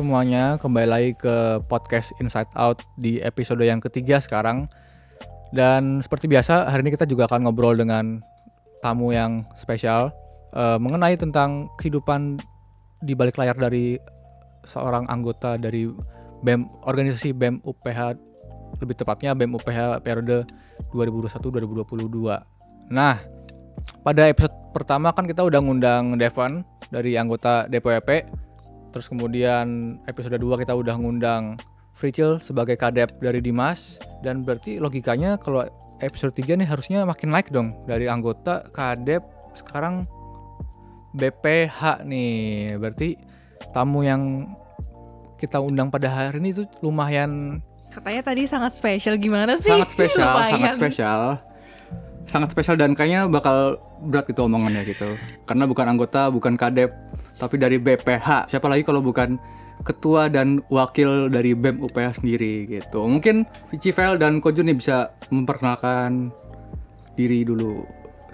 Semuanya. 0.00 0.56
Kembali 0.56 0.88
lagi 0.88 1.12
ke 1.12 1.60
podcast 1.68 2.16
Inside 2.24 2.48
Out 2.56 2.88
di 2.96 3.20
episode 3.20 3.60
yang 3.60 3.84
ketiga 3.84 4.16
sekarang. 4.16 4.64
Dan 5.52 6.00
seperti 6.00 6.24
biasa, 6.24 6.72
hari 6.72 6.88
ini 6.88 6.96
kita 6.96 7.04
juga 7.04 7.28
akan 7.28 7.44
ngobrol 7.44 7.76
dengan 7.76 8.24
tamu 8.80 9.12
yang 9.12 9.44
spesial 9.60 10.08
eh, 10.56 10.80
mengenai 10.80 11.20
tentang 11.20 11.68
kehidupan 11.76 12.40
di 13.04 13.12
balik 13.12 13.36
layar 13.36 13.52
dari 13.60 14.00
seorang 14.64 15.04
anggota 15.12 15.60
dari 15.60 15.84
BEM 16.48 16.64
organisasi 16.88 17.36
BEM 17.36 17.60
UPH 17.60 18.16
lebih 18.80 18.96
tepatnya 18.96 19.36
BEM 19.36 19.52
UPH 19.52 20.00
periode 20.00 20.48
2021-2022. 20.96 22.88
Nah, 22.88 23.20
pada 24.00 24.22
episode 24.32 24.56
pertama 24.72 25.12
kan 25.12 25.28
kita 25.28 25.44
udah 25.44 25.60
ngundang 25.60 26.16
Devon 26.16 26.64
dari 26.88 27.20
anggota 27.20 27.68
DPWP. 27.68 28.48
Terus 28.90 29.06
kemudian 29.06 29.66
episode 30.04 30.34
2 30.34 30.62
kita 30.62 30.74
udah 30.74 30.98
ngundang 30.98 31.56
Fricil 31.94 32.40
sebagai 32.40 32.74
kadep 32.74 33.20
dari 33.20 33.38
Dimas 33.38 34.00
dan 34.24 34.40
berarti 34.40 34.80
logikanya 34.80 35.36
kalau 35.36 35.68
episode 36.00 36.32
3 36.32 36.56
nih 36.56 36.64
harusnya 36.64 37.04
makin 37.04 37.28
naik 37.28 37.52
dong 37.52 37.76
dari 37.84 38.08
anggota 38.08 38.64
kadep 38.72 39.20
sekarang 39.52 40.08
BPH 41.12 42.06
nih. 42.06 42.74
Berarti 42.76 43.18
tamu 43.70 44.00
yang 44.00 44.48
kita 45.36 45.60
undang 45.60 45.88
pada 45.88 46.08
hari 46.08 46.38
ini 46.38 46.52
tuh 46.52 46.66
lumayan 46.80 47.60
Katanya 47.90 48.22
tadi 48.22 48.46
sangat 48.46 48.78
spesial 48.78 49.18
gimana 49.18 49.58
sih? 49.58 49.66
sangat 49.66 49.90
spesial, 49.90 50.22
Lumayan. 50.30 50.52
sangat 50.54 50.72
spesial. 50.78 51.20
Sangat 52.30 52.54
spesial 52.54 52.78
dan 52.78 52.94
kayaknya 52.94 53.26
bakal 53.26 53.82
berat 54.06 54.30
itu 54.30 54.38
omongannya 54.38 54.86
gitu. 54.86 55.18
Karena 55.50 55.66
bukan 55.66 55.86
anggota, 55.90 56.30
bukan 56.30 56.54
kadep, 56.54 56.94
tapi 57.34 57.58
dari 57.58 57.82
BPH. 57.82 58.46
Siapa 58.46 58.70
lagi 58.70 58.86
kalau 58.86 59.02
bukan 59.02 59.34
ketua 59.82 60.30
dan 60.30 60.62
wakil 60.70 61.26
dari 61.26 61.58
BEM 61.58 61.82
UPH 61.82 62.22
sendiri 62.22 62.70
gitu. 62.70 63.02
Mungkin 63.02 63.48
Civel 63.80 64.20
dan 64.20 64.38
Kojo 64.38 64.62
nih 64.62 64.78
bisa 64.78 65.10
memperkenalkan 65.34 66.30
diri 67.18 67.42
dulu. 67.42 67.82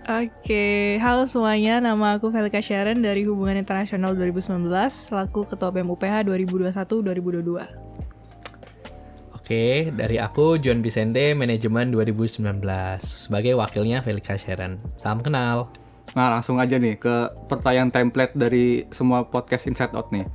Oke, 0.06 1.00
halo 1.02 1.26
semuanya. 1.26 1.82
Nama 1.82 2.20
aku 2.20 2.30
Velika 2.30 2.62
Sharon 2.62 3.02
dari 3.02 3.26
Hubungan 3.26 3.58
Internasional 3.58 4.14
2019, 4.14 4.70
selaku 4.92 5.50
Ketua 5.50 5.74
BEM 5.74 5.90
UPH 5.90 6.22
2021-2022. 6.30 7.58
Oke, 9.46 9.94
dari 9.94 10.18
aku 10.18 10.58
John 10.58 10.82
Vicente, 10.82 11.30
manajemen 11.38 11.94
2019 11.94 12.42
sebagai 12.98 13.54
wakilnya 13.54 14.02
Felika 14.02 14.34
Sharon. 14.34 14.82
Salam 14.98 15.22
kenal. 15.22 15.70
Nah 16.18 16.34
langsung 16.34 16.58
aja 16.58 16.74
nih 16.82 16.98
ke 16.98 17.30
pertanyaan 17.46 17.94
template 17.94 18.34
dari 18.34 18.90
semua 18.90 19.22
podcast 19.30 19.70
Inside 19.70 19.94
Out 19.94 20.10
nih. 20.10 20.26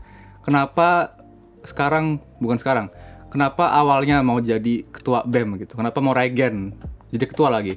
Kenapa 0.48 1.20
sekarang, 1.60 2.24
bukan 2.40 2.56
sekarang, 2.56 2.88
kenapa 3.28 3.76
awalnya 3.76 4.24
mau 4.24 4.40
jadi 4.40 4.88
ketua 4.88 5.28
BEM 5.28 5.60
gitu? 5.60 5.76
Kenapa 5.76 6.00
mau 6.00 6.16
regen 6.16 6.80
jadi 7.12 7.28
ketua 7.28 7.52
lagi? 7.52 7.76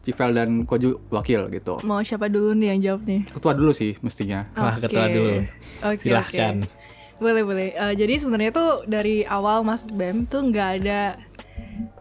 Civel 0.00 0.32
dan 0.32 0.64
Koju 0.64 1.12
wakil 1.12 1.52
gitu. 1.52 1.76
Mau 1.84 2.00
siapa 2.00 2.32
dulu 2.32 2.56
nih 2.56 2.72
yang 2.72 2.80
jawab 2.80 3.04
nih? 3.04 3.28
Ketua 3.28 3.52
dulu 3.52 3.76
sih 3.76 4.00
mestinya. 4.00 4.48
Wah, 4.56 4.80
Oke. 4.80 4.88
ketua 4.88 5.12
dulu. 5.12 5.44
Oke, 5.84 6.08
Silahkan. 6.08 6.64
oke. 6.64 6.79
Boleh, 7.20 7.44
boleh. 7.44 7.68
Eh, 7.76 7.94
jadi 8.00 8.16
sebenarnya 8.16 8.50
tuh 8.50 8.72
dari 8.88 9.28
awal 9.28 9.60
masuk 9.60 9.92
BEM 9.92 10.24
tuh 10.24 10.48
nggak 10.48 10.70
ada 10.80 11.20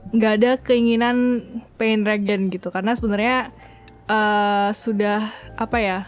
nggak 0.09 0.33
ada 0.41 0.51
keinginan 0.63 1.45
pengen 1.77 2.07
regen 2.07 2.49
gitu 2.49 2.71
karena 2.71 2.95
sebenarnya 2.95 3.51
eh, 4.07 4.69
sudah 4.71 5.27
apa 5.59 5.77
ya 5.77 5.99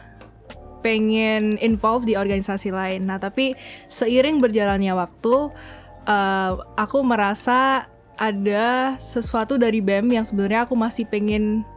pengen 0.80 1.60
involve 1.60 2.08
di 2.08 2.16
organisasi 2.16 2.72
lain. 2.72 3.04
Nah 3.04 3.20
tapi 3.20 3.54
seiring 3.92 4.40
berjalannya 4.40 4.96
waktu 4.96 5.36
eh, 6.08 6.52
aku 6.80 7.04
merasa 7.04 7.92
ada 8.16 8.96
sesuatu 8.96 9.60
dari 9.60 9.84
BEM 9.84 10.08
yang 10.08 10.24
sebenarnya 10.24 10.64
aku 10.64 10.80
masih 10.80 11.04
pengen 11.12 11.68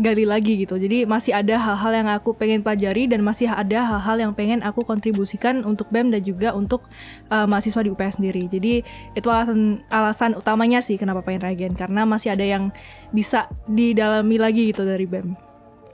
gali 0.00 0.24
lagi 0.24 0.64
gitu. 0.64 0.80
Jadi 0.80 1.04
masih 1.04 1.36
ada 1.36 1.60
hal-hal 1.60 1.92
yang 1.92 2.08
aku 2.08 2.32
pengen 2.32 2.64
pelajari 2.64 3.04
dan 3.10 3.20
masih 3.20 3.50
ada 3.50 3.84
hal-hal 3.84 4.16
yang 4.28 4.32
pengen 4.32 4.64
aku 4.64 4.80
kontribusikan 4.86 5.60
untuk 5.68 5.88
BEM 5.92 6.12
dan 6.12 6.22
juga 6.24 6.56
untuk 6.56 6.88
uh, 7.28 7.44
mahasiswa 7.44 7.84
di 7.84 7.90
UPS 7.92 8.16
sendiri. 8.20 8.48
Jadi 8.48 8.80
itu 9.12 9.28
alasan 9.28 9.84
alasan 9.92 10.30
utamanya 10.38 10.80
sih 10.80 10.96
kenapa 10.96 11.20
pengen 11.20 11.44
regen 11.44 11.72
karena 11.76 12.08
masih 12.08 12.32
ada 12.32 12.44
yang 12.44 12.72
bisa 13.12 13.50
didalami 13.68 14.40
lagi 14.40 14.72
gitu 14.72 14.86
dari 14.88 15.04
BEM. 15.04 15.36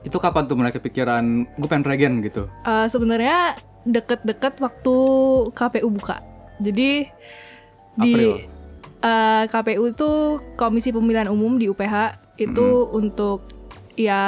Itu 0.06 0.22
kapan 0.22 0.46
tuh 0.46 0.54
mulai 0.54 0.70
kepikiran 0.70 1.24
gue 1.58 1.68
pengen 1.68 1.86
regen 1.86 2.12
gitu? 2.22 2.46
Uh, 2.62 2.86
Sebenarnya 2.86 3.58
deket-deket 3.82 4.62
waktu 4.62 4.94
KPU 5.58 5.88
buka. 5.90 6.22
Jadi 6.62 7.10
di 7.98 8.12
April. 8.14 8.30
uh, 9.02 9.44
KPU 9.50 9.82
itu 9.90 10.10
Komisi 10.54 10.94
Pemilihan 10.94 11.26
Umum 11.26 11.58
di 11.58 11.66
UPH 11.66 12.14
itu 12.38 12.86
untuk 12.94 13.57
ya 13.98 14.22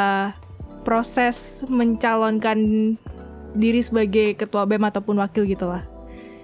proses 0.82 1.62
mencalonkan 1.70 2.58
diri 3.54 3.80
sebagai 3.82 4.34
ketua 4.34 4.66
BEM 4.66 4.90
ataupun 4.90 5.22
wakil 5.22 5.46
gitu 5.46 5.70
lah. 5.70 5.86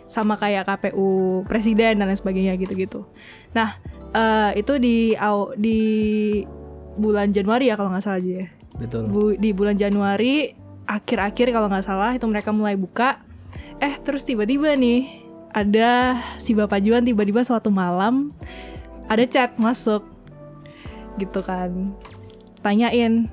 Sama 0.06 0.38
kayak 0.38 0.70
KPU 0.70 1.42
presiden 1.50 1.98
dan 1.98 2.06
lain 2.06 2.14
sebagainya 2.14 2.54
gitu-gitu. 2.54 3.03
Nah, 3.50 3.75
eh, 4.14 4.62
itu 4.62 4.78
di 4.78 5.19
di 5.59 5.78
bulan 6.94 7.34
Januari 7.34 7.69
ya 7.69 7.75
kalau 7.75 7.91
nggak 7.91 8.04
salah 8.06 8.22
aja 8.22 8.47
ya. 8.47 8.48
Betul. 8.78 9.03
Bu- 9.10 9.37
di 9.37 9.50
bulan 9.50 9.75
Januari 9.75 10.54
akhir-akhir 10.87 11.50
kalau 11.50 11.66
nggak 11.66 11.87
salah 11.87 12.14
itu 12.14 12.25
mereka 12.31 12.54
mulai 12.54 12.78
buka 12.78 13.19
eh 13.82 13.98
terus 14.00 14.22
tiba-tiba 14.22 14.72
nih 14.78 15.26
ada 15.50 16.20
si 16.38 16.54
Bapak 16.54 16.81
Juan 16.81 17.03
tiba-tiba 17.03 17.43
suatu 17.43 17.69
malam 17.69 18.31
ada 19.10 19.25
chat 19.26 19.58
masuk 19.58 20.06
gitu 21.19 21.41
kan 21.43 21.93
tanyain 22.66 23.31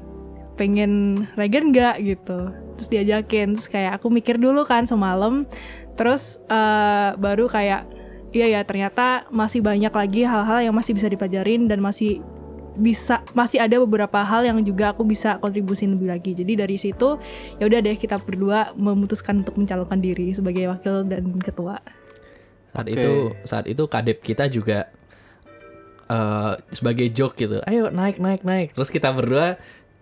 pengen 0.54 1.26
regen 1.34 1.74
nggak 1.74 1.98
gitu 2.06 2.54
terus 2.78 2.90
diajakin 2.94 3.58
terus 3.58 3.66
kayak 3.66 3.98
aku 3.98 4.14
mikir 4.14 4.38
dulu 4.38 4.62
kan 4.62 4.86
semalam 4.86 5.50
terus 5.98 6.38
eh, 6.46 7.10
baru 7.18 7.50
kayak 7.50 7.90
iya 8.34 8.50
ya 8.50 8.62
ternyata 8.62 9.26
masih 9.34 9.66
banyak 9.66 9.94
lagi 9.94 10.22
hal-hal 10.26 10.70
yang 10.70 10.76
masih 10.78 10.94
bisa 10.94 11.10
dipelajarin 11.10 11.66
dan 11.66 11.82
masih 11.82 12.22
bisa 12.74 13.22
masih 13.38 13.62
ada 13.62 13.78
beberapa 13.78 14.26
hal 14.26 14.50
yang 14.50 14.58
juga 14.66 14.98
aku 14.98 15.06
bisa 15.06 15.38
kontribusin 15.38 15.94
lebih 15.94 16.10
lagi. 16.10 16.32
Jadi 16.34 16.58
dari 16.58 16.78
situ 16.82 17.22
ya 17.62 17.70
udah 17.70 17.80
deh 17.86 17.94
kita 17.94 18.18
berdua 18.18 18.74
memutuskan 18.74 19.46
untuk 19.46 19.62
mencalonkan 19.62 20.02
diri 20.02 20.34
sebagai 20.34 20.74
wakil 20.74 21.06
dan 21.06 21.38
ketua. 21.38 21.78
Saat 22.74 22.90
Oke. 22.90 22.98
itu 22.98 23.14
saat 23.46 23.66
itu 23.70 23.84
kadep 23.86 24.18
kita 24.26 24.50
juga 24.50 24.90
eh, 26.06 26.52
sebagai 26.70 27.08
joke 27.10 27.36
gitu. 27.36 27.60
Ayo 27.64 27.88
naik 27.90 28.18
naik 28.18 28.42
naik. 28.42 28.72
Terus 28.72 28.88
kita 28.88 29.10
berdua 29.10 29.56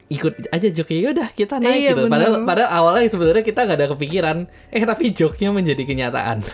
ikut 0.08 0.48
aja 0.48 0.68
joke 0.68 0.92
ya 0.92 1.10
udah 1.10 1.32
kita 1.32 1.56
naik 1.58 1.78
Iya, 1.78 1.92
gitu. 1.92 2.04
bener. 2.04 2.12
Padahal 2.12 2.34
padahal 2.44 2.70
awalnya 2.74 3.08
sebenarnya 3.08 3.44
kita 3.44 3.60
nggak 3.64 3.78
ada 3.78 3.88
kepikiran. 3.90 4.38
Eh 4.68 4.84
tapi 4.84 5.06
joke-nya 5.10 5.50
menjadi 5.50 5.84
kenyataan. 5.84 6.38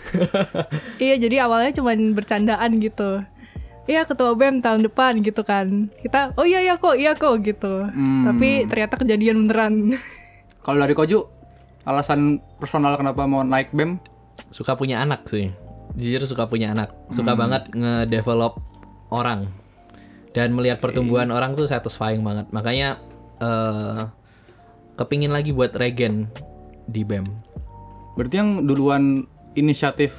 Iya 0.97 1.15
jadi 1.17 1.35
awalnya 1.43 1.71
cuman 1.73 2.13
bercandaan 2.13 2.77
gitu. 2.77 3.21
Iya 3.83 4.03
ketua 4.03 4.33
BEM 4.33 4.59
tahun 4.59 4.83
depan 4.83 5.21
gitu 5.21 5.41
kan. 5.41 5.87
Kita 5.95 6.35
oh 6.35 6.43
iya 6.43 6.59
iya 6.59 6.75
kok 6.75 6.93
iya 6.93 7.13
kok 7.13 7.39
gitu. 7.39 7.81
Hmm. 7.83 8.27
Tapi 8.27 8.67
ternyata 8.67 8.95
kejadian 8.97 9.47
beneran. 9.47 9.73
Kalau 10.67 10.77
dari 10.77 10.91
Koju, 10.91 11.23
alasan 11.81 12.19
personal 12.57 12.93
kenapa 12.95 13.23
mau 13.23 13.41
naik 13.41 13.71
BEM? 13.71 13.97
suka 14.47 14.77
punya 14.77 15.01
anak 15.01 15.25
sih 15.25 15.49
jujur 15.97 16.21
suka 16.23 16.45
punya 16.45 16.69
anak 16.69 16.93
suka 17.09 17.33
Hmm. 17.33 17.41
banget 17.41 17.63
ngedevelop 17.73 18.61
orang 19.09 19.47
dan 20.31 20.53
melihat 20.53 20.77
pertumbuhan 20.77 21.31
orang 21.33 21.57
tuh 21.57 21.65
satisfying 21.65 22.21
banget 22.21 22.45
makanya 22.51 23.01
eh 23.41 24.01
kepingin 24.97 25.29
lagi 25.29 25.53
buat 25.53 25.73
regen 25.77 26.25
di 26.89 27.05
bem 27.05 27.25
Berarti 28.17 28.33
yang 28.41 28.65
duluan 28.65 29.29
inisiatif 29.53 30.17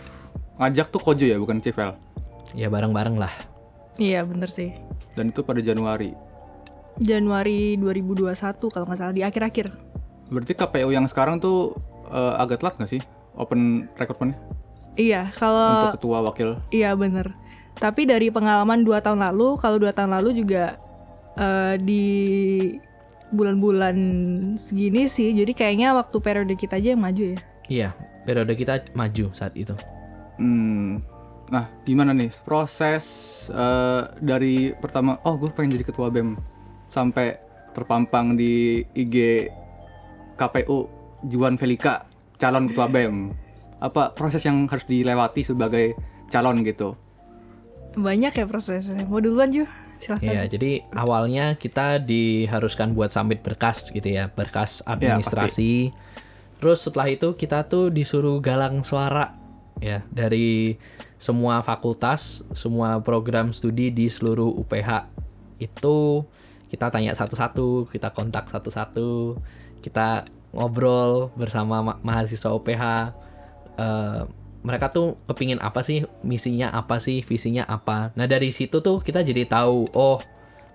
ngajak 0.62 0.94
tuh 0.94 1.02
Koju 1.02 1.26
ya, 1.26 1.35
bukan 1.35 1.58
Civel? 1.58 1.99
ya 2.56 2.70
bareng-bareng 2.73 3.19
lah 3.20 3.35
iya 3.99 4.23
bener 4.25 4.49
sih. 4.49 4.73
Dan 5.19 5.34
itu 5.34 5.43
pada 5.43 5.58
Januari. 5.58 6.14
Januari 7.02 7.75
2021 7.76 8.31
kalau 8.70 8.87
nggak 8.87 8.99
salah 8.99 9.14
di 9.14 9.26
akhir-akhir. 9.26 9.67
Berarti 10.31 10.52
KPU 10.55 10.94
yang 10.94 11.11
sekarang 11.11 11.43
tuh 11.43 11.75
eh, 12.08 12.34
agak 12.38 12.62
telat 12.62 12.79
nggak 12.79 12.91
sih 12.91 13.02
open 13.34 13.87
recruitment 13.99 14.34
Iya 14.99 15.31
kalau 15.34 15.91
untuk 15.91 15.99
ketua 16.02 16.19
wakil? 16.26 16.49
Iya 16.75 16.94
bener. 16.99 17.31
Tapi 17.79 18.11
dari 18.11 18.29
pengalaman 18.35 18.83
dua 18.83 18.99
tahun 18.99 19.23
lalu, 19.23 19.55
kalau 19.63 19.79
dua 19.79 19.95
tahun 19.95 20.19
lalu 20.19 20.43
juga 20.43 20.77
eh, 21.39 21.79
di 21.79 22.07
bulan-bulan 23.31 23.97
segini 24.59 25.07
sih, 25.07 25.31
jadi 25.37 25.53
kayaknya 25.55 25.95
waktu 25.95 26.17
periode 26.19 26.55
kita 26.59 26.81
aja 26.81 26.97
yang 26.97 27.03
maju 27.05 27.37
ya. 27.37 27.39
iya 27.69 27.89
periode 28.25 28.57
kita 28.57 28.81
maju 28.97 29.29
saat 29.37 29.53
itu 29.53 29.77
Hmm. 30.39 31.03
Nah, 31.51 31.67
gimana 31.83 32.15
nih 32.15 32.31
proses 32.47 33.05
eh, 33.51 34.03
dari 34.23 34.71
pertama, 34.79 35.19
oh 35.27 35.35
gue 35.35 35.51
pengen 35.51 35.75
jadi 35.75 35.91
ketua 35.91 36.15
BEM 36.15 36.39
sampai 36.95 37.43
terpampang 37.75 38.39
di 38.39 38.87
IG 38.95 39.49
KPU 40.39 40.87
Juan 41.27 41.59
Velika 41.59 42.07
calon 42.39 42.71
ketua 42.71 42.87
BEM. 42.87 43.17
apa 43.79 44.11
proses 44.11 44.43
yang 44.43 44.67
harus 44.67 44.83
dilewati 44.91 45.47
sebagai 45.47 45.95
calon 46.35 46.67
gitu 46.67 46.99
Banyak 47.94 48.32
ya 48.35 48.44
prosesnya. 48.44 49.06
Mau 49.06 49.23
duluan 49.23 49.49
Ju? 49.49 49.64
Silahkan. 49.99 50.31
Iya, 50.31 50.43
jadi 50.46 50.87
awalnya 50.94 51.58
kita 51.58 51.99
diharuskan 51.99 52.94
buat 52.94 53.11
submit 53.11 53.43
berkas 53.43 53.90
gitu 53.90 54.06
ya, 54.06 54.31
berkas 54.31 54.79
administrasi. 54.87 55.90
Terus 56.58 56.79
setelah 56.87 57.11
itu 57.11 57.35
kita 57.35 57.67
tuh 57.67 57.90
disuruh 57.90 58.38
galang 58.38 58.82
suara 58.87 59.35
ya 59.79 60.02
dari 60.11 60.79
semua 61.19 61.62
fakultas, 61.67 62.46
semua 62.55 63.02
program 63.02 63.50
studi 63.50 63.91
di 63.91 64.06
seluruh 64.06 64.55
UPH. 64.62 65.11
Itu 65.58 66.26
kita 66.70 66.94
tanya 66.94 67.14
satu-satu, 67.19 67.91
kita 67.91 68.14
kontak 68.14 68.46
satu-satu, 68.50 69.38
kita 69.82 70.23
ngobrol 70.55 71.34
bersama 71.34 71.82
ma- 71.82 72.00
mahasiswa 72.06 72.55
UPH. 72.55 72.84
Eh, 73.79 74.23
mereka 74.62 74.90
tuh 74.90 75.19
kepingin 75.31 75.62
apa 75.62 75.81
sih? 75.87 76.02
Misinya 76.26 76.75
apa 76.75 76.99
sih? 76.99 77.22
Visinya 77.22 77.64
apa? 77.66 78.10
Nah 78.19 78.26
dari 78.26 78.50
situ 78.50 78.82
tuh 78.82 78.99
kita 78.99 79.22
jadi 79.22 79.46
tahu 79.46 79.90
oh 79.94 80.19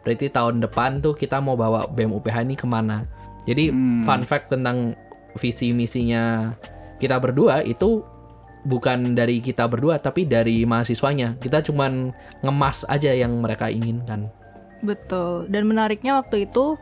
berarti 0.03 0.27
tahun 0.27 0.59
depan 0.63 0.99
tuh 0.99 1.15
kita 1.15 1.39
mau 1.39 1.55
bawa 1.55 1.87
BEM 1.91 2.11
UPH 2.15 2.43
ini 2.43 2.55
ke 2.55 2.67
mana? 2.67 3.03
Jadi 3.43 3.71
fun 4.07 4.23
fact 4.23 4.51
tentang 4.55 4.95
visi 5.35 5.75
misinya 5.75 6.55
kita 7.01 7.19
berdua 7.19 7.65
itu 7.65 8.05
bukan 8.63 9.11
dari 9.11 9.43
kita 9.43 9.67
berdua 9.67 9.99
tapi 9.99 10.23
dari 10.23 10.63
mahasiswanya. 10.63 11.35
Kita 11.39 11.59
cuman 11.63 12.15
ngemas 12.39 12.87
aja 12.87 13.11
yang 13.11 13.43
mereka 13.43 13.67
inginkan. 13.67 14.31
Betul. 14.83 15.47
Dan 15.51 15.67
menariknya 15.67 16.19
waktu 16.19 16.47
itu 16.47 16.79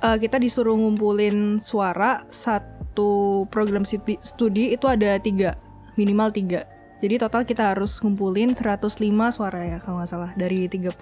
eh, 0.00 0.16
kita 0.20 0.40
disuruh 0.40 0.76
ngumpulin 0.76 1.60
suara 1.60 2.24
satu 2.32 3.44
program 3.52 3.84
studi, 3.84 4.16
studi 4.20 4.72
itu 4.72 4.84
ada 4.88 5.16
tiga, 5.20 5.56
minimal 5.98 6.30
tiga. 6.30 6.64
Jadi 6.98 7.14
total 7.16 7.42
kita 7.42 7.74
harus 7.74 7.98
ngumpulin 7.98 8.54
105 8.54 8.98
suara 9.28 9.60
ya 9.60 9.78
kalau 9.78 9.98
nggak 9.98 10.08
salah 10.08 10.30
dari 10.32 10.66
30 10.66 10.94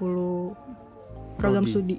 program 1.37 1.63
Prodi. 1.63 1.71
studi. 1.71 1.99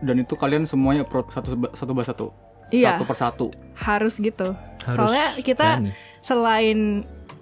dan 0.00 0.20
itu 0.20 0.34
kalian 0.34 0.62
semuanya 0.64 1.00
pro, 1.02 1.24
satu 1.24 1.54
satu 1.72 1.90
bahas 1.90 2.06
satu 2.06 2.26
Iya. 2.68 2.92
satu 2.92 3.04
persatu 3.04 3.46
Harus 3.72 4.18
gitu. 4.18 4.52
Harus 4.82 4.92
Soalnya 4.92 5.26
kita 5.38 5.80
berani. 5.80 5.90
selain 6.20 6.78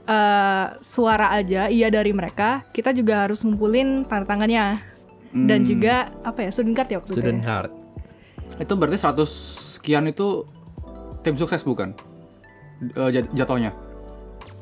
eh, 0.04 0.66
suara 0.78 1.32
aja 1.32 1.66
iya 1.66 1.88
dari 1.88 2.10
mereka, 2.10 2.62
kita 2.70 2.90
juga 2.90 3.22
harus 3.22 3.40
ngumpulin 3.40 4.02
tanda 4.04 4.26
tangannya 4.26 4.78
dan 5.32 5.60
Hmm. 5.60 5.66
juga 5.66 5.94
apa 6.22 6.42
ya 6.42 6.50
student 6.50 6.74
card 6.74 6.88
ya 6.88 6.96
waktu 6.98 7.12
student 7.12 7.34
itu. 7.34 7.42
ya? 7.42 7.48
card 7.48 7.70
itu 8.58 8.72
berarti 8.74 8.96
100 8.96 9.30
sekian 9.72 10.04
itu 10.04 10.44
tim 11.20 11.34
sukses 11.34 11.62
bukan 11.62 11.96
Eh, 12.84 13.10
jat- 13.10 13.30
jatuhnya 13.32 13.70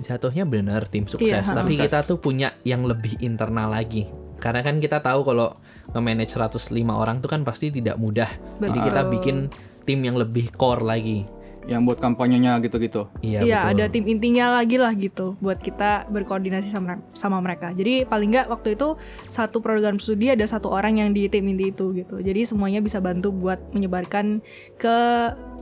jatuhnya 0.05 0.45
bener 0.49 0.89
tim 0.89 1.05
sukses 1.05 1.45
Iya, 1.45 1.45
tapi 1.45 1.77
kita 1.77 2.05
tuh 2.05 2.19
punya 2.21 2.57
yang 2.65 2.85
lebih 2.85 3.21
internal 3.21 3.71
lagi 3.71 4.09
karena 4.41 4.65
kan 4.65 4.81
kita 4.81 5.05
tahu 5.05 5.21
kalau 5.23 5.53
nge-manage 5.93 6.33
105 6.33 6.73
orang 6.89 7.21
tuh 7.21 7.29
kan 7.29 7.45
pasti 7.45 7.69
tidak 7.69 8.01
mudah 8.01 8.31
jadi 8.59 8.73
Betul. 8.73 8.87
kita 8.89 9.01
bikin 9.13 9.37
tim 9.85 10.01
yang 10.01 10.17
lebih 10.17 10.49
core 10.57 10.85
lagi 10.85 11.29
yang 11.69 11.85
buat 11.85 12.01
kampanyenya 12.01 12.57
gitu-gitu 12.65 13.13
iya 13.21 13.45
Iya, 13.45 13.61
betul 13.61 13.73
ada 13.77 13.85
tim 13.93 14.05
intinya 14.09 14.59
lagi 14.59 14.81
lah 14.81 14.97
gitu 14.97 15.37
buat 15.45 15.61
kita 15.61 16.09
berkoordinasi 16.09 16.73
sama 16.73 16.99
sama 17.13 17.37
mereka. 17.45 17.71
Jadi 17.77 18.09
paling 18.09 18.33
nggak 18.33 18.49
waktu 18.49 18.81
itu 18.81 18.97
satu 19.29 19.61
program 19.61 20.01
studi 20.01 20.33
ada 20.33 20.49
satu 20.49 20.73
orang 20.73 21.05
yang 21.05 21.13
di 21.13 21.29
tim 21.29 21.45
inti 21.45 21.69
itu 21.69 21.93
gitu. 21.93 22.17
Jadi 22.17 22.49
semuanya 22.49 22.81
bisa 22.81 22.97
bantu 22.99 23.29
buat 23.29 23.61
menyebarkan 23.77 24.41
ke 24.81 24.97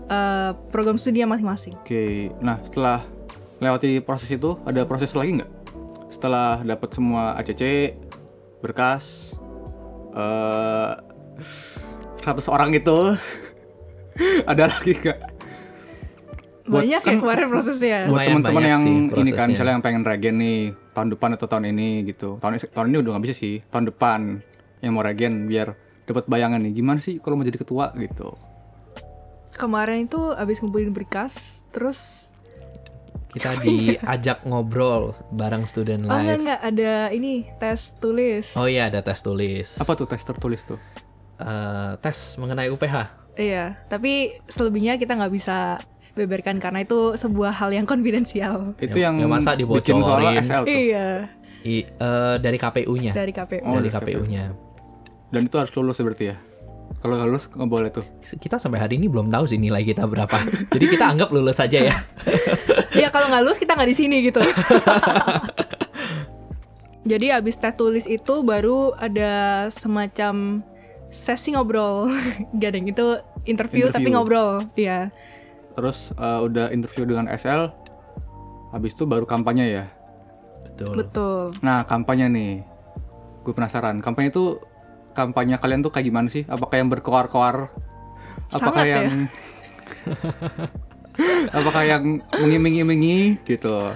eh, 0.07 0.51
program 0.71 0.97
studi 0.97 1.27
yang 1.27 1.35
masing-masing. 1.35 1.75
Oke, 1.83 2.31
nah 2.39 2.63
setelah 2.63 3.03
lewati 3.59 3.99
proses 4.01 4.31
itu 4.31 4.59
ada 4.63 4.83
proses 4.85 5.11
lagi 5.13 5.39
nggak? 5.39 5.51
Setelah 6.09 6.63
dapat 6.63 6.89
semua 6.91 7.35
ACC, 7.37 7.95
berkas, 8.59 9.35
eh 10.15 10.93
100 12.23 12.49
orang 12.51 12.71
itu 12.73 13.15
ada 14.51 14.67
lagi 14.67 14.93
nggak? 14.95 15.19
Buat- 16.69 16.85
Banyak 16.85 17.01
kan 17.01 17.15
ya 17.17 17.21
kemarin 17.21 17.47
prosesnya. 17.49 17.99
Buat 18.07 18.29
teman-teman 18.29 18.63
yang 18.63 18.83
sih 18.85 18.97
ini 19.17 19.31
kan, 19.33 19.49
misalnya 19.49 19.73
yang 19.81 19.85
pengen 19.85 20.05
regen 20.05 20.37
nih 20.37 20.61
tahun 20.93 21.09
depan 21.17 21.31
atau 21.35 21.47
tahun 21.49 21.65
ini 21.73 22.05
gitu. 22.05 22.37
Tahun 22.39 22.53
tahun 22.61 22.87
ini 22.89 22.97
udah 23.01 23.11
nggak 23.17 23.25
bisa 23.25 23.35
sih, 23.35 23.65
tahun 23.73 23.89
depan 23.89 24.45
yang 24.85 24.93
mau 24.93 25.01
regen 25.01 25.49
biar 25.49 25.73
dapat 26.05 26.29
bayangan 26.29 26.61
nih 26.61 26.73
gimana 26.73 27.01
sih 27.01 27.17
kalau 27.19 27.41
mau 27.41 27.45
jadi 27.45 27.57
ketua 27.57 27.97
gitu. 27.97 28.37
Kemarin 29.57 30.07
itu 30.07 30.21
abis 30.31 30.61
ngumpulin 30.61 30.93
berkas, 30.93 31.65
terus 31.73 32.28
kita 33.39 33.55
diajak 33.57 34.39
ngobrol 34.43 35.03
bareng 35.31 35.65
student 35.65 36.05
oh 36.05 36.11
enggak 36.11 36.27
live 36.29 36.43
enggak 36.43 36.61
ada 36.61 36.93
ini 37.09 37.33
tes 37.57 37.95
tulis. 37.95 38.53
oh 38.53 38.67
iya 38.67 38.87
ada 38.87 39.01
tes 39.01 39.19
tulis 39.19 39.79
Apa 39.79 39.95
tuh 39.95 40.05
tes 40.05 40.19
tertulis 40.21 40.63
tuh? 40.63 40.77
Eh, 41.37 41.93
tes 41.99 42.17
mengenai 42.35 42.67
UPH 42.69 43.15
Iya, 43.35 43.79
tapi 43.87 44.35
selebihnya 44.45 44.99
kita 44.99 45.15
nggak 45.15 45.31
bisa 45.31 45.79
beberkan 46.13 46.59
karena 46.59 46.83
itu 46.83 47.15
sebuah 47.15 47.55
hal 47.55 47.71
yang 47.71 47.87
konfidensial. 47.87 48.75
Itu 48.77 48.99
Ya- 48.99 49.07
yang 49.07 49.23
ya 49.23 49.31
masa 49.31 49.55
bikin 49.55 50.03
soal 50.03 50.19
dibocorin? 50.27 50.43
SL 50.43 50.63
tuh. 50.63 50.75
Iya, 50.75 51.09
I- 51.63 51.87
eh, 51.87 52.37
dari 52.37 52.59
KPU-nya 52.59 53.15
dari 53.15 53.31
KPU. 53.31 53.63
Oh, 53.63 53.79
dari 53.79 53.87
dari 53.87 53.95
KPU. 53.95 54.27
KPU-nya 54.27 54.45
Dan 55.29 55.41
itu 55.45 55.55
harus 55.55 55.71
lulus 55.71 55.95
berarti 55.97 56.25
ya. 56.25 56.37
Kalau 56.99 57.15
lulus 57.15 57.47
nggak 57.47 57.71
boleh 57.71 57.91
tuh. 57.91 58.03
kita 58.37 58.59
sampai 58.59 58.83
hari 58.83 58.99
ini 58.99 59.07
belum 59.07 59.31
tahu 59.31 59.47
sih 59.47 59.55
nilai 59.55 59.87
kita 59.87 60.03
berapa 60.03 60.35
jadi 60.75 60.85
kita 60.89 61.05
anggap 61.07 61.31
lulus 61.31 61.55
saja 61.57 61.79
ya 61.85 61.97
Iya, 62.91 63.09
kalau 63.15 63.31
nggak 63.31 63.43
lulus 63.47 63.59
kita 63.59 63.79
nggak 63.79 63.91
di 63.91 63.97
sini 63.97 64.17
gitu. 64.27 64.43
Jadi 67.09 67.33
abis 67.33 67.57
tes 67.57 67.73
tulis 67.73 68.05
itu 68.05 68.45
baru 68.45 68.93
ada 68.93 69.65
semacam 69.73 70.61
sesi 71.09 71.57
ngobrol. 71.57 72.13
Gadeng 72.53 72.85
itu 72.85 73.17
interview, 73.49 73.89
tapi 73.89 74.09
Interview. 74.09 74.13
ngobrol. 74.13 74.61
Iya. 74.77 75.09
Terus 75.73 76.13
eh, 76.13 76.41
udah 76.45 76.69
interview 76.69 77.09
dengan 77.09 77.31
SL. 77.33 77.73
Habis 78.77 78.93
itu 78.93 79.09
baru 79.09 79.25
kampanye 79.25 79.67
ya. 79.73 79.85
betul 80.69 80.93
Betul. 81.01 81.41
Nah, 81.65 81.81
kampanye 81.89 82.29
nih. 82.29 82.53
Gue 83.41 83.57
penasaran. 83.57 84.05
Kampanye 84.05 84.29
itu 84.29 84.61
kampanye 85.19 85.59
kalian 85.59 85.83
tuh 85.83 85.91
kayak 85.91 86.07
gimana 86.07 86.31
sih? 86.31 86.47
Apakah 86.47 86.79
yang 86.79 86.89
berkoar-koar? 86.89 87.75
Apakah 88.55 88.87
Sangat 88.87 88.87
ya. 88.87 88.95
yang 89.03 89.09
Apakah 91.59 91.83
yang 91.83 92.05
mengiming-imingi 92.39 93.43
gitu? 93.43 93.91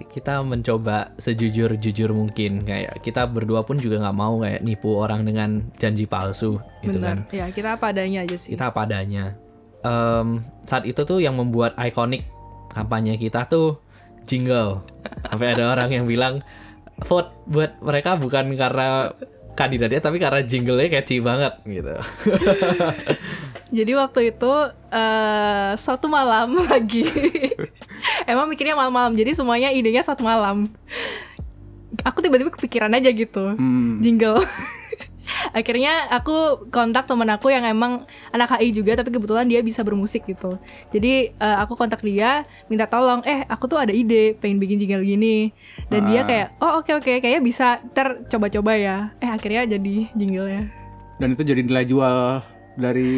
kita 0.00 0.40
mencoba 0.42 1.12
sejujur 1.20 1.76
jujur 1.78 2.10
mungkin 2.10 2.64
kayak 2.66 2.98
kita 3.04 3.28
berdua 3.30 3.62
pun 3.62 3.78
juga 3.78 4.00
nggak 4.02 4.16
mau 4.18 4.40
kayak 4.42 4.64
nipu 4.64 4.96
orang 4.96 5.22
dengan 5.22 5.70
janji 5.78 6.08
palsu 6.08 6.56
gitu 6.82 6.98
kan 6.98 7.28
Benar. 7.28 7.36
Ya, 7.36 7.46
kita 7.52 7.76
apa 7.78 7.92
adanya 7.94 8.24
aja 8.26 8.34
sih. 8.34 8.56
kita 8.56 8.72
apa 8.74 8.88
adanya 8.88 9.36
Em, 9.80 10.42
saat 10.66 10.82
itu 10.84 11.04
tuh 11.04 11.22
yang 11.22 11.36
membuat 11.38 11.76
ikonik 11.78 12.26
kampanye 12.72 13.16
kita 13.16 13.44
tuh 13.46 13.78
jingle 14.24 14.82
sampai 15.24 15.54
ada 15.54 15.78
orang 15.78 15.88
yang 15.92 16.04
bilang 16.08 16.42
vote 17.00 17.30
buat 17.46 17.78
mereka 17.78 18.16
bukan 18.16 18.56
karena 18.56 19.14
kandidatnya 19.58 20.00
tapi 20.00 20.16
karena 20.22 20.40
jinglenya 20.46 21.00
catchy 21.00 21.20
banget 21.20 21.54
gitu 21.66 21.94
Jadi 23.70 23.92
waktu 23.94 24.20
itu 24.34 24.52
eh 24.90 25.70
suatu 25.78 26.10
malam 26.10 26.58
lagi. 26.70 27.06
Emang 28.26 28.50
mikirnya 28.50 28.74
malam-malam. 28.74 29.14
Jadi 29.14 29.38
semuanya 29.38 29.70
idenya 29.70 30.02
suatu 30.02 30.26
malam. 30.26 30.66
Aku 32.02 32.18
tiba-tiba 32.18 32.50
kepikiran 32.50 32.90
aja 32.90 33.10
gitu. 33.14 33.54
Hmm. 33.54 34.02
Jingle. 34.02 34.42
Akhirnya 35.54 36.10
aku 36.10 36.66
kontak 36.74 37.06
temen 37.06 37.30
aku 37.30 37.54
yang 37.54 37.62
emang 37.62 38.02
anak 38.34 38.58
HI 38.58 38.74
juga 38.74 38.98
tapi 38.98 39.14
kebetulan 39.14 39.46
dia 39.46 39.62
bisa 39.62 39.86
bermusik 39.86 40.26
gitu. 40.26 40.58
Jadi 40.90 41.30
eh, 41.30 41.56
aku 41.62 41.78
kontak 41.78 42.02
dia 42.02 42.42
minta 42.66 42.90
tolong, 42.90 43.22
"Eh, 43.22 43.46
aku 43.46 43.70
tuh 43.70 43.78
ada 43.78 43.94
ide 43.94 44.34
pengen 44.42 44.58
bikin 44.58 44.82
jingle 44.82 45.06
gini." 45.06 45.54
Dan 45.90 46.00
Ah. 46.00 46.08
dia 46.08 46.22
kayak, 46.22 46.48
"Oh, 46.56 46.78
oke 46.78 46.90
oke, 46.94 47.12
kayaknya 47.18 47.42
bisa. 47.42 47.66
Ntar 47.84 48.24
coba-coba 48.26 48.72
ya." 48.72 48.96
Eh, 49.18 49.26
akhirnya 49.26 49.66
jadi 49.68 50.06
jingle-nya. 50.12 50.70
Dan 51.18 51.28
itu 51.30 51.42
jadi 51.42 51.60
nilai 51.60 51.84
jual 51.84 52.40
dari 52.72 53.10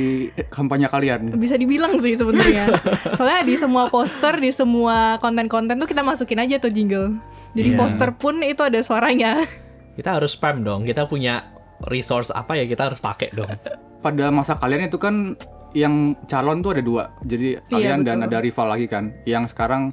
kampanye 0.49 0.89
kalian. 0.89 1.37
bisa 1.37 1.55
dibilang 1.55 2.01
sih 2.01 2.17
sebenarnya. 2.17 2.73
Soalnya 3.15 3.45
di 3.45 3.55
semua 3.55 3.87
poster, 3.87 4.35
di 4.37 4.51
semua 4.51 5.17
konten-konten 5.19 5.77
tuh 5.77 5.87
kita 5.87 6.01
masukin 6.01 6.41
aja 6.41 6.57
tuh 6.57 6.69
jingle. 6.69 7.15
Jadi 7.53 7.69
Iya. 7.71 7.79
poster 7.79 8.11
pun 8.13 8.41
itu 8.41 8.59
ada 8.59 8.81
suaranya. 8.81 9.45
kita 9.93 10.17
harus 10.17 10.33
spam 10.33 10.65
dong 10.65 10.89
kita 10.89 11.05
punya 11.05 11.53
resource 11.85 12.33
apa 12.33 12.57
ya 12.57 12.65
kita 12.65 12.89
harus 12.89 12.97
pakai 12.97 13.29
dong 13.31 13.45
Pada 14.01 14.33
masa 14.33 14.57
kalian 14.57 14.89
itu 14.89 14.97
kan 14.97 15.37
yang 15.73 16.17
calon 16.25 16.59
tuh 16.59 16.73
ada 16.73 16.81
dua. 16.81 17.05
Jadi 17.23 17.61
kalian 17.67 18.01
dan 18.01 18.19
betul. 18.19 18.27
ada 18.27 18.39
rival 18.41 18.67
lagi 18.69 18.87
kan. 18.87 19.13
Yang 19.23 19.53
sekarang 19.53 19.93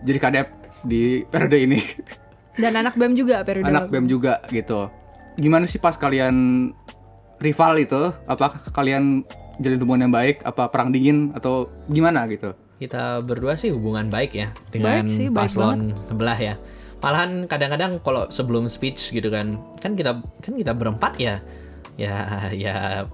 jadi 0.00 0.18
kadep 0.20 0.46
di 0.84 1.24
periode 1.28 1.58
ini. 1.58 1.78
Dan 2.60 2.76
anak 2.76 2.98
BEM 2.98 3.14
juga 3.16 3.40
periode 3.46 3.68
anak. 3.68 3.88
BEM 3.88 4.06
juga 4.10 4.42
gitu. 4.50 4.90
Gimana 5.40 5.64
sih 5.64 5.80
pas 5.80 5.96
kalian 5.96 6.68
rival 7.40 7.72
itu? 7.80 8.12
Apakah 8.28 8.60
kalian 8.74 9.24
jalin 9.62 9.80
hubungan 9.80 10.08
yang 10.08 10.14
baik? 10.14 10.44
Apa 10.44 10.68
perang 10.68 10.92
dingin 10.92 11.32
atau 11.32 11.70
gimana 11.88 12.28
gitu? 12.28 12.52
kita 12.80 13.20
berdua 13.20 13.60
sih 13.60 13.68
hubungan 13.68 14.08
baik 14.08 14.32
ya 14.32 14.48
dengan 14.72 15.04
Baik 15.04 15.12
sih, 15.12 15.26
baik 15.28 15.52
paslon 15.52 15.92
sebelah 16.08 16.38
ya. 16.40 16.54
Malahan 17.04 17.44
kadang-kadang 17.44 18.00
kalau 18.00 18.32
sebelum 18.32 18.72
speech 18.72 19.12
gitu 19.12 19.28
kan, 19.28 19.60
kan 19.84 19.92
kita 19.92 20.16
kan 20.40 20.52
kita 20.56 20.72
berempat 20.72 21.20
ya, 21.20 21.44
ya 22.00 22.48
ya 22.56 23.04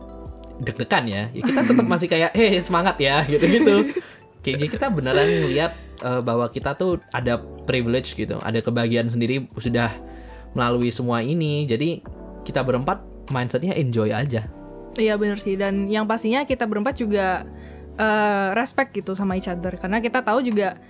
deg-degan 0.62 1.04
ya. 1.10 1.22
ya 1.34 1.42
kita 1.42 1.60
tetap 1.66 1.86
masih 1.86 2.06
kayak, 2.06 2.30
eh 2.38 2.62
semangat 2.62 2.96
ya 3.02 3.26
gitu-gitu. 3.26 3.76
Kayak 4.46 4.78
kita 4.78 4.86
beneran 4.94 5.26
ngeliat 5.26 5.74
eh, 6.00 6.22
bahwa 6.22 6.48
kita 6.50 6.76
tuh 6.76 7.00
ada 7.10 7.40
privilege 7.64 8.14
gitu, 8.14 8.36
ada 8.42 8.58
kebahagiaan 8.60 9.08
sendiri 9.08 9.48
sudah 9.56 9.92
melalui 10.56 10.88
semua 10.88 11.20
ini. 11.20 11.68
Jadi 11.68 12.00
kita 12.46 12.64
berempat 12.64 13.02
mindsetnya 13.28 13.76
enjoy 13.76 14.12
aja. 14.14 14.48
Iya 14.96 15.14
bener 15.20 15.36
sih. 15.36 15.60
Dan 15.60 15.92
yang 15.92 16.08
pastinya 16.08 16.46
kita 16.48 16.64
berempat 16.64 16.96
juga 16.96 17.44
eh, 18.00 18.48
respect 18.56 18.96
gitu 18.96 19.12
sama 19.12 19.36
each 19.36 19.50
other. 19.50 19.76
Karena 19.76 20.00
kita 20.00 20.24
tahu 20.24 20.40
juga 20.40 20.80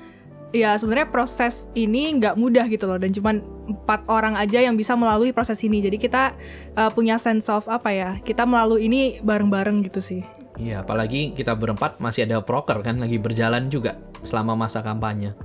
ya 0.54 0.78
sebenarnya 0.78 1.10
proses 1.10 1.66
ini 1.75 2.14
nggak 2.22 2.38
mudah 2.38 2.66
gitu 2.70 2.86
loh. 2.86 3.00
Dan 3.00 3.10
cuman 3.10 3.42
empat 3.66 4.06
orang 4.06 4.38
aja 4.38 4.62
yang 4.62 4.78
bisa 4.78 4.94
melalui 4.94 5.34
proses 5.34 5.58
ini. 5.66 5.82
Jadi 5.82 5.98
kita 5.98 6.36
eh, 6.78 6.90
punya 6.94 7.18
sense 7.18 7.50
of 7.50 7.66
apa 7.66 7.90
ya 7.90 8.10
kita 8.22 8.46
melalui 8.46 8.86
ini 8.86 9.18
bareng-bareng 9.25 9.82
gitu 9.90 9.98
sih 9.98 10.22
Iya, 10.56 10.80
apalagi 10.80 11.32
kita 11.32 11.52
berempat 11.52 11.98
masih 11.98 12.25
ada 12.25 12.40
proker 12.40 12.80
kan 12.80 12.96
lagi 12.96 13.16
berjalan 13.16 13.68
juga 13.68 13.94
selama 14.22 14.56
masa 14.56 14.80
kampanye. 14.80 15.36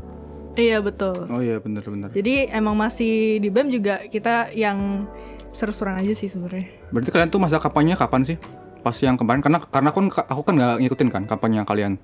iya 0.53 0.79
betul 0.79 1.27
Oh 1.27 1.39
iya 1.39 1.57
bener-bener. 1.57 2.11
jadi 2.11 2.47
emang 2.49 2.75
masih 2.75 3.37
di 3.37 3.47
BEM 3.47 3.71
juga 3.71 4.03
kita 4.05 4.51
yang 4.51 5.07
seru-seruan 5.49 5.95
aja 5.95 6.11
sih 6.11 6.27
sebenarnya 6.27 6.67
Berarti 6.89 7.07
kalian 7.09 7.29
tuh 7.29 7.39
masa 7.39 7.55
kampanye 7.57 7.95
kapan 7.95 8.23
sih? 8.25 8.35
Pas 8.79 8.95
yang 8.97 9.15
kemarin 9.15 9.39
karena 9.39 9.59
karena 9.61 9.89
aku 9.89 9.99
aku 10.09 10.41
kan 10.41 10.53
nggak 10.53 10.75
ngikutin 10.81 11.09
kan 11.09 11.23
kampanye 11.25 11.63
kalian. 11.63 11.95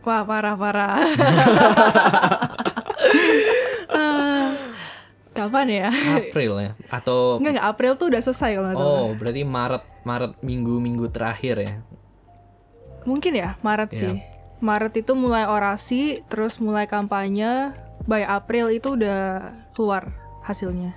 wah 0.00 0.22
parah 0.22 0.54
parah 0.54 0.98
Eh, 3.88 4.48
kapan 5.32 5.66
ya 5.70 5.88
April 6.18 6.52
ya 6.60 6.70
atau 6.88 7.38
Enggak, 7.38 7.52
enggak, 7.54 7.66
April 7.68 7.92
tuh 7.94 8.06
udah 8.10 8.20
selesai 8.20 8.50
kalau 8.52 8.66
nggak 8.66 8.76
salah. 8.76 8.98
Oh, 9.00 9.08
berarti 9.14 9.42
Maret 9.44 9.84
Maret 10.02 10.32
minggu-minggu 10.40 11.06
terakhir 11.08 11.56
ya. 11.58 11.72
Mungkin 13.08 13.32
ya, 13.32 13.56
Maret 13.64 13.90
Iya. 13.90 14.00
sih. 14.04 14.16
Maret 14.60 15.00
itu 15.00 15.16
mulai 15.16 15.48
orasi, 15.48 16.20
terus 16.28 16.60
mulai 16.60 16.84
kampanye, 16.84 17.72
by 18.04 18.20
April 18.20 18.68
itu 18.68 19.00
udah 19.00 19.54
keluar 19.72 20.12
hasilnya. 20.44 20.92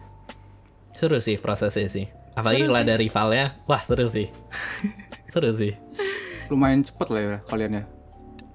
Seru 0.91 1.23
sih 1.23 1.39
prosesnya 1.39 1.87
sih. 1.87 2.11
Apalagi 2.35 2.63
Seru 2.63 2.69
kalau 2.71 2.79
sih. 2.83 2.87
ada 2.89 2.95
rivalnya, 2.99 3.45
wah 3.63 3.79
seru 3.79 4.07
sih. 4.07 4.27
seru 5.31 5.55
sih. 5.55 5.71
Lumayan 6.51 6.83
cepet 6.83 7.07
lah 7.07 7.21
ya 7.21 7.37
kalian 7.47 7.71
ya. 7.79 7.83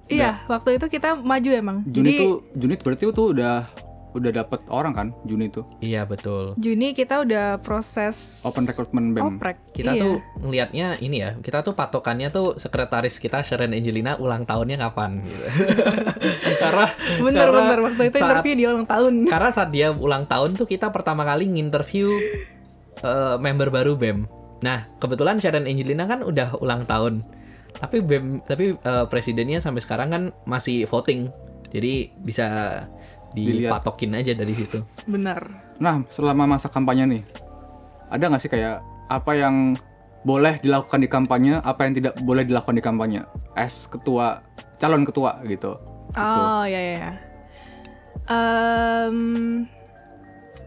Iya, 0.07 0.31
waktu 0.47 0.77
itu 0.79 0.85
kita 0.87 1.19
maju 1.19 1.49
emang. 1.51 1.77
Juni 1.83 2.15
Jadi 2.15 2.21
tuh 2.21 2.33
Juni 2.55 2.75
berarti 2.79 3.03
tuh 3.11 3.27
udah 3.35 3.67
udah 4.09 4.31
dapet 4.33 4.63
orang 4.67 4.91
kan 4.91 5.07
Juni 5.21 5.45
tuh 5.47 5.67
Iya 5.77 6.01
betul. 6.03 6.55
Juni 6.55 6.91
kita 6.91 7.21
udah 7.21 7.59
proses 7.59 8.41
open 8.41 8.63
recruitment 8.63 9.13
BEM. 9.13 9.23
oprek. 9.35 9.57
Kita 9.69 9.91
Iya. 9.91 10.01
tuh 10.01 10.13
ngelihatnya 10.39 10.87
ini 10.97 11.17
ya, 11.19 11.35
kita 11.35 11.61
tuh 11.61 11.71
patokannya 11.71 12.27
tuh 12.27 12.55
sekretaris 12.55 13.15
kita 13.15 13.41
Sharon 13.41 13.71
Angelina 13.71 14.15
ulang 14.15 14.43
tahunnya 14.43 14.79
kapan 14.79 15.21
gitu. 15.21 15.43
karena 16.57 16.85
bener 17.19 17.45
karena 17.45 17.59
bener 17.61 17.79
waktu 17.83 18.01
itu 18.03 18.15
saat- 18.15 18.25
interview 18.31 18.53
dia 18.55 18.67
ulang 18.69 18.85
tahun. 18.85 19.13
Karena 19.29 19.49
saat 19.51 19.69
dia 19.69 19.87
ulang 19.91 20.23
tahun 20.23 20.49
tuh 20.55 20.65
kita 20.65 20.87
pertama 20.87 21.21
kali 21.21 21.45
nginterview 21.45 22.07
eh, 22.99 23.35
member 23.37 23.69
baru 23.69 23.93
BEM. 23.93 24.25
Nah, 24.59 24.89
kebetulan 24.97 25.37
Sharon 25.37 25.63
Angelina 25.63 26.05
kan 26.05 26.21
udah 26.21 26.57
ulang 26.57 26.83
tahun. 26.83 27.21
Tapi 27.75 28.01
BEM 28.01 28.41
tapi 28.41 28.73
eh, 28.73 29.05
presidennya 29.05 29.59
sampai 29.59 29.79
sekarang 29.79 30.09
kan 30.09 30.23
masih 30.43 30.85
voting. 30.85 31.29
Jadi 31.67 32.09
bisa 32.17 32.47
Dilihat. 33.37 33.77
dipatokin 33.77 34.11
aja 34.17 34.31
dari 34.33 34.53
situ. 34.57 34.81
Bener. 35.05 35.39
Nah 35.77 36.01
selama 36.09 36.57
masa 36.57 36.67
kampanye 36.71 37.05
nih 37.05 37.23
ada 38.09 38.23
nggak 38.31 38.41
sih 38.41 38.51
kayak 38.51 38.81
apa 39.07 39.31
yang 39.37 39.77
boleh 40.27 40.59
dilakukan 40.59 40.99
di 40.99 41.07
kampanye, 41.07 41.53
apa 41.63 41.87
yang 41.87 41.93
tidak 41.95 42.13
boleh 42.19 42.43
dilakukan 42.43 42.75
di 42.75 42.83
kampanye? 42.83 43.21
As 43.55 43.87
ketua 43.87 44.43
calon 44.81 45.07
ketua 45.07 45.39
gitu. 45.47 45.77
Gitu. 46.11 46.19
Oh 46.19 46.63
ya 46.67 46.81
ya. 46.81 46.95
ya. 46.97 47.11
Em, 48.27 49.17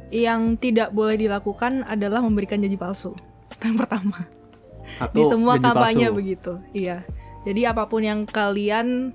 yang 0.09 0.57
tidak 0.57 0.97
boleh 0.97 1.21
dilakukan 1.21 1.85
adalah 1.85 2.25
memberikan 2.25 2.57
janji 2.63 2.81
palsu. 2.81 3.13
Yang 3.61 3.85
pertama. 3.85 4.25
Satu, 4.99 5.15
di 5.17 5.23
semua 5.29 5.55
kampanye 5.61 6.07
palsu. 6.11 6.19
begitu 6.19 6.53
iya 6.75 7.07
jadi 7.47 7.73
apa 7.73 7.87
pun 7.87 8.03
yang 8.03 8.27
kalian 8.27 9.15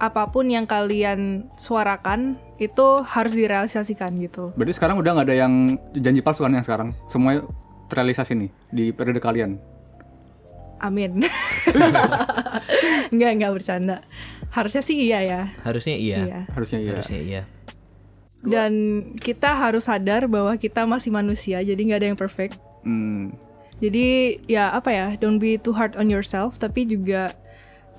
apa 0.00 0.32
pun 0.32 0.48
yang 0.48 0.64
kalian 0.64 1.50
suarakan 1.60 2.40
itu 2.60 2.86
harus 3.02 3.32
direalisasikan 3.32 4.12
gitu 4.20 4.52
Berarti 4.52 4.76
sekarang 4.76 5.00
udah 5.00 5.16
nggak 5.16 5.26
ada 5.26 5.36
yang 5.40 5.52
janji 5.96 6.20
palsu 6.20 6.44
kan 6.44 6.52
yang 6.52 6.60
sekarang? 6.60 6.92
Semuanya 7.08 7.48
terrealisasi 7.88 8.36
nih 8.36 8.50
di 8.68 8.84
periode 8.92 9.18
kalian. 9.18 9.56
amin 10.80 11.20
nggak 13.12 13.30
nggak 13.36 13.52
bercanda 13.52 14.00
harusnya 14.48 14.80
sih 14.80 14.96
iya 14.96 15.20
ya 15.20 15.40
Harusnya 15.60 15.92
iya. 15.92 16.16
iya 16.24 16.40
Harusnya 16.50 16.78
iya. 16.80 16.90
Harusnya 16.96 17.20
iya. 17.20 17.42
dan 18.40 18.72
kita 19.20 19.52
harus 19.52 19.84
sadar 19.84 20.24
bahwa 20.24 20.56
kita 20.56 20.88
masih 20.88 21.12
manusia 21.12 21.60
jadi 21.60 21.76
nggak 21.76 22.00
ada 22.00 22.08
yang 22.08 22.18
perfect 22.18 22.56
Hmm. 22.80 23.36
jadi 23.76 24.40
ya 24.48 24.72
apa 24.72 24.88
ya 24.88 25.06
don't 25.20 25.36
be 25.36 25.60
too 25.60 25.76
hard 25.76 26.00
on 26.00 26.08
yourself 26.08 26.56
tapi 26.56 26.88
juga 26.88 27.36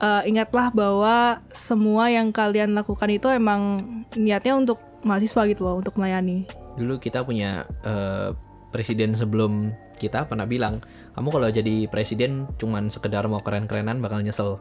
eh, 0.02 0.22
ingatlah 0.28 0.74
bahwa 0.74 1.40
semua 1.54 2.10
yang 2.10 2.34
kalian 2.34 2.74
lakukan 2.74 3.08
itu 3.14 3.30
emang 3.30 3.80
niatnya 4.18 4.58
untuk 4.58 4.82
mahasiswa 5.06 5.48
gitu 5.50 5.62
loh 5.66 5.82
untuk 5.82 5.98
melayani 5.98 6.46
Dulu 6.78 6.98
kita 6.98 7.22
punya 7.22 7.70
eh, 7.86 8.34
presiden 8.72 9.14
sebelum 9.14 9.76
kita 10.02 10.26
pernah 10.26 10.50
bilang, 10.50 10.82
kamu 11.14 11.30
kalau 11.30 11.48
jadi 11.54 11.86
presiden 11.86 12.50
cuman 12.58 12.90
sekedar 12.90 13.22
mau 13.30 13.38
keren-kerenan 13.38 14.02
bakal 14.02 14.24
nyesel. 14.24 14.58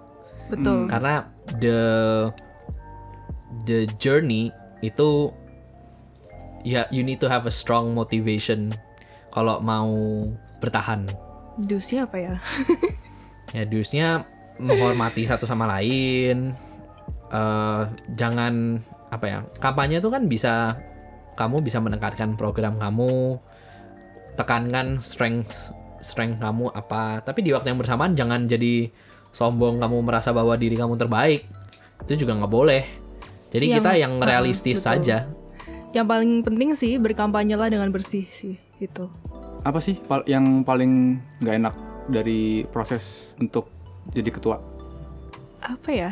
betul 0.53 0.91
Karena 0.91 1.31
the 1.63 1.81
the 3.65 3.87
journey 4.03 4.51
itu 4.83 5.31
ya 6.67 6.85
you 6.91 7.01
need 7.01 7.23
to 7.23 7.31
have 7.31 7.47
a 7.47 7.55
strong 7.55 7.95
motivation 7.97 8.69
kalau 9.33 9.63
mau 9.63 9.89
bertahan. 10.61 11.09
Dusnya 11.57 12.05
apa 12.05 12.19
ya 12.19 12.35
Ya 13.57 13.65
dusnya 13.67 14.27
menghormati 14.61 15.25
satu 15.25 15.45
sama 15.45 15.65
lain. 15.67 16.53
eh 17.31 17.83
jangan 18.19 18.83
apa 19.07 19.25
ya 19.25 19.39
kampanye 19.63 20.03
itu 20.03 20.11
kan 20.11 20.27
bisa 20.27 20.75
kamu 21.39 21.63
bisa 21.63 21.79
menekankan 21.79 22.35
program 22.35 22.75
kamu, 22.75 23.39
tekankan 24.35 24.99
strength 24.99 25.71
strength 26.01 26.39
kamu 26.39 26.69
apa. 26.71 27.23
Tapi 27.23 27.41
di 27.41 27.55
waktu 27.55 27.71
yang 27.71 27.79
bersamaan 27.79 28.13
jangan 28.13 28.45
jadi 28.45 28.91
sombong 29.31 29.79
kamu 29.79 30.03
merasa 30.03 30.35
bahwa 30.35 30.59
diri 30.59 30.75
kamu 30.75 30.99
terbaik. 30.99 31.47
Itu 32.03 32.27
juga 32.27 32.35
nggak 32.35 32.51
boleh. 32.51 32.83
Jadi 33.51 33.67
Yang- 33.67 33.77
kita 33.79 33.91
yang 33.97 34.13
realistis 34.19 34.79
betul. 34.83 34.89
saja. 34.91 35.19
yang 35.91 36.07
paling 36.07 36.47
penting 36.47 36.71
sih 36.71 37.03
berkampanye 37.03 37.59
lah 37.59 37.67
dengan 37.67 37.91
bersih 37.91 38.23
sih 38.31 38.55
gitu 38.79 39.11
Apa 39.67 39.83
sih 39.83 39.99
pal- 39.99 40.23
yang 40.23 40.63
paling 40.63 41.19
nggak 41.43 41.57
enak 41.59 41.75
dari 42.07 42.63
proses 42.71 43.35
untuk 43.43 43.67
jadi 44.13 44.31
ketua? 44.33 44.81
apa 45.61 45.91
ya 45.93 46.11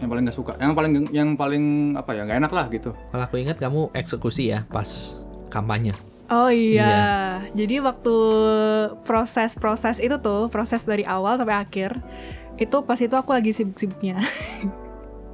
Yang 0.00 0.08
paling 0.08 0.24
nggak 0.26 0.38
suka? 0.38 0.52
Yang 0.58 0.72
paling 0.74 0.92
yang 1.14 1.28
paling 1.38 1.64
apa 1.94 2.10
ya 2.10 2.26
nggak 2.26 2.38
enak 2.42 2.52
lah 2.52 2.66
gitu. 2.74 2.90
Kalau 2.90 3.22
aku 3.22 3.38
ingat 3.38 3.62
kamu 3.62 3.94
eksekusi 3.94 4.50
ya 4.50 4.66
pas 4.66 5.14
kampanye. 5.46 5.94
Oh 6.26 6.50
iya. 6.50 7.38
Jadi 7.54 7.78
waktu 7.78 8.16
proses-proses 9.06 10.02
itu 10.02 10.18
tuh, 10.18 10.50
proses 10.50 10.82
dari 10.82 11.06
awal 11.06 11.38
sampai 11.38 11.54
akhir, 11.54 12.02
itu 12.58 12.76
pas 12.82 12.98
itu 12.98 13.14
aku 13.14 13.30
lagi 13.30 13.54
sibuk-sibuknya. 13.54 14.18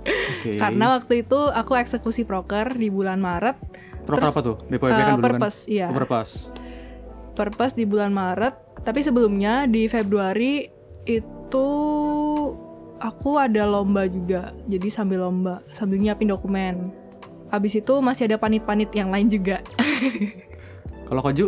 Oke. 0.04 0.58
Karena 0.62 1.00
waktu 1.00 1.24
itu 1.24 1.38
aku 1.48 1.72
eksekusi 1.78 2.28
proker 2.28 2.76
di 2.76 2.92
bulan 2.92 3.24
Maret. 3.24 3.56
Proker 4.04 4.20
terus, 4.20 4.36
apa 4.36 4.40
tuh? 4.44 4.56
DPWP 4.68 4.92
eh, 4.92 5.00
kan 5.00 5.16
dulu 5.16 5.24
kan? 5.24 5.32
purpose, 5.32 5.58
iya. 5.64 5.88
Oh, 5.88 5.96
purpose. 5.96 6.52
Purpose 7.32 7.72
di 7.72 7.88
bulan 7.88 8.12
Maret. 8.12 8.84
Tapi 8.84 9.00
sebelumnya 9.00 9.64
di 9.64 9.88
Februari 9.88 10.66
itu 11.08 11.37
aku 12.98 13.38
ada 13.38 13.64
lomba 13.64 14.04
juga. 14.10 14.52
Jadi 14.66 14.88
sambil 14.90 15.24
lomba, 15.24 15.62
sambil 15.70 15.98
nyiapin 16.02 16.28
dokumen. 16.28 16.90
Habis 17.48 17.80
itu 17.80 17.94
masih 18.04 18.28
ada 18.28 18.36
panit-panit 18.36 18.92
yang 18.92 19.08
lain 19.08 19.32
juga. 19.32 19.64
Kalau 21.08 21.24
Koju 21.24 21.46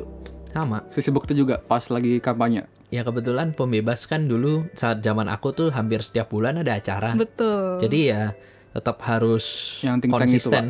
Sama. 0.50 0.82
sibuk 0.88 1.28
itu 1.28 1.44
juga 1.44 1.60
pas 1.60 1.84
lagi 1.92 2.18
kampanye. 2.18 2.64
Ya 2.90 3.06
kebetulan 3.06 3.54
pembebas 3.54 4.08
kan 4.10 4.26
dulu 4.26 4.66
saat 4.74 4.98
zaman 5.04 5.30
aku 5.30 5.54
tuh 5.54 5.68
hampir 5.70 6.02
setiap 6.02 6.32
bulan 6.32 6.58
ada 6.58 6.74
acara. 6.74 7.14
Betul. 7.14 7.78
Jadi 7.78 8.10
ya 8.10 8.34
tetap 8.74 8.98
harus 9.06 9.78
Yang 9.84 9.96
think 10.02 10.12
tank 10.16 10.30
itu, 10.32 10.50
konsisten. 10.50 10.64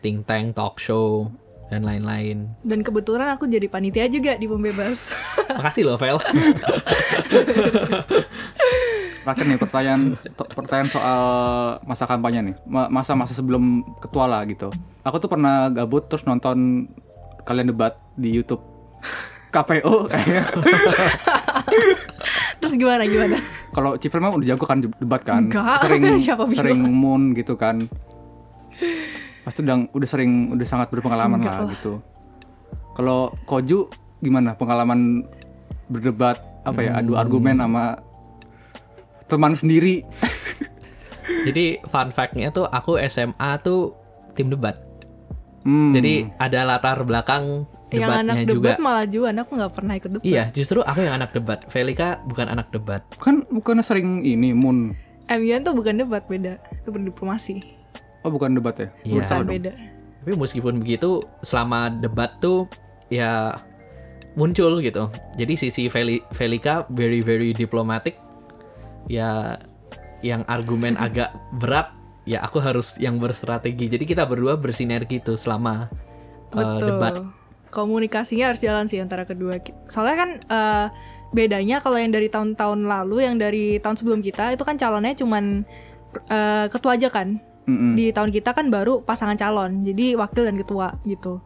think 0.00 0.18
tank, 0.24 0.46
talk 0.56 0.80
show 0.80 1.28
dan 1.74 1.82
lain-lain. 1.82 2.48
Dan 2.60 2.80
kebetulan 2.80 3.30
aku 3.30 3.44
jadi 3.44 3.66
panitia 3.66 4.06
juga 4.06 4.32
di 4.32 4.44
pembebas. 4.44 5.10
Makasih 5.58 5.82
loh, 5.84 5.96
Vel. 5.96 6.16
terakhir 9.24 9.44
nih 9.46 9.56
pertanyaan 9.56 10.00
pertanyaan 10.36 10.88
soal 10.88 11.20
masa 11.82 12.04
kampanye 12.04 12.40
nih. 12.42 12.54
Ma- 12.64 12.88
Masa-masa 12.88 13.32
sebelum 13.32 13.82
ketua 13.98 14.24
lah 14.24 14.40
gitu. 14.44 14.68
Aku 15.00 15.16
tuh 15.16 15.26
pernah 15.26 15.68
gabut 15.68 16.04
terus 16.04 16.22
nonton 16.22 16.86
kalian 17.42 17.68
debat 17.68 17.96
di 18.14 18.30
YouTube. 18.30 18.60
KPU 19.50 20.10
Terus 22.58 22.74
gimana 22.74 23.04
gimana? 23.04 23.36
kalau 23.70 23.94
Civil 23.94 24.18
mah 24.18 24.32
udah 24.32 24.46
jago 24.48 24.64
kan 24.64 24.82
debat 24.82 25.22
kan 25.22 25.46
Enggak, 25.46 25.78
sering 25.78 26.02
siapa 26.16 26.42
bilang? 26.42 26.58
sering 26.58 26.80
moon 26.82 27.22
gitu 27.34 27.54
kan 27.54 27.86
pasti 29.44 29.60
udah 29.60 29.92
udah 29.92 30.08
sering 30.08 30.56
udah 30.56 30.66
sangat 30.66 30.88
berpengalaman 30.90 31.38
Enggak 31.38 31.54
lah 31.54 31.64
lah. 31.68 31.72
gitu 31.76 31.92
kalau 32.96 33.30
Koju 33.44 33.92
gimana 34.24 34.56
pengalaman 34.56 35.28
berdebat 35.92 36.40
apa 36.64 36.80
ya 36.80 36.96
adu 36.96 37.14
argumen 37.14 37.60
sama 37.60 38.00
teman 39.28 39.52
sendiri 39.52 40.00
Jadi 41.24 41.80
fun 41.88 42.12
fact-nya 42.12 42.52
tuh 42.52 42.68
aku 42.68 43.00
SMA 43.08 43.50
tuh 43.64 43.96
tim 44.36 44.52
debat. 44.52 44.76
Hmm, 45.64 45.96
Jadi 45.96 46.28
ada 46.36 46.60
latar 46.68 47.00
belakang 47.08 47.64
yang 47.88 48.10
anak 48.10 48.44
debatnya 48.44 48.44
juga. 48.44 48.52
debat 48.52 48.76
malah 48.82 49.06
Juan 49.08 49.34
aku 49.40 49.50
nggak 49.56 49.72
pernah 49.72 49.94
ikut 49.96 50.10
debat. 50.20 50.26
Iya, 50.26 50.44
justru 50.52 50.84
aku 50.84 51.00
yang 51.00 51.16
anak 51.16 51.32
debat. 51.32 51.64
Felika 51.72 52.20
bukan 52.28 52.46
anak 52.52 52.68
debat. 52.68 53.00
kan 53.16 53.48
bukan 53.48 53.80
sering 53.80 54.20
ini 54.24 54.52
moon 54.52 54.92
MUN 55.24 55.64
tuh 55.64 55.72
bukan 55.72 56.04
debat 56.04 56.20
beda, 56.28 56.60
itu 56.84 56.88
berdiplomasi. 56.92 57.64
Oh 58.24 58.30
bukan 58.32 58.56
debat 58.56 58.74
ya 58.80 58.88
Iya. 59.04 59.22
Bukan 59.22 59.46
beda. 59.46 59.72
Tapi 60.24 60.32
meskipun 60.40 60.80
begitu, 60.80 61.20
selama 61.44 61.92
debat 61.92 62.40
tuh 62.40 62.64
ya 63.12 63.60
muncul 64.34 64.80
gitu. 64.80 65.12
Jadi 65.36 65.54
sisi 65.54 65.92
Feli 65.92 66.24
Felika 66.32 66.88
very 66.88 67.20
very 67.20 67.52
diplomatic. 67.52 68.16
Ya 69.06 69.60
yang 70.24 70.42
argumen 70.48 70.96
agak 71.06 71.28
berat, 71.60 71.92
ya 72.24 72.40
aku 72.40 72.56
harus 72.64 72.96
yang 72.96 73.20
berstrategi. 73.20 73.92
Jadi 73.92 74.08
kita 74.08 74.24
berdua 74.24 74.56
bersinergi 74.56 75.20
tuh 75.20 75.36
selama 75.36 75.92
uh, 76.56 76.80
Betul. 76.80 76.88
debat. 76.88 77.14
Komunikasinya 77.68 78.54
harus 78.54 78.62
jalan 78.62 78.86
sih 78.86 79.02
antara 79.02 79.26
kedua. 79.26 79.58
Soalnya 79.90 80.16
kan 80.16 80.30
eh, 80.46 80.86
bedanya 81.34 81.82
kalau 81.82 81.98
yang 81.98 82.14
dari 82.14 82.30
tahun-tahun 82.30 82.86
lalu, 82.86 83.26
yang 83.26 83.34
dari 83.34 83.82
tahun 83.82 83.98
sebelum 83.98 84.22
kita 84.22 84.54
itu 84.54 84.62
kan 84.62 84.78
calonnya 84.78 85.18
cuman 85.18 85.66
eh, 86.30 86.66
ketua 86.70 86.94
aja 86.94 87.10
kan. 87.10 87.42
Mm-mm. 87.64 87.96
Di 87.96 88.12
tahun 88.12 88.28
kita 88.28 88.52
kan 88.52 88.68
baru 88.68 89.00
pasangan 89.00 89.40
calon, 89.40 89.80
jadi 89.80 90.20
wakil 90.20 90.44
dan 90.44 90.56
ketua 90.60 91.00
gitu. 91.08 91.40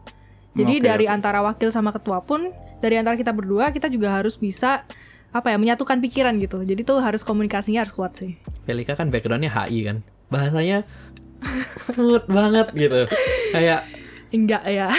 Jadi 0.51 0.81
Oke, 0.81 0.85
dari 0.85 1.05
oke. 1.07 1.15
antara 1.15 1.39
wakil 1.39 1.71
sama 1.71 1.95
ketua 1.95 2.19
pun, 2.19 2.51
dari 2.83 2.99
antara 2.99 3.15
kita 3.15 3.31
berdua 3.31 3.71
kita 3.71 3.87
juga 3.87 4.19
harus 4.19 4.35
bisa 4.35 4.83
apa 5.31 5.47
ya 5.53 5.57
menyatukan 5.61 6.01
pikiran 6.03 6.35
gitu. 6.43 6.59
Jadi 6.67 6.81
tuh 6.83 6.99
harus 6.99 7.23
komunikasinya 7.23 7.87
harus 7.87 7.95
kuat 7.95 8.19
sih. 8.19 8.35
Felika 8.67 8.99
kan 8.99 9.07
backgroundnya 9.07 9.47
HI 9.47 9.79
kan, 9.87 9.97
bahasanya 10.27 10.83
smooth 11.79 12.27
banget 12.35 12.67
gitu. 12.75 13.07
Kayak 13.55 13.87
Enggak 14.29 14.61
ya. 14.69 14.93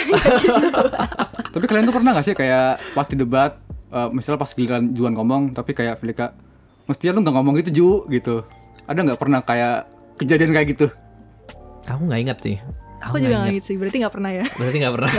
tapi 1.55 1.65
kalian 1.67 1.87
tuh 1.87 1.95
pernah 1.95 2.11
gak 2.15 2.25
sih 2.27 2.35
kayak 2.35 2.79
pas 2.91 3.07
di 3.07 3.15
debat 3.15 3.55
eh, 3.91 4.09
misalnya 4.11 4.39
pas 4.39 4.51
giliran 4.51 4.91
Juan 4.91 5.15
ngomong 5.15 5.55
tapi 5.55 5.71
kayak 5.71 5.99
Filika 5.99 6.35
mestinya 6.87 7.19
lu 7.19 7.19
nggak 7.23 7.35
ngomong 7.35 7.53
gitu 7.63 7.69
Ju 7.71 7.89
gitu 8.11 8.43
ada 8.87 8.99
nggak 8.99 9.19
pernah 9.19 9.39
kayak 9.43 9.87
kejadian 10.19 10.51
kayak 10.51 10.67
gitu 10.75 10.87
aku 11.87 12.01
nggak 12.09 12.21
ingat 12.21 12.37
sih. 12.41 12.55
Aku 13.01 13.17
nggak 13.17 13.21
juga 13.21 13.33
ingat. 13.33 13.41
nggak 13.41 13.55
gitu 13.57 13.65
sih, 13.65 13.75
berarti 13.81 13.97
nggak 14.01 14.13
pernah 14.13 14.31
ya. 14.31 14.45
Berarti 14.53 14.77
nggak 14.77 14.93
pernah. 14.93 15.11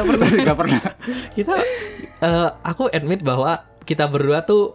nggak 0.47 0.59
pernah 0.59 0.81
kita 1.37 1.55
eh, 2.22 2.48
aku 2.62 2.83
admit 2.94 3.20
bahwa 3.27 3.53
kita 3.83 4.05
berdua 4.07 4.46
tuh 4.46 4.75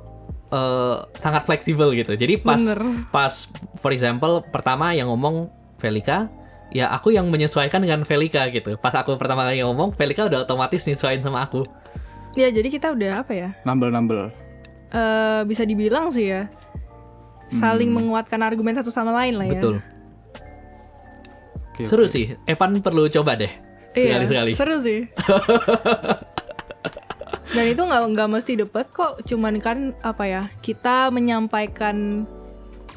eh, 0.51 0.95
sangat 1.15 1.47
fleksibel 1.47 1.95
gitu. 1.95 2.15
Jadi 2.15 2.39
pas 2.43 2.59
Bener. 2.59 3.07
pas 3.11 3.33
for 3.79 3.91
example 3.95 4.43
pertama 4.43 4.91
yang 4.91 5.07
ngomong 5.07 5.47
Felika, 5.77 6.27
ya 6.73 6.89
aku 6.89 7.13
yang 7.13 7.29
menyesuaikan 7.29 7.79
dengan 7.79 8.03
Felika 8.03 8.49
gitu. 8.49 8.75
Pas 8.81 8.91
aku 8.97 9.15
pertama 9.15 9.45
kali 9.45 9.61
ngomong, 9.63 9.93
Felika 9.95 10.25
udah 10.27 10.43
otomatis 10.43 10.83
nyesuaiin 10.83 11.21
sama 11.23 11.45
aku. 11.45 11.63
Ya 12.35 12.51
jadi 12.51 12.67
kita 12.69 12.93
udah 12.93 13.23
apa 13.25 13.33
ya? 13.33 13.49
nambel 13.65 13.89
nambel 13.89 14.29
eh 14.87 15.41
bisa 15.43 15.67
dibilang 15.67 16.07
sih 16.15 16.31
ya 16.31 16.47
saling 17.47 17.91
menguatkan 17.91 18.43
argumen 18.43 18.75
satu 18.75 18.91
sama 18.91 19.11
lain 19.23 19.39
lah 19.39 19.47
ya. 19.47 19.59
Betul. 19.59 19.75
Oke, 21.77 21.85
Seru 21.85 22.03
oke. 22.03 22.09
sih. 22.09 22.33
Evan 22.43 22.81
perlu 22.81 23.05
coba 23.07 23.37
deh. 23.37 23.53
Iya, 23.93 24.17
Sekali-sekali. 24.17 24.51
seru 24.53 24.75
sih. 24.77 25.05
Dan 27.47 27.65
itu 27.65 27.79
nggak 27.79 28.01
nggak 28.11 28.29
mesti 28.29 28.53
debat 28.55 28.85
kok, 28.87 29.23
cuman 29.23 29.57
kan 29.57 29.77
apa 30.01 30.23
ya 30.25 30.41
kita 30.59 31.09
menyampaikan 31.09 32.27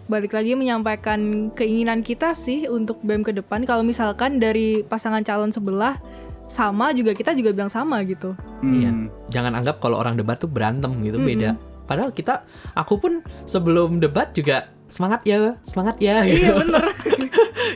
balik 0.06 0.32
lagi 0.32 0.58
menyampaikan 0.58 1.20
keinginan 1.54 2.00
kita 2.00 2.34
sih 2.34 2.66
untuk 2.66 2.98
BEM 3.00 3.22
ke 3.22 3.30
depan. 3.32 3.62
Kalau 3.62 3.80
misalkan 3.80 4.36
dari 4.36 4.82
pasangan 4.82 5.22
calon 5.22 5.48
sebelah 5.48 6.00
sama 6.44 6.90
juga 6.90 7.12
kita 7.12 7.30
juga 7.32 7.54
bilang 7.54 7.70
sama 7.70 8.02
gitu. 8.02 8.34
Hmm, 8.58 8.74
Iya. 8.74 8.90
Jangan 9.30 9.54
anggap 9.54 9.78
kalau 9.78 9.96
orang 9.96 10.16
debat 10.16 10.36
tuh 10.36 10.50
berantem 10.50 10.90
gitu, 11.00 11.16
Mm-mm. 11.16 11.30
beda. 11.30 11.50
Padahal 11.86 12.10
kita 12.10 12.42
aku 12.74 12.98
pun 12.98 13.12
sebelum 13.44 14.02
debat 14.02 14.30
juga 14.30 14.66
semangat 14.88 15.22
ya, 15.22 15.54
semangat 15.62 16.02
ya 16.02 16.26
gitu. 16.26 16.42
Iya 16.42 16.50
bener. 16.60 16.84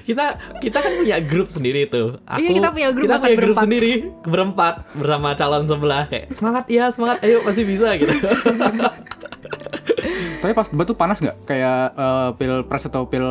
Kita 0.03 0.25
kita 0.59 0.79
kan 0.79 0.93
punya 0.97 1.17
grup 1.21 1.47
sendiri 1.47 1.87
tuh. 1.87 2.19
Aku, 2.23 2.39
Iya, 2.39 2.51
kita 2.55 2.69
punya 2.71 2.89
grup 2.91 3.05
kita 3.05 3.17
punya 3.17 3.29
grup 3.31 3.39
berempat. 3.51 3.63
sendiri 3.63 3.93
berempat 4.23 4.75
bersama 4.93 5.29
calon 5.33 5.63
sebelah 5.65 6.03
kayak 6.07 6.27
semangat 6.31 6.65
ya 6.67 6.85
semangat 6.89 7.19
ayo 7.21 7.41
pasti 7.41 7.63
bisa 7.63 7.89
gitu. 7.95 8.15
tapi 10.37 10.53
pas 10.53 10.69
debat 10.69 10.85
tuh 10.85 10.95
panas 10.95 11.19
nggak 11.19 11.37
kayak 11.45 11.81
eh, 11.95 12.29
pilpres 12.35 12.85
atau 12.85 13.05
pil 13.05 13.25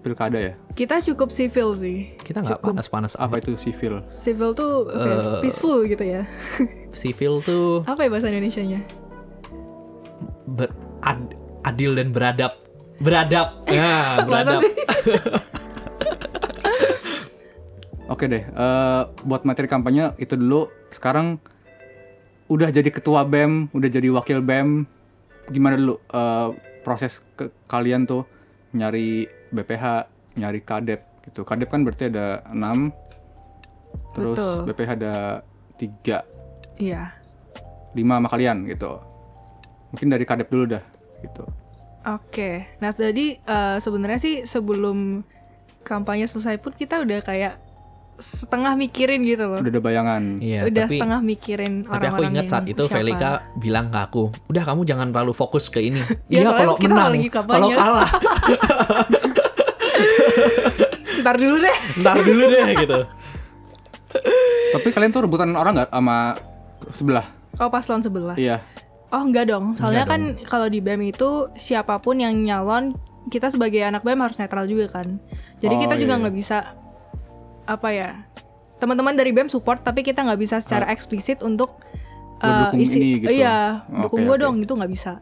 pilkada 0.00 0.38
ya 0.38 0.52
kita 0.72 1.00
cukup 1.02 1.28
civil 1.28 1.74
sih. 1.74 2.12
kita 2.18 2.40
nggak 2.40 2.60
panas-panas 2.60 3.12
apa 3.14 3.36
apa 3.36 3.42
itu 3.42 3.56
sivil 3.56 4.00
Civil 4.10 4.52
tuh 4.52 4.86
apa 4.86 5.02
ya, 5.02 5.16
Eh, 5.16 5.40
peaceful 5.42 5.76
gitu 5.84 6.04
ya. 6.06 6.22
sivil 6.94 7.40
tuh 7.40 7.84
Apa 7.84 8.04
ya 8.04 8.10
bahasa 8.10 8.26
Indonesianya? 8.26 8.80
ber- 10.46 10.72
ad- 11.02 11.34
adil 11.62 11.92
dan 11.92 12.08
beradab. 12.08 12.52
Beradab. 12.96 13.60
Ya, 13.68 14.22
beradab. 14.22 14.60
Oke 18.06 18.24
deh 18.26 18.42
eh, 18.42 19.02
buat 19.26 19.42
materi 19.46 19.66
kampanye 19.70 20.14
itu 20.18 20.34
dulu. 20.38 20.70
Sekarang 20.90 21.38
udah 22.46 22.70
jadi 22.70 22.88
ketua 22.94 23.26
bem 23.26 23.66
udah 23.74 23.90
jadi 23.90 24.06
wakil 24.14 24.38
bem 24.38 24.86
gimana 25.50 25.74
dulu 25.78 25.98
eh, 25.98 26.48
proses 26.86 27.22
ke 27.34 27.50
kalian 27.66 28.06
tuh? 28.06 28.22
Nyari 28.76 29.26
BPH 29.50 29.84
nyari 30.38 30.60
kadep 30.62 31.00
gitu. 31.26 31.42
Kadep 31.42 31.68
kan 31.70 31.82
berarti 31.82 32.10
ada 32.12 32.44
enam 32.50 32.92
terus 34.14 34.38
Betul. 34.38 34.72
BPH 34.72 34.90
ada 35.02 35.14
tiga. 35.76 36.18
Iya. 36.76 37.12
lima 37.96 38.20
sama 38.20 38.28
kalian 38.28 38.68
gitu. 38.68 39.00
Mungkin 39.88 40.12
dari 40.12 40.28
kadep 40.28 40.52
dulu 40.52 40.68
dah 40.68 40.84
gitu. 41.24 41.48
Oke. 42.04 42.68
Nah, 42.78 42.92
jadi 42.92 43.40
eh, 43.40 43.76
sebenarnya 43.80 44.20
sih 44.20 44.34
sebelum 44.44 45.24
kampanye 45.82 46.28
selesai 46.28 46.60
pun 46.60 46.76
kita 46.76 47.02
udah 47.02 47.24
kayak 47.24 47.56
setengah 48.16 48.72
mikirin 48.74 49.20
gitu 49.20 49.44
loh. 49.46 49.58
udah 49.58 49.68
ada 49.68 49.78
bayangan 49.78 50.22
Iya, 50.38 50.60
udah 50.64 50.84
tapi 50.84 50.94
setengah 50.94 51.20
mikirin 51.20 51.72
tapi 51.80 51.86
aku 51.86 51.96
orang-orang 51.98 52.30
ingat 52.32 52.46
saat 52.48 52.64
itu 52.64 52.82
siapa. 52.82 52.96
Velika 52.96 53.30
bilang 53.54 53.86
ke 53.86 53.98
aku, 53.98 54.22
"Udah 54.46 54.62
kamu 54.64 54.80
jangan 54.84 55.06
terlalu 55.10 55.32
fokus 55.32 55.64
ke 55.66 55.80
ini." 55.80 56.00
Iya, 56.00 56.08
iya, 56.32 56.40
soalnya 56.42 56.52
kalau 56.56 56.74
menang, 56.78 57.12
kalau 57.46 57.68
kalah, 57.70 58.10
Ntar 61.18 61.36
dulu 61.36 61.56
deh. 61.58 61.76
ntar 61.98 62.16
dulu 62.18 62.42
deh 62.46 62.66
gitu. 62.84 62.98
tapi 64.70 64.88
kalian 64.88 65.10
tuh 65.10 65.22
rebutan 65.22 65.50
orang 65.52 65.76
nggak 65.76 65.90
sama 65.90 66.36
sebelah 66.88 67.26
Oh, 67.56 67.66
paslon 67.66 68.00
sebelah. 68.00 68.36
iya 68.36 68.60
Oh, 69.06 69.22
enggak 69.22 69.46
dong. 69.46 69.72
Soalnya 69.74 70.02
Enggak 70.02 70.12
kan 70.36 70.50
kalau 70.50 70.66
di 70.66 70.78
BEM 70.78 70.98
itu 71.06 71.28
siapa 71.54 71.96
pun 71.96 72.18
yang 72.18 72.34
nyalon, 72.36 72.98
kita 73.26 73.48
sebagai 73.48 73.78
anak 73.80 74.02
BEM 74.02 74.18
harus 74.18 74.36
netral 74.36 74.66
juga 74.66 74.90
kan. 74.92 75.22
Jadi 75.56 75.72
Oh, 75.72 75.80
kita 75.80 75.94
juga 75.94 76.12
iya. 76.12 76.20
nggak 76.20 76.36
bisa 76.36 76.56
apa 77.66 77.88
ya? 77.90 78.10
Teman-teman 78.76 79.12
dari 79.12 79.30
BEM 79.30 79.46
support 79.46 79.80
tapi 79.80 80.00
kita 80.00 80.20
nggak 80.20 80.38
bisa 80.38 80.56
secara 80.58 80.86
eksplisit 80.86 81.40
untuk 81.40 81.82
Ah. 82.36 82.68
dukung 82.68 82.84
ini 82.84 83.16
gitu. 83.18 83.32
Iya, 83.32 83.80
dukung 83.98 84.22
gua 84.22 84.36
oke. 84.36 84.42
dong 84.42 84.54
gitu 84.60 84.72
nggak 84.74 84.92
bisa. 84.92 85.12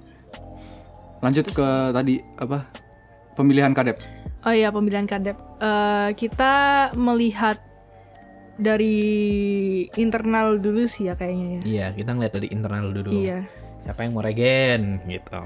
lanjut 1.20 1.46
ke 1.48 1.68
tadi 1.90 2.14
apa 2.36 2.68
pemilihan 3.32 3.72
kadep 3.72 3.96
Oh 4.42 4.52
iya 4.52 4.68
pemilihan 4.68 5.08
kadep. 5.08 5.40
Eh, 5.56 6.12
kita 6.12 6.52
melihat 6.92 7.56
dari 8.54 9.00
internal 9.94 10.58
dulu 10.58 10.84
sih 10.84 11.08
ya 11.08 11.16
kayaknya 11.16 11.46
ya. 11.48 11.60
Iya, 11.64 11.86
kita 11.94 12.10
ngeliat 12.12 12.34
dari 12.34 12.48
internal 12.50 12.92
dulu. 12.92 13.10
Iya. 13.16 13.40
Siapa 13.82 14.00
yang 14.00 14.12
mau 14.12 14.20
regen 14.20 14.82
gitu. 15.04 15.40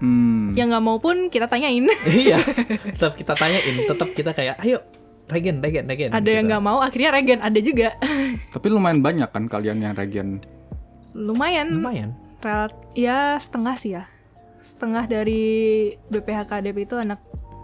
hmm. 0.00 0.56
Yang 0.56 0.66
nggak 0.70 0.84
mau 0.84 0.96
pun 0.96 1.28
kita 1.28 1.46
tanyain. 1.46 1.84
iya, 2.08 2.40
tetap 2.96 3.12
kita 3.14 3.34
tanyain, 3.34 3.76
tetap 3.84 4.08
kita 4.10 4.32
kayak, 4.32 4.56
"Ayo, 4.58 4.80
regen, 5.30 5.56
regen, 5.58 5.86
regen." 5.86 6.10
ada 6.10 6.26
yang 6.26 6.44
gitu. 6.44 6.50
nggak 6.50 6.62
mau, 6.62 6.78
akhirnya 6.78 7.10
regen 7.10 7.40
ada 7.40 7.58
juga. 7.58 7.94
tapi 8.54 8.66
lumayan 8.68 9.00
banyak 9.00 9.26
kan 9.26 9.46
kalian 9.46 9.78
yang 9.80 9.94
regen 9.94 10.42
Lumayan. 11.10 11.72
lumayan. 11.72 12.10
Relat 12.40 12.72
ya 12.92 13.34
setengah 13.36 13.74
sih 13.74 13.92
ya. 13.92 14.04
setengah 14.60 15.06
dari 15.06 15.40
BPH 16.06 16.44
Kadep 16.46 16.76
itu 16.76 16.92
anak 16.94 17.16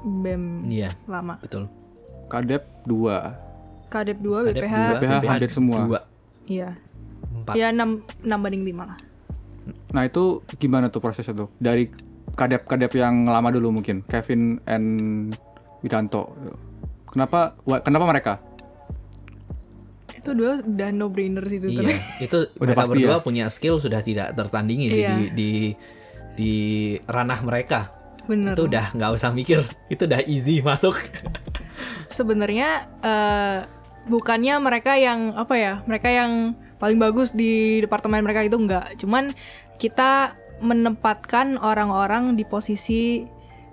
BEM 0.02 0.64
Iya, 0.66 0.96
lama. 1.04 1.36
betul. 1.38 1.68
Kadep 2.26 2.64
2. 2.84 3.36
Kadep 3.86 4.18
2, 4.18 4.48
Kadep 4.48 4.56
BPH, 4.56 4.74
dua, 4.74 4.96
BPH 4.96 5.28
hampir 5.28 5.50
semua. 5.52 5.78
dua, 5.84 6.00
iya. 6.44 6.72
empat. 7.36 7.52
Ya 7.52 7.68
6, 7.68 8.00
6 8.18 8.32
banding 8.34 8.64
5 8.64 8.82
lah. 8.82 8.98
Nah 9.92 10.02
itu 10.02 10.24
gimana 10.56 10.88
tuh 10.88 10.98
prosesnya 10.98 11.36
tuh? 11.36 11.48
Dari 11.54 11.86
kadep-kadep 12.32 12.90
yang 12.92 13.26
lama 13.26 13.48
dulu 13.48 13.70
mungkin, 13.72 14.00
Kevin 14.02 14.58
and 14.64 14.88
Wiranto. 15.80 16.32
Kenapa? 17.16 17.56
wa- 17.64 17.80
Kenapa 17.80 18.04
mereka? 18.04 18.32
Itu 20.12 20.30
dua 20.32 20.60
udah 20.60 20.88
no 20.90 21.08
brainer 21.08 21.40
sih 21.42 21.56
itu. 21.56 21.68
Iya, 21.72 21.96
itu 22.26 22.38
Udah 22.52 22.60
mereka 22.66 22.78
pasti 22.78 22.90
berdua 22.92 23.14
ya? 23.14 23.24
punya 23.24 23.44
skill 23.48 23.80
sudah 23.80 24.00
tidak 24.00 24.34
tertandingi 24.34 24.86
sih 24.90 25.00
Iya. 25.00 25.16
di, 25.16 25.24
di 25.32 25.50
di 26.36 26.52
ranah 27.02 27.40
mereka. 27.40 27.88
Bener. 28.26 28.52
Itu 28.52 28.66
udah 28.66 28.92
nggak 28.92 29.12
usah 29.12 29.30
mikir, 29.30 29.62
itu 29.86 30.02
udah 30.04 30.20
easy 30.24 30.60
masuk. 30.66 30.98
Sebenarnya 32.08 32.68
eh, 33.00 33.58
bukannya 34.06 34.54
mereka 34.58 34.94
yang 34.94 35.32
apa 35.32 35.54
ya? 35.54 35.74
Mereka 35.82 36.08
yang 36.08 36.52
paling 36.76 36.98
bagus 36.98 37.32
di 37.32 37.80
departemen 37.80 38.20
mereka 38.20 38.42
itu 38.42 38.58
enggak. 38.58 38.98
Cuman 38.98 39.32
kita 39.78 40.36
menempatkan 40.58 41.56
orang-orang 41.56 42.34
di 42.34 42.42
posisi 42.42 43.22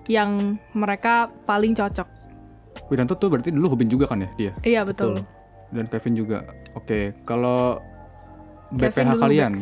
yang 0.06 0.56
mereka 0.72 1.32
paling 1.44 1.74
cocok. 1.74 2.08
Wiranto 2.88 3.16
tuh 3.16 3.28
berarti 3.32 3.50
dulu 3.50 3.74
Hubin 3.74 3.88
juga 3.88 4.06
kan 4.06 4.22
ya 4.22 4.30
dia? 4.36 4.52
Iya 4.62 4.82
betul. 4.84 5.18
Betul. 5.18 5.26
Dan 5.74 5.86
Kevin 5.90 6.14
juga. 6.14 6.38
Oke, 6.74 7.18
kalau 7.24 7.82
Kevin 8.74 9.10
BPH 9.10 9.12
kalian. 9.18 9.54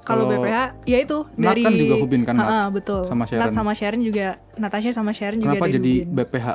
Kalau 0.00 0.26
Kalau 0.26 0.42
BPH 0.42 0.56
ya 0.86 0.98
itu 0.98 1.18
Nat 1.36 1.54
dari 1.54 1.62
kan 1.62 1.72
juga 1.74 1.94
Hubin 1.98 2.22
kan, 2.24 2.34
Nat? 2.34 2.46
Ha-ha, 2.46 2.62
betul. 2.70 3.02
Sama 3.04 3.24
Nat 3.24 3.30
Sharon. 3.30 3.52
sama 3.52 3.72
Sharon 3.74 4.00
juga 4.00 4.26
Natasha 4.56 4.90
sama 4.90 5.12
Sharon 5.12 5.38
juga 5.38 5.54
kenapa 5.54 5.66
dari 5.66 5.76
jadi 5.76 5.92
Hubin. 6.02 6.14
BPH? 6.16 6.46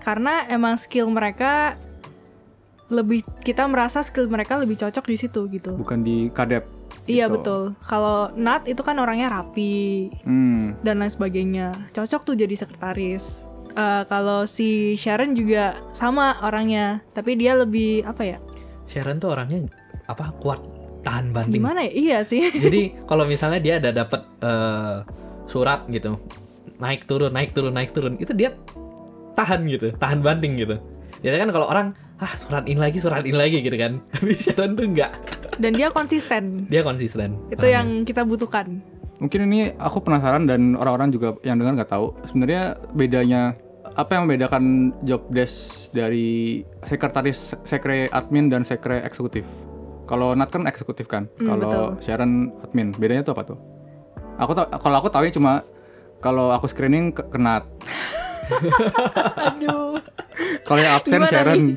Karena 0.00 0.34
emang 0.48 0.74
skill 0.76 1.06
mereka 1.08 1.76
lebih 2.92 3.24
kita 3.40 3.64
merasa 3.64 4.04
skill 4.04 4.28
mereka 4.28 4.60
lebih 4.60 4.76
cocok 4.76 5.04
di 5.04 5.16
situ 5.16 5.40
gitu. 5.48 5.72
Bukan 5.74 6.04
di 6.04 6.28
kadep. 6.30 6.64
Iya 7.04 7.28
gitu. 7.28 7.34
betul. 7.40 7.62
Kalau 7.84 8.32
Nat 8.34 8.64
itu 8.64 8.80
kan 8.80 8.96
orangnya 8.96 9.28
rapi 9.28 10.08
Hmm, 10.24 10.76
dan 10.80 11.00
lain 11.00 11.12
sebagainya. 11.12 11.72
Cocok 11.92 12.20
tuh 12.22 12.34
jadi 12.34 12.54
sekretaris. 12.54 13.43
Eh, 13.74 14.02
kalau 14.06 14.46
si 14.46 14.94
Sharon 14.94 15.34
juga 15.34 15.82
sama 15.90 16.38
orangnya, 16.40 17.02
tapi 17.10 17.34
dia 17.34 17.58
lebih 17.58 18.06
apa 18.06 18.22
ya? 18.22 18.38
Sharon 18.86 19.18
tuh 19.18 19.34
orangnya 19.34 19.66
apa 20.06 20.30
kuat 20.38 20.62
tahan 21.02 21.34
banting. 21.34 21.58
Gimana 21.58 21.82
ya? 21.82 21.90
Iya 21.90 22.18
sih. 22.22 22.54
Jadi 22.64 22.94
kalau 23.04 23.26
misalnya 23.26 23.58
dia 23.58 23.82
ada 23.82 23.90
dapat 23.90 24.22
eh, 24.38 24.96
surat 25.44 25.90
gitu, 25.90 26.22
naik 26.76 27.04
turun 27.04 27.34
naik 27.34 27.50
turun 27.50 27.74
naik 27.74 27.90
turun, 27.90 28.14
itu 28.16 28.30
dia 28.30 28.54
tahan 29.34 29.66
gitu, 29.66 29.90
tahan 29.98 30.22
banting 30.22 30.54
gitu. 30.54 30.78
Biasanya 31.18 31.42
kan 31.42 31.50
kalau 31.50 31.66
orang 31.66 31.86
ah 32.16 32.30
surat 32.36 32.62
ini 32.64 32.78
lagi 32.78 33.02
surat 33.02 33.26
ini 33.26 33.34
lagi 33.34 33.58
gitu 33.58 33.74
kan, 33.74 33.98
tapi 34.14 34.38
Sharon 34.38 34.78
tuh 34.78 34.86
enggak, 34.86 35.10
Dan 35.56 35.74
dia 35.74 35.90
konsisten. 35.90 36.70
dia 36.70 36.80
konsisten. 36.80 37.34
Itu 37.48 37.58
orangnya. 37.58 37.74
yang 37.74 37.88
kita 38.06 38.22
butuhkan. 38.22 38.78
mungkin 39.14 39.46
ini 39.46 39.70
aku 39.78 40.02
penasaran 40.02 40.44
dan 40.44 40.74
orang-orang 40.74 41.08
juga 41.08 41.38
yang 41.42 41.56
dengar 41.56 41.80
nggak 41.80 41.90
tahu. 41.90 42.12
Sebenarnya 42.26 42.76
bedanya 42.92 43.54
apa 43.94 44.10
yang 44.18 44.26
membedakan 44.26 44.90
job 45.06 45.22
desk 45.30 45.88
dari 45.94 46.62
sekretaris, 46.82 47.54
sekre 47.62 48.10
admin 48.10 48.50
dan 48.50 48.66
sekre 48.66 49.02
eksekutif? 49.06 49.46
Kalau 50.04 50.36
Nat 50.36 50.52
kan 50.52 50.66
eksekutif 50.68 51.08
kan, 51.08 51.30
Hmm, 51.40 51.46
kalau 51.48 51.96
Sharon 52.02 52.52
admin. 52.60 52.92
Bedanya 52.92 53.24
tuh 53.24 53.32
apa 53.32 53.42
tuh? 53.54 53.58
Aku 54.36 54.52
tau, 54.52 54.66
kalau 54.68 54.96
aku 55.00 55.08
tahu 55.08 55.24
cuma 55.32 55.62
kalau 56.20 56.52
aku 56.52 56.66
screening 56.68 57.14
ke, 57.14 57.22
ke 57.24 57.38
Nat. 57.38 57.64
Aduh. 59.48 59.96
Kalau 60.66 60.80
yang 60.82 60.94
absen 60.98 61.24
Gimana 61.24 61.30
Sharon. 61.32 61.62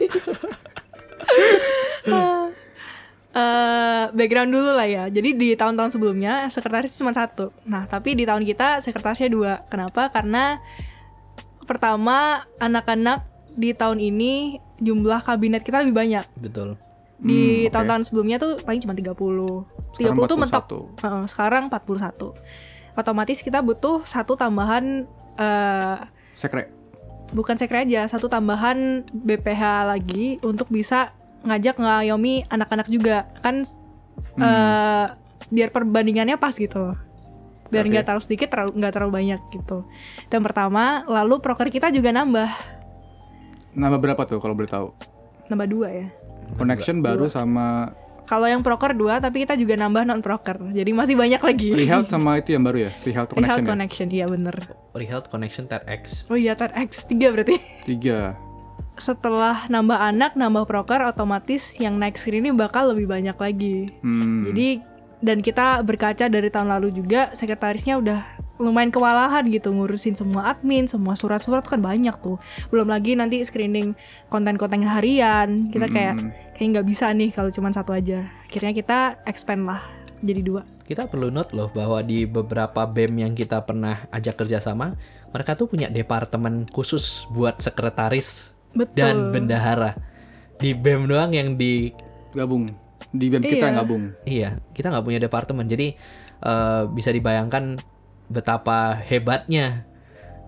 Eh, 3.38 4.04
background 4.18 4.50
dulu 4.50 4.74
lah 4.74 4.90
ya. 4.90 5.06
Jadi 5.14 5.38
di 5.38 5.50
tahun-tahun 5.54 5.94
sebelumnya 5.94 6.50
sekretaris 6.50 6.98
cuma 6.98 7.14
satu. 7.14 7.54
Nah, 7.70 7.86
tapi 7.86 8.18
di 8.18 8.26
tahun 8.26 8.42
kita 8.42 8.82
sekretarisnya 8.82 9.30
dua. 9.30 9.54
Kenapa? 9.70 10.10
Karena 10.10 10.58
pertama 11.68 12.18
anak-anak 12.58 13.28
di 13.52 13.72
tahun 13.72 14.00
ini 14.00 14.34
jumlah 14.78 15.22
kabinet 15.22 15.62
kita 15.62 15.84
lebih 15.84 15.94
banyak. 15.94 16.24
betul. 16.36 16.78
Di 17.18 17.66
Hmm, 17.66 17.74
tahun-tahun 17.74 18.04
sebelumnya 18.06 18.38
tuh 18.38 18.62
paling 18.62 18.78
cuma 18.80 18.94
30. 18.94 19.66
30 19.94 19.98
Sekarang 19.98 20.18
tuh 20.24 20.38
mentok. 20.38 20.64
41. 20.94 21.02
Heeh, 21.02 21.24
sekarang 21.28 21.64
41. 21.68 22.28
Otomatis 22.94 23.42
kita 23.42 23.60
butuh 23.60 24.02
satu 24.04 24.34
tambahan 24.34 25.06
eh 25.36 25.98
Sekre. 26.34 26.70
bukan 27.28 27.58
sekre 27.58 27.84
aja, 27.84 28.06
satu 28.06 28.26
tambahan 28.26 29.02
BPH 29.12 29.62
lagi 29.86 30.38
untuk 30.42 30.70
bisa 30.70 31.12
ngajak 31.44 31.76
ngayomi 31.76 32.46
anak-anak 32.48 32.88
juga. 32.88 33.26
Kan 33.42 33.66
Hmm. 34.34 34.40
eh, 34.40 35.06
biar 35.50 35.70
perbandingannya 35.70 36.38
pas 36.38 36.54
gitu. 36.54 36.94
Biar 37.68 37.86
nggak 37.86 38.06
terlalu 38.06 38.24
sedikit, 38.24 38.48
terlalu 38.50 38.72
nggak 38.80 38.94
terlalu 38.94 39.12
banyak 39.14 39.42
gitu. 39.52 39.78
Itu 40.24 40.32
yang 40.32 40.46
pertama, 40.46 40.84
lalu 41.06 41.40
proker 41.40 41.68
kita 41.68 41.90
juga 41.90 42.12
nambah, 42.12 42.50
Nama 43.78 43.94
berapa 43.96 44.26
tuh 44.26 44.42
kalau 44.42 44.58
boleh 44.58 44.70
tahu? 44.70 44.88
nambah 45.48 45.68
dua 45.70 45.88
ya. 45.88 46.08
Connection 46.58 47.00
baru 47.00 47.28
sama 47.28 47.94
Kalau 48.28 48.44
yang 48.44 48.60
proker 48.60 48.92
dua, 48.92 49.24
tapi 49.24 49.48
kita 49.48 49.56
juga 49.56 49.80
nambah 49.80 50.04
non 50.04 50.20
proker, 50.20 50.60
jadi 50.76 50.92
masih 50.92 51.16
banyak 51.16 51.40
lagi. 51.40 51.72
Rehealth 51.72 52.12
sama 52.18 52.36
itu 52.36 52.52
yang 52.52 52.64
baru 52.68 52.90
ya? 52.90 52.92
Rehealth 52.92 53.32
Rehealth 53.32 53.32
Connection 53.32 53.64
ya? 53.64 53.70
connection, 53.72 54.08
iya 54.12 54.26
bener. 54.28 54.56
Rehealth 54.92 55.28
Connection 55.32 55.64
TEDx. 55.64 56.28
Oh 56.28 56.36
iya, 56.36 56.52
TEDx 56.52 57.08
tiga 57.08 57.32
berarti. 57.32 57.56
Tiga. 57.88 58.36
Setelah 59.00 59.72
nambah 59.72 59.96
anak, 59.96 60.36
nambah 60.36 60.68
proker, 60.68 61.08
otomatis 61.08 61.80
yang 61.80 61.96
next 61.96 62.28
screen 62.28 62.44
ini 62.44 62.52
bakal 62.52 62.92
lebih 62.92 63.08
banyak 63.08 63.38
lagi. 63.40 63.96
Hmm. 64.04 64.44
Jadi 64.52 64.84
dan 65.18 65.42
kita 65.42 65.82
berkaca 65.82 66.30
dari 66.30 66.50
tahun 66.54 66.70
lalu 66.78 66.94
juga 66.94 67.34
sekretarisnya 67.34 67.98
udah 67.98 68.20
lumayan 68.58 68.90
kewalahan 68.90 69.46
gitu 69.54 69.70
ngurusin 69.70 70.18
semua 70.18 70.50
admin, 70.50 70.90
semua 70.90 71.14
surat-surat 71.14 71.62
kan 71.66 71.78
banyak 71.78 72.14
tuh. 72.22 72.42
Belum 72.74 72.90
lagi 72.90 73.14
nanti 73.14 73.42
screening 73.46 73.94
konten-konten 74.34 74.82
harian. 74.86 75.70
Kita 75.70 75.86
kayak 75.90 76.14
Hmm. 76.18 76.30
kayak 76.58 76.68
nggak 76.74 76.88
bisa 76.90 77.06
nih 77.14 77.30
kalau 77.34 77.54
cuma 77.54 77.70
satu 77.70 77.94
aja. 77.94 78.26
Akhirnya 78.50 78.74
kita 78.74 78.98
expand 79.30 79.70
lah 79.70 79.86
jadi 80.26 80.42
dua. 80.42 80.66
Kita 80.90 81.06
perlu 81.06 81.30
note 81.30 81.54
loh 81.54 81.70
bahwa 81.70 82.02
di 82.02 82.26
beberapa 82.26 82.90
BEM 82.90 83.14
yang 83.22 83.34
kita 83.38 83.62
pernah 83.62 84.10
ajak 84.10 84.42
kerjasama, 84.42 84.98
mereka 85.30 85.54
tuh 85.54 85.70
punya 85.70 85.92
departemen 85.94 86.66
khusus 86.74 87.30
buat 87.30 87.62
sekretaris 87.62 88.58
Betul. 88.74 88.98
dan 88.98 89.16
bendahara. 89.30 89.94
Di 90.58 90.74
BEM 90.74 91.06
doang 91.06 91.30
yang 91.38 91.54
di 91.54 91.94
gabung 92.34 92.66
di 93.18 93.28
BEM 93.28 93.44
kita 93.44 93.68
Iya. 93.68 93.76
gabung. 93.76 94.04
Iya, 94.24 94.50
kita 94.72 94.88
nggak 94.88 95.04
punya 95.04 95.20
departemen. 95.20 95.66
Jadi 95.66 95.98
eh, 96.38 96.84
bisa 96.88 97.10
dibayangkan 97.10 97.82
betapa 98.28 98.78
hebatnya 99.00 99.84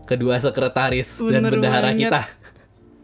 kedua 0.04 0.38
sekretaris 0.38 1.18
dan 1.20 1.42
Bener 1.42 1.52
bendahara 1.52 1.90
banget. 1.90 2.02
kita. 2.04 2.22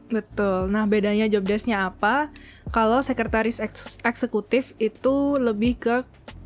Betul. 0.08 0.70
Nah, 0.70 0.86
bedanya 0.86 1.26
job 1.28 1.44
desk-nya 1.44 1.88
apa? 1.88 2.30
Kalau 2.68 3.02
sekretaris 3.02 3.58
eks- 3.58 3.98
eksekutif 4.02 4.74
itu 4.78 5.16
lebih 5.36 5.78
ke 5.80 5.96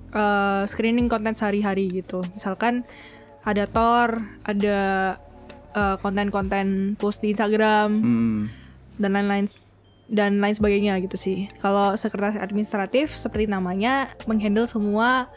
eh, 0.09 0.63
screening 0.65 1.05
konten 1.05 1.31
sehari-hari 1.31 1.85
gitu. 1.93 2.25
Misalkan 2.31 2.81
ada 3.41 3.65
Tor, 3.65 4.17
ada 4.41 4.79
eh, 5.69 5.95
konten-konten 5.97 6.67
post 6.95 7.19
di 7.19 7.29
Instagram 7.29 7.89
Hmm. 7.95 8.39
dan 8.95 9.11
lain-lain 9.11 9.45
dan 10.09 10.41
lain 10.41 10.57
sebagainya 10.57 10.97
gitu 11.05 11.15
sih. 11.15 11.37
Kalau 11.61 11.93
sekretaris 11.93 12.41
administratif 12.41 13.13
seperti 13.13 13.45
namanya 13.45 14.09
menghandle 14.25 14.65
semua 14.65 15.29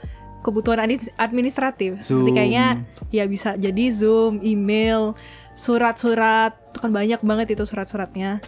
kebutuhan 0.42 0.82
admi- 0.82 1.12
administratif. 1.20 2.00
Seperti 2.02 2.32
Zoom. 2.32 2.36
kayaknya 2.36 2.66
ya 3.14 3.24
bisa 3.28 3.54
jadi 3.54 3.84
Zoom, 3.92 4.40
email, 4.42 5.14
surat-surat, 5.54 6.56
kan 6.80 6.90
banyak 6.90 7.20
banget 7.22 7.54
itu 7.54 7.62
surat-suratnya. 7.68 8.42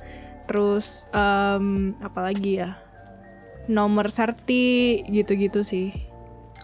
Terus 0.48 1.06
em, 1.14 1.94
apa 2.00 2.20
lagi 2.24 2.60
ya? 2.64 2.76
Nomor 3.70 4.12
serti 4.12 5.00
gitu-gitu 5.08 5.64
sih. 5.64 5.92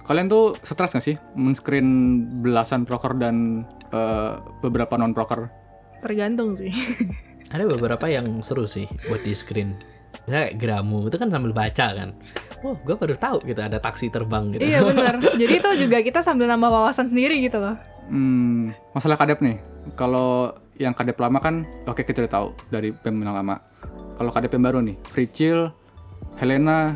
Kalian 0.04 0.26
tuh 0.26 0.56
stres 0.64 0.96
gak 0.96 1.04
sih 1.04 1.16
men-screen 1.36 1.88
belasan 2.42 2.82
proker 2.88 3.14
dan 3.16 3.64
eh, 3.92 4.34
beberapa 4.64 4.96
non 4.98 5.14
proker? 5.14 5.48
Tergantung 6.00 6.56
sih. 6.56 6.72
Ada 7.50 7.66
beberapa 7.66 8.06
yang 8.06 8.26
seru 8.40 8.64
sih 8.64 8.86
buat 9.06 9.22
di 9.22 9.34
screen. 9.34 9.74
Misalnya 10.26 10.50
kayak 10.50 10.56
Gramu 10.58 11.06
itu 11.06 11.16
kan 11.18 11.28
sambil 11.30 11.50
baca 11.50 11.86
kan. 11.94 12.10
Oh, 12.60 12.76
gue 12.76 12.92
baru 12.92 13.16
tahu 13.16 13.40
gitu 13.46 13.58
ada 13.58 13.80
taksi 13.80 14.12
terbang 14.12 14.52
gitu. 14.52 14.62
iya 14.62 14.84
benar. 14.84 15.16
Jadi 15.40 15.54
itu 15.58 15.68
juga 15.80 15.98
kita 16.04 16.20
sambil 16.20 16.46
nambah 16.46 16.68
wawasan 16.68 17.08
sendiri 17.08 17.40
gitu 17.40 17.58
loh. 17.58 17.74
Hmm, 18.10 18.74
masalah 18.92 19.16
kadep 19.16 19.40
nih. 19.40 19.56
Kalau 19.96 20.52
yang 20.76 20.92
kadep 20.92 21.16
lama 21.16 21.38
kan, 21.40 21.64
oke 21.86 22.02
kita 22.02 22.26
udah 22.26 22.32
tahu 22.32 22.46
dari 22.68 22.92
BEM 22.92 23.22
yang 23.22 23.32
lama. 23.32 23.56
Kalau 24.18 24.28
kadep 24.28 24.52
yang 24.52 24.64
baru 24.66 24.78
nih, 24.84 24.96
Fricil, 25.08 25.72
Helena, 26.36 26.94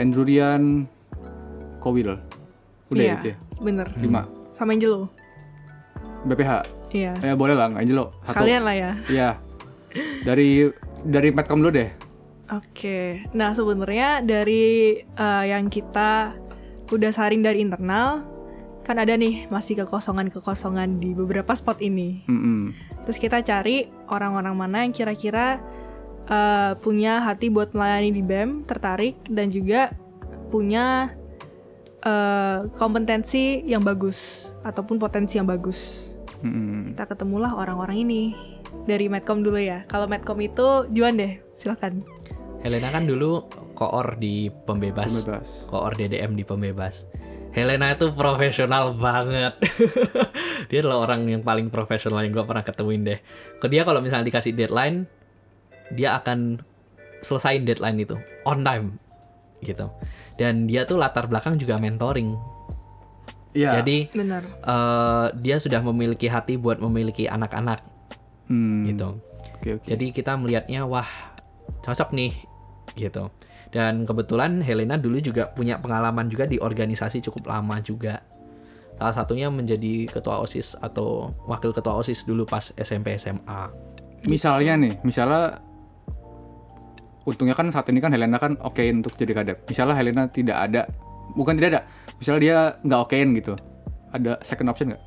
Andrew 0.00 0.24
Rian, 0.24 0.88
Kowil. 1.78 2.16
Udah 2.88 3.04
Iya. 3.04 3.16
ya? 3.20 3.36
Bener. 3.60 3.86
Lima. 4.00 4.24
Sama 4.56 4.72
Angelo. 4.72 5.12
BPH. 6.24 6.52
Iya. 6.96 7.12
Ya 7.20 7.34
boleh 7.36 7.52
lah, 7.52 7.68
Angelo. 7.68 8.08
Satu. 8.24 8.40
Kalian 8.40 8.62
lah 8.64 8.72
ya. 8.72 8.92
Iya. 9.12 9.28
Dari 10.26 10.68
dari 11.04 11.28
Medcom 11.30 11.62
dulu 11.62 11.72
deh. 11.72 11.90
Oke. 12.52 13.24
Nah, 13.32 13.56
sebenarnya 13.56 14.20
dari 14.20 15.00
eh, 15.00 15.44
yang 15.48 15.72
kita 15.72 16.36
udah 16.92 17.10
saring 17.10 17.40
dari 17.40 17.64
internal 17.64 18.34
kan 18.84 19.00
ada 19.00 19.16
nih 19.16 19.48
masih 19.48 19.80
kekosongan-kekosongan 19.80 21.00
di 21.00 21.16
beberapa 21.16 21.56
spot 21.56 21.80
ini. 21.80 22.20
Mm-mm. 22.28 22.76
Terus 23.08 23.16
kita 23.16 23.40
cari 23.40 23.88
orang-orang 24.12 24.52
mana 24.52 24.84
yang 24.84 24.92
kira-kira 24.92 25.56
eh, 26.28 26.72
punya 26.84 27.24
hati 27.24 27.48
buat 27.48 27.72
melayani 27.72 28.12
di 28.12 28.20
BEM, 28.20 28.68
tertarik 28.68 29.16
dan 29.32 29.48
juga 29.48 29.96
punya 30.52 31.16
eh, 32.04 32.68
kompetensi 32.76 33.64
yang 33.64 33.80
bagus 33.80 34.52
ataupun 34.68 35.00
potensi 35.00 35.40
yang 35.40 35.48
bagus. 35.48 36.12
Mm-mm. 36.44 36.92
Kita 36.92 37.08
ketemulah 37.08 37.56
orang-orang 37.56 38.04
ini 38.04 38.22
dari 38.84 39.06
Medcom 39.08 39.40
dulu 39.40 39.56
ya. 39.56 39.86
Kalau 39.86 40.10
Medcom 40.10 40.38
itu 40.38 40.88
Juan 40.90 41.14
deh, 41.16 41.38
silakan. 41.56 42.02
Helena 42.64 42.88
kan 42.88 43.04
dulu 43.04 43.44
koor 43.76 44.16
di 44.16 44.48
pembebas, 44.48 45.12
Pembebas. 45.12 45.48
koor 45.68 45.92
DDM 45.92 46.32
di 46.32 46.42
pembebas. 46.42 47.04
Helena 47.54 47.92
itu 47.94 48.10
profesional 48.10 48.96
banget. 48.98 49.54
dia 50.72 50.78
adalah 50.82 51.06
orang 51.06 51.28
yang 51.28 51.42
paling 51.44 51.70
profesional 51.70 52.24
yang 52.24 52.34
gue 52.34 52.42
pernah 52.42 52.64
ketemuin 52.64 53.04
deh. 53.04 53.20
Ke 53.62 53.70
dia 53.70 53.86
kalau 53.86 54.02
misalnya 54.02 54.26
dikasih 54.26 54.56
deadline, 54.56 55.06
dia 55.94 56.18
akan 56.18 56.58
selesain 57.22 57.62
deadline 57.62 58.00
itu 58.00 58.16
on 58.42 58.66
time 58.66 58.98
gitu. 59.62 59.86
Dan 60.34 60.66
dia 60.66 60.82
tuh 60.82 60.98
latar 60.98 61.30
belakang 61.30 61.54
juga 61.60 61.78
mentoring. 61.78 62.34
Iya. 63.54 63.78
Jadi 63.80 64.10
Benar. 64.10 64.42
eh, 64.42 65.26
dia 65.38 65.62
sudah 65.62 65.78
memiliki 65.78 66.26
hati 66.26 66.58
buat 66.58 66.82
memiliki 66.82 67.30
anak-anak 67.30 67.78
Hmm. 68.48 68.84
gitu. 68.88 69.18
Oke, 69.60 69.68
oke. 69.80 69.86
Jadi 69.88 70.12
kita 70.12 70.36
melihatnya 70.36 70.84
wah 70.84 71.08
cocok 71.84 72.12
nih 72.12 72.32
gitu. 72.96 73.32
Dan 73.74 74.06
kebetulan 74.06 74.62
Helena 74.62 74.94
dulu 74.94 75.18
juga 75.18 75.50
punya 75.50 75.82
pengalaman 75.82 76.30
juga 76.30 76.46
di 76.46 76.62
organisasi 76.62 77.18
cukup 77.26 77.50
lama 77.50 77.82
juga. 77.82 78.22
Salah 78.94 79.10
satunya 79.10 79.50
menjadi 79.50 80.06
ketua 80.06 80.38
OSIS 80.38 80.78
atau 80.78 81.34
wakil 81.50 81.74
ketua 81.74 81.98
OSIS 81.98 82.22
dulu 82.22 82.46
pas 82.46 82.70
SMP 82.78 83.18
SMA. 83.18 83.66
Misalnya 84.30 84.78
nih, 84.78 84.94
misalnya 85.02 85.58
untungnya 87.26 87.58
kan 87.58 87.72
saat 87.74 87.90
ini 87.90 87.98
kan 87.98 88.14
Helena 88.14 88.38
kan 88.38 88.54
oke 88.62 88.80
untuk 88.94 89.18
jadi 89.18 89.32
kadep. 89.34 89.58
Misalnya 89.66 89.98
Helena 89.98 90.22
tidak 90.30 90.56
ada, 90.70 90.86
bukan 91.34 91.58
tidak 91.58 91.68
ada, 91.74 91.80
misalnya 92.22 92.40
dia 92.40 92.56
nggak 92.86 93.00
okein 93.10 93.28
gitu. 93.34 93.58
Ada 94.14 94.38
second 94.46 94.70
option 94.70 94.94
nggak? 94.94 95.02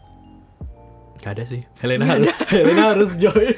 Gak 1.17 1.33
ada 1.33 1.43
sih. 1.43 1.61
Helena 1.77 2.05
harus 2.07 2.29
Helena 2.47 2.83
harus 2.91 3.11
join. 3.15 3.53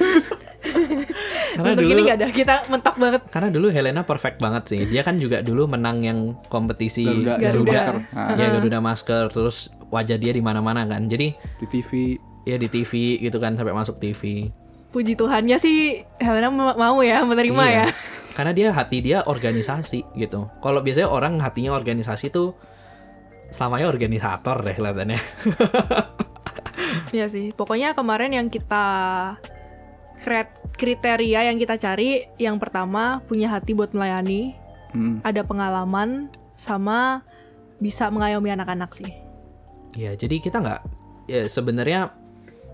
karena 1.50 1.72
Untuk 1.72 1.82
dulu 1.82 1.92
ini 1.94 2.02
gak 2.04 2.16
ada, 2.16 2.28
kita 2.30 2.54
mentok 2.66 2.94
banget. 2.96 3.20
karena 3.28 3.48
dulu 3.48 3.66
Helena 3.68 4.00
perfect 4.02 4.38
banget 4.38 4.62
sih. 4.66 4.80
Dia 4.84 5.00
kan 5.00 5.16
juga 5.16 5.40
dulu 5.40 5.66
menang 5.66 6.00
yang 6.00 6.18
kompetisi 6.46 7.04
Garuda, 7.04 7.36
Garuda. 7.38 7.72
Masker. 7.72 7.96
Ya 8.34 8.46
Garuda 8.50 8.78
Masker 8.78 9.24
terus 9.28 9.56
wajah 9.88 10.16
dia 10.16 10.30
di 10.30 10.40
mana-mana 10.40 10.84
kan. 10.84 11.06
Jadi 11.06 11.32
di 11.34 11.66
TV. 11.68 11.90
ya 12.40 12.56
di 12.56 12.66
TV 12.66 12.92
gitu 13.20 13.36
kan 13.36 13.52
sampai 13.52 13.70
masuk 13.70 13.96
TV. 13.96 14.48
Puji 14.90 15.12
Tuhannya 15.12 15.54
sih 15.56 16.00
Helena 16.16 16.48
ma- 16.48 16.74
mau 16.74 16.98
ya 16.98 17.20
menerima 17.22 17.64
Iya. 17.64 17.76
ya. 17.76 17.86
Karena 18.36 18.52
dia 18.52 18.68
hati 18.70 18.98
dia 19.00 19.20
organisasi 19.22 20.16
gitu. 20.16 20.48
Kalau 20.56 20.80
biasanya 20.80 21.06
orang 21.06 21.36
hatinya 21.38 21.72
organisasi 21.72 22.30
tuh 22.30 22.56
selamanya 23.50 23.86
organisator 23.86 24.62
deh 24.62 24.72
kelihatannya. 24.72 25.20
Iya 27.10 27.26
sih. 27.26 27.50
Pokoknya 27.52 27.92
kemarin 27.92 28.32
yang 28.32 28.46
kita 28.46 28.84
kriteria 30.76 31.48
yang 31.48 31.56
kita 31.56 31.76
cari 31.76 32.28
yang 32.36 32.60
pertama 32.60 33.24
punya 33.24 33.48
hati 33.48 33.72
buat 33.72 33.92
melayani, 33.92 34.56
Hmm. 34.90 35.22
ada 35.22 35.46
pengalaman 35.46 36.26
sama 36.58 37.22
bisa 37.78 38.10
mengayomi 38.10 38.50
anak-anak 38.50 38.90
sih. 38.92 39.10
Iya, 39.94 40.12
jadi 40.14 40.36
kita 40.38 40.58
nggak 40.58 40.80
ya 41.26 41.46
sebenarnya 41.46 42.10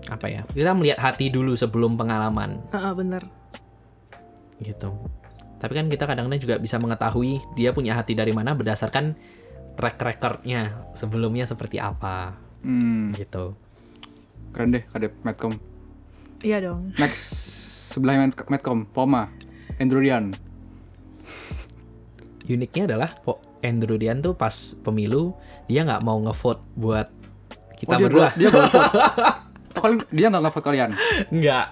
apa 0.09 0.25
ya? 0.25 0.41
Kita 0.49 0.73
melihat 0.73 0.99
hati 0.99 1.29
dulu 1.29 1.53
sebelum 1.53 1.93
pengalaman 1.93 2.57
Heeh, 2.73 2.93
bener. 2.93 3.23
gitu. 4.59 4.91
Tapi 5.57 5.73
kan 5.73 5.85
kita 5.87 6.05
kadang-kadang 6.05 6.41
juga 6.41 6.55
bisa 6.57 6.77
mengetahui 6.77 7.41
dia 7.53 7.69
punya 7.69 7.93
hati 7.93 8.13
dari 8.13 8.33
mana 8.33 8.53
berdasarkan 8.53 9.13
track 9.77 9.97
recordnya 10.01 10.73
sebelumnya 10.93 11.45
seperti 11.45 11.77
apa 11.77 12.33
Hmm. 12.61 13.13
gitu. 13.13 13.53
Keren 14.51 14.69
deh 14.71 14.83
kadep 14.87 15.13
Medcom. 15.21 15.53
Iya 16.39 16.57
dong. 16.61 16.93
Next 16.95 17.25
sebelahnya 17.91 18.29
Med- 18.29 18.49
Medcom, 18.49 18.85
Poma, 18.85 19.29
Andrewian. 19.77 20.33
Uniknya 22.47 22.83
adalah 22.87 23.11
po 23.19 23.43
Andrew 23.59 23.99
Dian 23.99 24.23
tuh 24.23 24.31
pas 24.31 24.53
pemilu 24.79 25.35
dia 25.67 25.83
nggak 25.83 25.99
mau 25.99 26.15
ngevote 26.21 26.63
buat 26.73 27.11
kita 27.75 27.91
oh, 27.91 27.99
dia 27.99 28.05
berdua. 28.07 28.27
dia 28.33 28.47
nggak 28.47 28.71
vote. 28.71 28.89
Oh, 29.77 29.85
kalian 29.85 30.01
dia 30.09 30.25
nggak 30.33 30.41
nge-vote 30.41 30.65
kalian. 30.65 30.89
Nggak. 31.29 31.65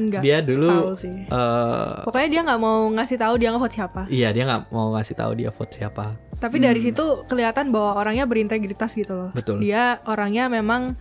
Enggak. 0.00 0.20
Dia 0.24 0.40
dulu 0.40 0.96
sih. 0.96 1.12
eh 1.28 1.96
Pokoknya 2.00 2.28
dia 2.32 2.40
nggak 2.48 2.60
mau 2.60 2.88
ngasih 2.88 3.16
tahu 3.20 3.34
dia 3.36 3.48
ngevote 3.52 3.74
siapa. 3.76 4.02
iya 4.08 4.28
dia 4.32 4.48
nggak 4.48 4.72
mau 4.72 4.96
ngasih 4.96 5.14
tahu 5.16 5.32
dia 5.36 5.52
vote 5.52 5.68
siapa. 5.68 6.16
Tapi 6.40 6.56
dari 6.56 6.80
situ 6.80 7.28
kelihatan 7.28 7.68
bahwa 7.68 8.00
orangnya 8.00 8.24
berintegritas 8.24 8.96
gitu 8.96 9.12
loh. 9.12 9.30
Betul. 9.36 9.60
Dia 9.60 10.00
orangnya 10.08 10.48
memang 10.48 10.96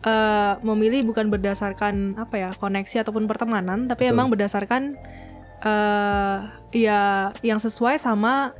eh, 0.00 0.54
memilih 0.60 1.02
bukan 1.04 1.26
berdasarkan 1.28 2.16
apa 2.16 2.34
ya 2.36 2.50
koneksi 2.52 3.02
ataupun 3.02 3.24
pertemanan, 3.24 3.86
tapi 3.86 4.04
Betul. 4.04 4.14
emang 4.14 4.26
berdasarkan 4.28 4.82
eh 5.58 6.38
ya 6.72 7.00
yang 7.40 7.58
sesuai 7.58 7.96
sama 7.96 8.54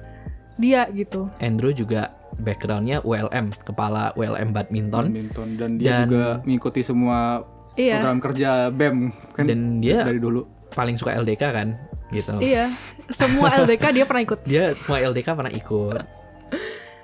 dia 0.54 0.90
gitu. 0.90 1.30
Andrew 1.38 1.70
juga 1.70 2.10
backgroundnya 2.36 3.02
ULM, 3.02 3.54
kepala 3.62 4.10
ULM 4.14 4.50
badminton, 4.50 5.06
Badminton 5.06 5.48
dan 5.54 5.70
dia 5.74 5.86
Dan- 5.92 6.00
juga 6.04 6.24
mengikuti 6.42 6.82
semua 6.82 7.46
Iya. 7.74 8.02
program 8.02 8.18
kerja 8.20 8.50
BEM 8.68 8.96
kan 9.32 9.44
dan 9.46 9.78
dia 9.78 10.02
dari 10.02 10.18
dulu. 10.18 10.42
paling 10.68 10.98
suka 10.98 11.14
LDK 11.14 11.42
kan, 11.48 11.68
gitu. 12.10 12.34
Iya. 12.38 12.68
Semua 13.08 13.48
LDK 13.62 13.84
dia 13.92 14.04
pernah 14.04 14.22
ikut. 14.22 14.38
Dia 14.44 14.74
semua 14.74 14.98
LDK 15.00 15.28
pernah 15.32 15.48
ikut. 15.48 16.02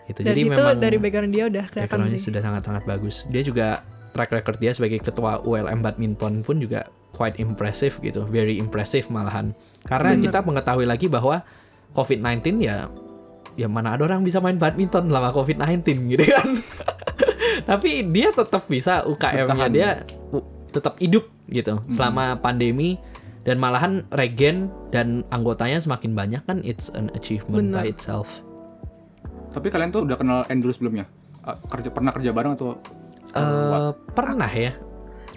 Itu 0.05 0.21
Dan 0.21 0.27
jadi 0.31 0.41
itu 0.43 0.51
memang 0.53 0.77
dari 0.77 0.97
background 0.99 1.31
dia 1.31 1.45
udah 1.47 1.65
kelihatan 1.65 1.87
backgroundnya 1.89 2.19
sih. 2.19 2.27
sudah 2.29 2.41
sangat-sangat 2.43 2.83
bagus. 2.85 3.25
Dia 3.25 3.41
juga 3.41 3.81
track 4.15 4.31
record 4.31 4.63
dia 4.63 4.71
sebagai 4.71 5.03
ketua 5.03 5.43
ULM 5.43 5.83
badminton 5.83 6.47
pun 6.47 6.63
juga 6.63 6.87
quite 7.11 7.43
impressive 7.43 7.99
gitu, 7.99 8.23
very 8.31 8.57
impressive 8.57 9.11
malahan. 9.11 9.51
Karena 9.85 10.15
Bener. 10.15 10.31
kita 10.31 10.39
mengetahui 10.47 10.87
lagi 10.87 11.07
bahwa 11.11 11.43
COVID-19 11.93 12.63
ya 12.63 12.89
ya 13.55 13.71
mana 13.71 13.95
ada 13.95 14.03
orang 14.07 14.27
bisa 14.27 14.43
main 14.43 14.59
badminton 14.59 15.11
selama 15.11 15.31
COVID-19 15.35 15.83
gitu 16.15 16.25
kan. 16.31 16.49
Tapi 17.71 18.07
dia 18.11 18.35
tetap 18.35 18.67
bisa 18.67 19.07
UKM-nya 19.07 19.67
dia 19.71 19.91
tetap 20.75 20.99
hidup 20.99 21.31
gitu 21.47 21.79
selama 21.95 22.35
pandemi 22.43 22.99
dan 23.47 23.61
malahan 23.61 24.03
regen 24.11 24.73
dan 24.91 25.23
anggotanya 25.31 25.79
semakin 25.79 26.17
banyak 26.17 26.43
kan 26.49 26.65
it's 26.67 26.91
an 26.97 27.13
achievement 27.15 27.71
by 27.71 27.87
Bener. 27.87 27.95
itself. 27.95 28.43
Tapi 29.55 29.71
kalian 29.71 29.95
tuh 29.95 30.03
udah 30.03 30.19
kenal 30.19 30.43
Andrew 30.51 30.75
sebelumnya? 30.75 31.07
Ah, 31.47 31.55
kerja 31.61 31.93
pernah 31.95 32.11
kerja 32.11 32.35
bareng 32.35 32.59
atau 32.59 32.75
Eh 33.35 33.91
pernah 34.15 34.51
ya 34.51 34.73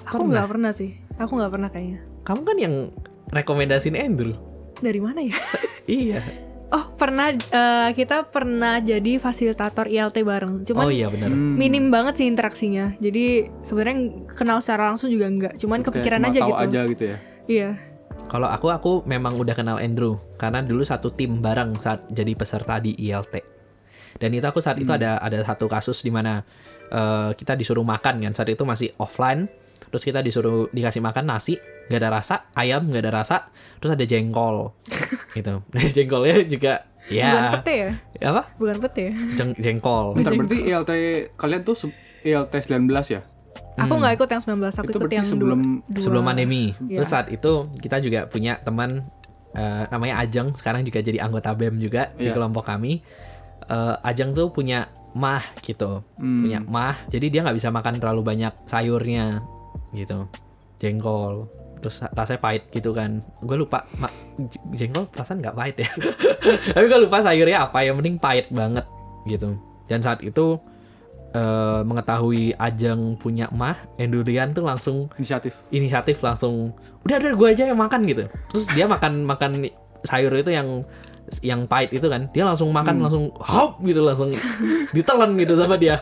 Aku 0.07 0.23
nggak 0.23 0.47
pernah 0.47 0.71
sih. 0.71 0.95
Aku 1.19 1.35
nggak 1.35 1.51
pernah 1.51 1.69
kayaknya. 1.69 1.99
Kamu 2.23 2.41
kan 2.47 2.57
yang 2.59 2.95
rekomendasiin 3.31 3.97
Andrew. 3.97 4.35
Dari 4.79 4.99
mana 5.03 5.19
ya? 5.23 5.35
Iya. 5.87 6.19
Oh 6.67 6.91
pernah 6.99 7.31
eh, 7.31 7.89
kita 7.95 8.27
pernah 8.27 8.83
jadi 8.83 9.23
fasilitator 9.23 9.87
ILT 9.87 10.19
bareng. 10.19 10.67
Cuman 10.67 10.83
oh 10.83 10.91
iya 10.91 11.07
benar. 11.07 11.31
Hmm. 11.31 11.55
minim 11.55 11.87
banget 11.87 12.19
sih 12.19 12.27
interaksinya. 12.27 12.91
Jadi 12.99 13.47
sebenarnya 13.63 14.27
kenal 14.35 14.59
secara 14.59 14.91
langsung 14.91 15.07
juga 15.07 15.31
enggak. 15.31 15.53
Cuman 15.55 15.79
Kayak 15.79 15.87
kepikiran 15.95 16.19
cuma 16.19 16.27
aja 16.27 16.39
tahu 16.43 16.51
gitu. 16.51 16.59
aja 16.67 16.79
gitu 16.91 17.03
ya. 17.07 17.17
Iya. 17.47 17.69
Kalau 18.27 18.51
aku 18.51 18.67
aku 18.67 18.91
memang 19.07 19.39
udah 19.39 19.55
kenal 19.55 19.79
Andrew 19.79 20.19
karena 20.35 20.59
dulu 20.59 20.83
satu 20.83 21.07
tim 21.07 21.39
bareng 21.39 21.79
saat 21.79 22.03
jadi 22.11 22.35
peserta 22.35 22.83
di 22.83 22.99
ILT. 22.99 23.35
Dan 24.19 24.35
itu 24.35 24.43
aku 24.43 24.59
saat 24.59 24.75
itu 24.75 24.91
ada 24.91 25.23
ada 25.23 25.39
satu 25.47 25.71
kasus 25.71 26.03
di 26.03 26.11
mana 26.11 26.43
eh, 26.89 27.29
kita 27.33 27.53
disuruh 27.53 27.83
makan 27.83 28.21
kan 28.21 28.31
saat 28.33 28.49
itu 28.49 28.63
masih 28.63 28.91
offline. 28.97 29.47
Terus 29.87 30.03
kita 30.03 30.19
disuruh 30.19 30.67
dikasih 30.67 30.99
makan 30.99 31.31
nasi, 31.31 31.55
nggak 31.87 31.99
ada 32.01 32.09
rasa, 32.11 32.35
ayam 32.51 32.91
nggak 32.91 33.07
ada 33.07 33.13
rasa, 33.13 33.47
terus 33.79 33.95
ada 33.95 34.03
jengkol, 34.03 34.75
gitu. 35.37 35.63
Nah, 35.63 35.81
jengkolnya 35.87 36.43
juga 36.43 36.73
Bukan 37.07 37.15
ya 37.15 37.55
pete 37.55 37.73
ya? 37.79 37.91
apa? 38.27 38.51
Bukan 38.59 38.77
pete 38.83 39.01
ya? 39.07 39.13
Jeng- 39.39 39.55
jengkol. 39.55 40.19
Bentar 40.19 40.35
berarti 40.35 40.59
ILT 40.59 40.91
kalian 41.39 41.61
tuh 41.63 41.75
ILT 42.19 42.51
19 42.51 42.83
ya? 43.07 43.21
Aku 43.79 43.93
nggak 43.95 44.19
ikut 44.19 44.27
yang 44.27 44.41
19, 44.43 44.59
aku 44.75 44.89
Itu 44.91 44.99
ikut 44.99 45.11
yang 45.13 45.23
sebelum 45.23 45.59
dua, 45.87 46.03
sebelum 46.03 46.23
pandemi. 46.25 46.75
Iya. 46.83 46.99
Terus 46.99 47.07
saat 47.07 47.27
itu 47.31 47.51
kita 47.79 48.03
juga 48.03 48.27
punya 48.27 48.59
teman 48.59 49.07
eh, 49.53 49.83
namanya 49.87 50.19
Ajeng, 50.19 50.51
sekarang 50.51 50.83
juga 50.83 50.99
jadi 50.99 51.23
anggota 51.23 51.55
BEM 51.55 51.79
juga 51.79 52.11
di 52.11 52.27
Iya. 52.27 52.35
kelompok 52.35 52.67
kami. 52.67 52.99
Eh, 53.63 53.95
Ajeng 54.03 54.35
tuh 54.35 54.51
punya 54.51 54.91
mah 55.17 55.41
gitu, 55.59 56.05
Hmm. 56.21 56.45
punya 56.45 56.59
mah. 56.61 56.95
Jadi 57.09 57.33
dia 57.33 57.41
nggak 57.41 57.57
bisa 57.57 57.73
makan 57.73 57.97
terlalu 57.97 58.21
banyak 58.23 58.53
sayurnya 58.69 59.41
gitu. 59.91 60.29
Jengkol. 60.77 61.49
Terus 61.77 62.01
rasanya 62.09 62.41
pahit 62.41 62.69
gitu 62.69 62.93
kan. 62.93 63.21
Gue 63.41 63.57
lupa 63.57 63.85
mak 63.97 64.13
jengkol 64.71 65.09
perasaan 65.09 65.41
nggak 65.41 65.57
pahit 65.57 65.75
ya. 65.81 65.89
Tapi 66.73 66.85
gue 66.85 66.99
lupa 67.01 67.21
sayurnya 67.21 67.69
apa 67.69 67.81
yang 67.81 67.97
penting 67.97 68.17
pahit 68.17 68.49
banget 68.49 68.85
gitu. 69.25 69.57
Dan 69.85 70.01
saat 70.01 70.21
itu 70.21 70.57
eh, 71.33 71.81
mengetahui 71.81 72.57
Ajeng 72.57 73.17
punya 73.17 73.45
mah 73.51 73.77
Endurian 73.97 74.53
tuh 74.53 74.65
langsung 74.65 75.09
Inisiatif. 75.17 75.53
inisiatif 75.69 76.17
langsung 76.23 76.73
udah 77.05 77.17
udah 77.19 77.33
gue 77.35 77.47
aja 77.51 77.63
yang 77.69 77.77
makan 77.77 78.01
gitu. 78.05 78.25
Terus 78.53 78.65
dia 78.73 78.85
makan 78.85 79.25
makan 79.25 79.51
sayur 80.01 80.33
itu 80.33 80.49
yang 80.49 80.81
yang 81.43 81.67
pahit 81.67 81.91
itu 81.91 82.07
kan 82.07 82.31
dia 82.31 82.47
langsung 82.47 82.71
makan 82.71 83.03
langsung 83.03 83.31
hop 83.37 83.83
gitu 83.83 83.99
langsung 84.03 84.31
ditelan 84.95 85.35
gitu 85.35 85.53
sama 85.59 85.75
dia. 85.75 85.99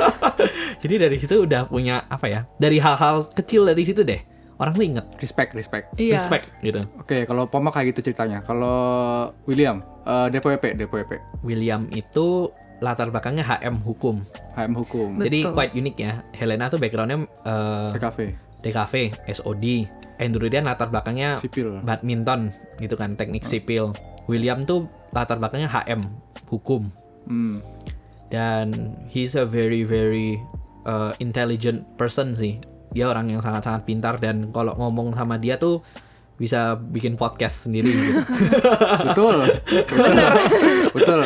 Jadi 0.82 0.94
dari 1.02 1.16
situ 1.18 1.42
udah 1.42 1.66
punya 1.66 2.04
apa 2.06 2.26
ya 2.30 2.40
dari 2.56 2.78
hal-hal 2.78 3.26
kecil 3.34 3.66
dari 3.66 3.82
situ 3.82 4.06
deh. 4.06 4.20
Orang 4.56 4.72
tuh 4.72 4.88
inget 4.88 5.04
Respect, 5.20 5.52
respect. 5.52 5.92
Iya. 6.00 6.16
respect 6.16 6.48
gitu. 6.64 6.80
Oke, 6.96 7.28
kalau 7.28 7.44
Poma 7.44 7.68
kayak 7.68 7.92
gitu 7.92 8.08
ceritanya. 8.08 8.40
Kalau 8.40 9.28
William, 9.44 9.84
eh, 10.08 10.32
DPWP, 10.32 10.80
DPWP, 10.80 11.12
William 11.44 11.84
itu 11.92 12.48
latar 12.80 13.12
belakangnya 13.12 13.44
HM 13.44 13.84
hukum. 13.84 14.24
HM 14.56 14.72
hukum, 14.72 15.20
Betul. 15.20 15.24
jadi 15.28 15.38
quite 15.52 15.72
unik 15.76 15.96
ya. 16.00 16.12
Helena 16.32 16.72
tuh 16.72 16.80
backgroundnya 16.80 17.28
eh, 17.44 17.88
TKV, 18.00 18.18
DKV 18.64 18.94
SOD 19.28 19.64
Endurian 20.16 20.64
latar 20.64 20.88
belakangnya 20.88 21.36
sipil. 21.36 21.84
badminton 21.84 22.48
gitu 22.80 22.96
kan 22.96 23.12
teknik 23.12 23.44
sipil 23.44 23.92
William 24.26 24.62
tuh 24.62 24.86
latar 25.10 25.38
belakangnya 25.38 25.70
HM 25.70 26.02
hukum 26.46 26.90
Hmm. 27.26 27.58
dan 28.30 28.70
he's 29.10 29.34
a 29.34 29.42
very 29.42 29.82
very 29.82 30.38
uh, 30.86 31.10
intelligent 31.18 31.82
person 31.98 32.38
sih 32.38 32.62
dia 32.94 33.10
orang 33.10 33.26
yang 33.28 33.42
sangat 33.42 33.66
sangat 33.66 33.82
pintar 33.82 34.14
dan 34.16 34.54
kalau 34.54 34.78
ngomong 34.78 35.10
sama 35.10 35.34
dia 35.34 35.58
tuh 35.58 35.82
bisa 36.36 36.76
bikin 36.76 37.16
podcast 37.16 37.64
sendiri 37.64 37.88
gitu. 37.90 38.20
Betul. 39.10 39.40
Betul. 39.66 40.12
Betul. 40.92 41.20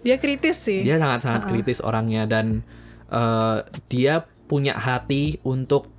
Dia 0.00 0.16
kritis 0.16 0.62
sih. 0.62 0.80
dia 0.80 0.96
sangat 0.96 1.26
sangat 1.26 1.42
kritis 1.50 1.82
orangnya 1.82 2.24
dan 2.24 2.62
uh, 3.10 3.66
dia 3.90 4.24
punya 4.46 4.78
hati 4.78 5.42
untuk 5.42 5.90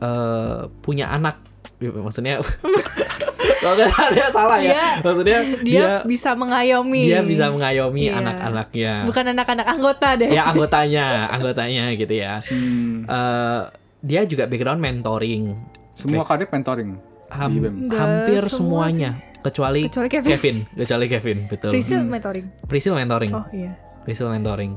uh, 0.00 0.66
punya 0.82 1.12
anak 1.12 1.38
maksudnya 1.78 2.40
salah 3.38 3.88
dia 4.14 4.26
salah 4.28 4.58
ya 4.58 4.70
Dia- 4.70 4.94
maksudnya 5.00 5.38
dia, 5.58 5.62
dia 5.62 5.88
bisa 6.02 6.30
mengayomi. 6.32 7.02
dia 7.04 7.20
bisa 7.22 7.46
mengayomi 7.48 8.04
Iya. 8.04 8.18
anak-anaknya 8.18 8.92
Bukan 9.04 9.24
anak-anak 9.28 9.66
anggota 9.68 10.08
deh. 10.14 10.28
ya 10.28 10.42
anggotanya 10.46 11.06
anggotanya 11.28 11.84
gitu 11.94 12.14
ya 12.14 12.42
Hmm. 12.44 13.04
Eh, 13.04 13.60
dia 14.00 14.20
juga 14.24 14.46
background 14.46 14.78
mentoring 14.78 15.54
Semua 15.92 16.22
kadep 16.22 16.48
mentoring. 16.48 16.94
Ham- 17.28 17.90
hampir 17.90 18.42
semua 18.46 18.88
semuanya 18.88 19.10
kecuali, 19.38 19.84
Kecuali 19.84 20.08
Kevin. 20.08 20.56
kecuali 20.72 21.06
Kevin 21.06 21.38
betul 21.46 21.70
Prisil 21.70 22.00
Hmm. 22.00 22.08
mentoring. 22.08 22.46
Prisil 22.64 22.92
mentoring 22.92 23.32
Oh 23.32 23.46
iya. 23.50 23.72
Prisil 24.02 24.26
mentoring 24.26 24.72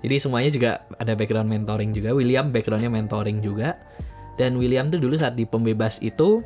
jadi 0.00 0.18
semuanya 0.18 0.50
juga 0.50 0.70
ada 0.96 1.14
background 1.14 1.46
mentoring 1.46 1.92
juga 1.92 2.10
William 2.10 2.50
backgroundnya 2.50 2.90
mentoring 2.90 3.38
juga 3.38 3.78
dan 4.34 4.56
William 4.56 4.88
tuh 4.88 4.98
dulu 4.98 5.14
saat 5.14 5.32
di 5.32 5.44
pembebas 5.44 6.00
itu 6.00 6.42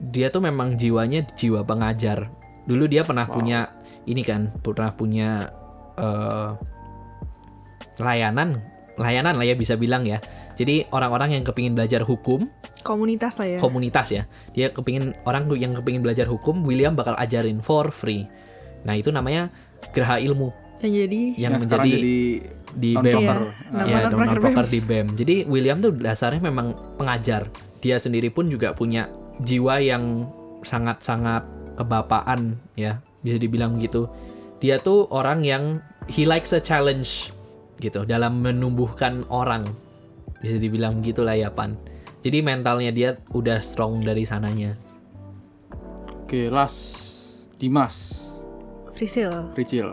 dia 0.00 0.28
tuh 0.30 0.42
memang 0.42 0.74
jiwanya 0.74 1.26
jiwa 1.36 1.62
pengajar 1.62 2.30
dulu 2.64 2.88
dia 2.88 3.04
pernah 3.04 3.28
punya 3.28 3.72
ini 4.04 4.22
kan 4.24 4.52
pernah 4.60 4.92
punya 4.92 5.48
eh, 5.96 6.50
layanan 8.00 8.60
layanan 8.94 9.34
lah 9.36 9.46
ya 9.46 9.54
bisa 9.58 9.74
bilang 9.78 10.06
ya 10.06 10.18
jadi 10.54 10.86
orang-orang 10.94 11.38
yang 11.38 11.44
kepingin 11.44 11.74
belajar 11.74 12.06
hukum 12.06 12.46
Komunitas 12.84 13.40
lah 13.40 13.56
ya. 13.56 13.58
komunitas 13.58 14.12
ya. 14.12 14.22
Dia 14.52 14.68
kepingin 14.68 15.16
orang 15.24 15.48
yang 15.56 15.72
kepingin 15.72 16.04
belajar 16.04 16.28
hukum, 16.28 16.68
William 16.68 16.92
bakal 16.92 17.16
ajarin 17.16 17.64
for 17.64 17.88
free. 17.88 18.28
Nah 18.84 18.92
itu 18.92 19.08
namanya 19.08 19.48
Geraha 19.96 20.20
Ilmu 20.20 20.52
yang 20.84 20.92
jadi 20.92 21.20
yang, 21.40 21.52
sekarang 21.56 21.86
menjadi 21.88 22.04
jadi 22.04 22.18
di 22.76 22.90
non 22.92 23.04
BEM. 23.04 23.24
Iya. 23.24 23.98
Ya, 24.04 24.36
proker 24.36 24.66
di 24.68 24.80
BEM. 24.84 25.06
Jadi 25.16 25.36
William 25.48 25.78
tuh 25.80 25.92
dasarnya 25.96 26.42
memang 26.44 26.76
pengajar. 27.00 27.48
Dia 27.80 27.96
sendiri 27.96 28.28
pun 28.28 28.52
juga 28.52 28.76
punya 28.76 29.08
jiwa 29.42 29.82
yang 29.82 30.28
sangat-sangat 30.62 31.42
kebapaan 31.74 32.54
ya, 32.78 33.02
bisa 33.24 33.36
dibilang 33.40 33.82
gitu. 33.82 34.06
Dia 34.62 34.78
tuh 34.78 35.10
orang 35.10 35.42
yang 35.42 35.82
he 36.06 36.24
likes 36.24 36.54
a 36.54 36.62
challenge 36.62 37.34
gitu 37.82 38.06
dalam 38.06 38.40
menumbuhkan 38.44 39.26
orang. 39.32 39.66
Bisa 40.38 40.60
dibilang 40.60 41.02
gitulah 41.02 41.34
ya 41.34 41.50
Pan. 41.50 41.74
Jadi 42.24 42.40
mentalnya 42.40 42.88
dia 42.94 43.10
udah 43.34 43.60
strong 43.60 44.00
dari 44.00 44.24
sananya. 44.24 44.78
Oke, 46.24 46.48
last 46.48 47.12
Dimas, 47.60 48.24
Frisil. 48.96 49.30
Ricil. 49.58 49.88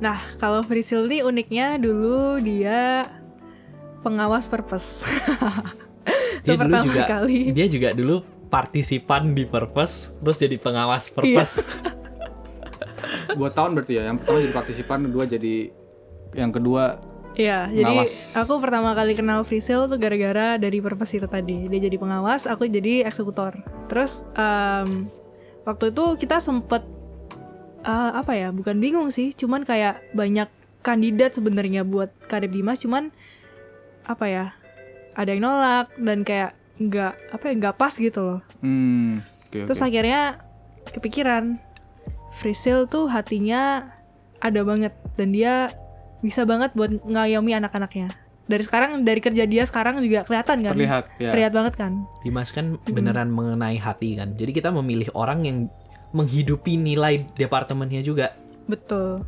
Nah, 0.00 0.32
kalau 0.40 0.64
Frisil 0.64 1.04
nih 1.10 1.26
uniknya 1.26 1.76
dulu 1.76 2.40
dia 2.40 3.04
pengawas 4.00 4.48
purpose. 4.48 5.04
Dia 6.46 6.56
dulu 6.56 6.76
juga 6.86 7.02
kali. 7.04 7.52
dia 7.52 7.66
juga 7.68 7.88
dulu 7.92 8.24
partisipan 8.50 9.36
di 9.36 9.44
Purpose 9.46 10.16
terus 10.18 10.36
jadi 10.40 10.56
pengawas 10.56 11.12
Purpose. 11.12 11.60
Dua 13.38 13.50
tahun 13.50 13.78
berarti 13.78 13.98
ya. 13.98 14.02
Yang 14.10 14.16
pertama 14.22 14.38
jadi 14.42 14.54
partisipan, 14.54 14.98
kedua 15.06 15.24
jadi 15.26 15.54
yang 16.34 16.50
kedua 16.54 16.98
Iya, 17.38 17.70
jadi 17.70 18.10
aku 18.42 18.58
pertama 18.58 18.90
kali 18.90 19.14
kenal 19.14 19.46
Frisil 19.46 19.86
tuh 19.86 19.96
gara-gara 20.02 20.58
dari 20.58 20.82
purpose 20.82 21.14
itu 21.14 21.30
tadi. 21.30 21.70
Dia 21.70 21.86
jadi 21.86 21.94
pengawas, 21.94 22.44
aku 22.44 22.66
jadi 22.66 23.06
eksekutor. 23.06 23.54
Terus 23.86 24.26
em, 24.34 25.06
waktu 25.62 25.94
itu 25.94 26.18
kita 26.18 26.42
sempet 26.42 26.82
eh, 27.86 28.12
apa 28.18 28.34
ya? 28.34 28.50
Bukan 28.50 28.82
bingung 28.82 29.14
sih, 29.14 29.30
cuman 29.30 29.62
kayak 29.62 30.02
banyak 30.10 30.50
kandidat 30.82 31.38
sebenarnya 31.38 31.86
buat 31.86 32.10
Kadep 32.26 32.50
Dimas, 32.50 32.82
cuman 32.82 33.14
apa 34.04 34.26
ya? 34.26 34.46
Ada 35.14 35.34
yang 35.34 35.42
nolak 35.42 35.86
dan 35.98 36.22
kayak 36.22 36.50
nggak 36.80 37.12
apa 37.36 37.44
ya 37.44 37.54
nggak 37.60 37.76
pas 37.76 37.92
gitu 37.92 38.20
loh. 38.24 38.40
hmm, 38.64 39.20
oke 39.52 39.58
Terus 39.68 39.80
oke. 39.84 39.86
akhirnya 39.92 40.40
kepikiran 40.96 41.60
Frisil 42.40 42.88
tuh 42.88 43.04
hatinya 43.10 43.92
ada 44.40 44.64
banget 44.64 44.96
dan 45.20 45.28
dia 45.36 45.68
bisa 46.24 46.48
banget 46.48 46.72
buat 46.72 46.88
ngayomi 47.04 47.52
anak-anaknya. 47.52 48.08
Dari 48.50 48.64
sekarang 48.66 49.04
dari 49.06 49.20
kerja 49.22 49.44
dia 49.46 49.62
sekarang 49.68 50.00
juga 50.02 50.24
kelihatan 50.24 50.64
kan? 50.64 50.72
Terlihat 50.74 51.04
ya. 51.20 51.30
Terlihat 51.36 51.52
banget 51.52 51.74
kan? 51.76 51.92
Dimas 52.24 52.50
kan 52.50 52.80
beneran 52.88 53.30
mengenai 53.30 53.76
hati 53.78 54.16
kan. 54.16 54.34
Jadi 54.34 54.50
kita 54.56 54.72
memilih 54.72 55.06
orang 55.14 55.44
yang 55.46 55.58
menghidupi 56.10 56.74
nilai 56.74 57.22
departemennya 57.38 58.02
juga. 58.02 58.34
Betul. 58.66 59.22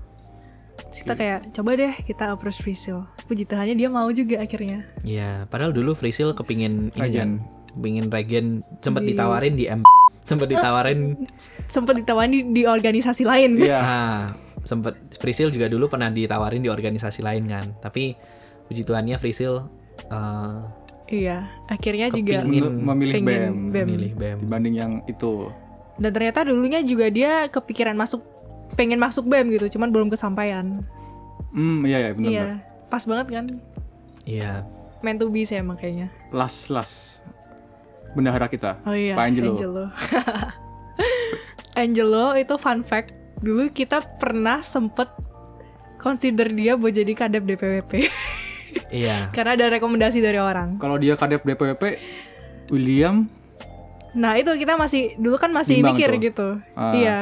Terus 0.72 0.98
kita 1.00 1.14
kayak 1.14 1.38
coba 1.52 1.70
deh 1.74 1.92
kita 2.02 2.24
approach 2.30 2.58
Frisil. 2.58 3.04
Puji 3.22 3.44
Tuhannya 3.44 3.74
dia 3.74 3.88
mau 3.88 4.08
juga 4.08 4.38
akhirnya. 4.38 4.84
Ya, 5.02 5.44
padahal 5.46 5.70
dulu 5.70 5.92
Frisil 5.92 6.32
kepingin 6.32 6.88
ini 6.90 7.00
Regen. 7.00 7.14
kan, 7.14 7.30
kepingin 7.72 8.06
regen 8.06 8.46
sempat 8.78 9.02
Di- 9.02 9.12
ditawarin 9.12 9.54
di 9.54 9.64
M 9.66 9.80
sempat 10.22 10.48
ditawarin 10.52 11.16
Sempet 11.66 11.98
ditawarin 11.98 12.30
di, 12.30 12.40
di 12.52 12.62
organisasi 12.62 13.22
lain. 13.22 13.56
Iya. 13.58 13.82
sempat 14.62 14.94
Frisil 15.16 15.50
juga 15.50 15.66
dulu 15.66 15.88
pernah 15.88 16.06
ditawarin 16.06 16.60
di 16.60 16.68
organisasi 16.68 17.18
lain 17.20 17.44
kan. 17.46 17.66
Tapi 17.78 18.14
puji 18.64 18.82
Tuhannya 18.82 19.16
Frisil 19.16 19.58
eh, 20.06 20.58
Iya, 21.08 21.44
akhirnya 21.66 22.08
juga 22.08 22.40
memilih 22.40 23.20
BEM, 23.20 23.52
BEM. 23.68 23.84
memilih 23.84 24.12
BEM. 24.14 24.36
dibanding 24.40 24.74
yang 24.74 24.92
itu. 25.04 25.52
dan 25.92 26.08
ternyata 26.08 26.40
dulunya 26.42 26.80
juga 26.80 27.06
dia 27.06 27.46
kepikiran 27.46 27.92
masuk 27.92 28.24
pengen 28.74 28.98
masuk 28.98 29.24
BEM 29.24 29.52
gitu, 29.52 29.78
cuman 29.78 29.88
belum 29.92 30.08
kesampaian. 30.08 30.80
Hmm, 31.52 31.84
iya 31.84 31.98
iya 32.00 32.10
benar. 32.12 32.30
Iya, 32.30 32.46
pas 32.88 33.04
banget 33.04 33.26
kan? 33.28 33.44
Iya. 34.24 34.64
Meant 35.02 35.18
to 35.18 35.28
be 35.28 35.42
sih 35.42 35.58
emang 35.58 35.76
kayaknya. 35.76 36.08
Last 36.30 36.70
last 36.70 37.20
bendahara 38.14 38.46
kita. 38.46 38.78
Oh 38.84 38.94
iya, 38.94 39.18
Pak 39.18 39.24
Angelo. 39.28 39.52
Angelo. 39.52 39.84
Angelo 41.74 42.26
itu 42.36 42.54
fun 42.56 42.80
fact. 42.80 43.12
Dulu 43.42 43.72
kita 43.74 43.98
pernah 44.20 44.62
sempet 44.62 45.10
consider 45.98 46.50
dia 46.50 46.74
buat 46.74 46.90
jadi 46.90 47.14
kadep 47.14 47.46
DPWP 47.46 47.92
Iya. 48.90 49.30
karena 49.30 49.54
ada 49.54 49.66
rekomendasi 49.70 50.18
dari 50.18 50.38
orang. 50.38 50.78
Kalau 50.78 50.98
dia 50.98 51.14
kadep 51.14 51.42
DPWP, 51.42 51.82
William 52.70 53.26
Nah 54.12 54.36
itu 54.36 54.52
kita 54.52 54.76
masih 54.76 55.16
dulu 55.16 55.40
kan 55.40 55.48
masih 55.48 55.80
Bimbang 55.80 55.96
mikir 55.96 56.10
tuh. 56.12 56.20
gitu. 56.20 56.48
Ah. 56.76 56.92
Iya. 56.92 57.18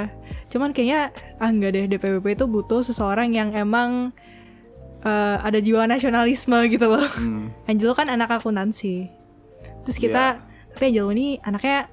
Cuman 0.51 0.71
kayaknya 0.71 1.11
ah 1.39 1.49
enggak 1.49 1.71
deh 1.73 1.85
DPWP 1.89 2.35
itu 2.35 2.45
butuh 2.45 2.83
seseorang 2.83 3.31
yang 3.31 3.55
emang 3.55 4.11
eh, 5.01 5.37
ada 5.39 5.57
jiwa 5.57 5.87
nasionalisme 5.87 6.59
gitu 6.69 6.87
loh. 6.89 7.07
hmm, 7.07 7.67
Angelo 7.67 7.95
kan 7.95 8.07
anak 8.07 8.35
akuntansi. 8.35 9.07
Terus 9.81 9.97
kita, 9.97 10.43
tapi 10.71 10.85
Angelo 10.89 11.09
ini 11.09 11.39
anaknya 11.41 11.87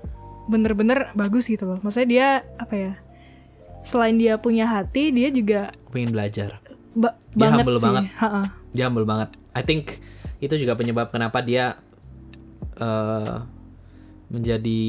bener-bener 0.48 1.14
bagus 1.14 1.46
gitu 1.46 1.64
loh. 1.66 1.78
Maksudnya 1.80 2.08
dia 2.08 2.28
apa 2.58 2.74
ya? 2.74 2.94
Selain 3.82 4.16
dia 4.16 4.36
punya 4.36 4.66
hati, 4.66 5.10
dia 5.10 5.30
juga 5.30 5.72
Pengen 5.90 6.12
belajar. 6.12 6.60
ba- 6.92 7.16
Dia 7.32 7.48
banget 7.48 7.62
humble 7.62 7.78
sih. 7.78 7.86
banget. 7.86 8.04
Ha-ha. 8.18 8.42
Dia 8.74 8.84
humble 8.86 9.06
banget. 9.06 9.30
I 9.54 9.62
think 9.62 10.02
itu 10.38 10.54
juga 10.56 10.74
penyebab 10.74 11.08
kenapa 11.08 11.40
dia 11.40 11.78
eh, 12.76 13.36
menjadi 14.28 14.82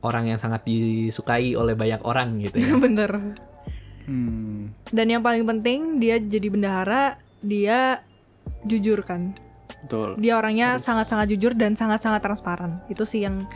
orang 0.00 0.30
yang 0.30 0.38
sangat 0.38 0.62
disukai 0.62 1.58
oleh 1.58 1.74
banyak 1.74 2.00
orang 2.06 2.38
gitu 2.42 2.62
ya. 2.62 2.74
bener 2.86 3.12
Hmm. 4.10 4.74
dan 4.90 5.06
yang 5.06 5.22
paling 5.22 5.46
penting 5.46 6.02
dia 6.02 6.18
jadi 6.18 6.50
bendahara 6.50 7.14
dia 7.46 8.02
jujur 8.66 9.06
kan 9.06 9.30
Betul. 9.86 10.18
dia 10.18 10.34
orangnya 10.34 10.82
sangat-sangat 10.82 11.30
jujur 11.30 11.54
dan 11.54 11.78
sangat-sangat 11.78 12.18
transparan 12.18 12.82
itu 12.90 13.06
sih 13.06 13.22
yang 13.22 13.46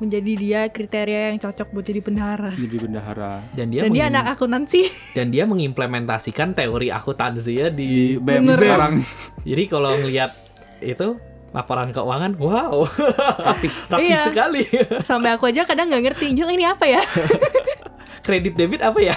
menjadi 0.00 0.32
dia 0.40 0.60
kriteria 0.72 1.28
yang 1.30 1.36
cocok 1.36 1.76
buat 1.76 1.84
jadi 1.84 2.00
bendahara 2.00 2.56
Jadi 2.56 2.76
bendahara 2.80 3.44
Dan 3.52 3.68
dia 3.68 3.84
dan 3.84 3.92
dia 3.92 4.04
anak 4.08 4.24
akuntansi 4.40 4.88
dan 5.20 5.28
dia 5.28 5.44
mengimplementasikan 5.44 6.56
teori 6.56 6.88
akuntansi 6.88 7.52
ya 7.52 7.68
di, 7.68 8.16
di 8.16 8.24
BEM 8.24 8.56
sekarang. 8.56 8.94
Jadi 9.44 9.62
kalau 9.68 9.92
ngelihat 10.00 10.32
itu 10.80 11.20
laporan 11.50 11.90
keuangan, 11.90 12.38
wow, 12.38 12.86
Rapih. 13.46 13.72
rapi 13.88 14.06
Iya. 14.06 14.22
sekali. 14.24 14.62
sampai 15.10 15.34
aku 15.34 15.50
aja 15.50 15.64
kadang 15.64 15.90
nggak 15.90 16.04
ngerti 16.06 16.30
Jel 16.32 16.46
ini 16.48 16.62
apa 16.62 16.86
ya 16.86 17.02
Kredit 18.20 18.52
debit 18.52 18.78
apa 18.80 19.00
ya? 19.00 19.16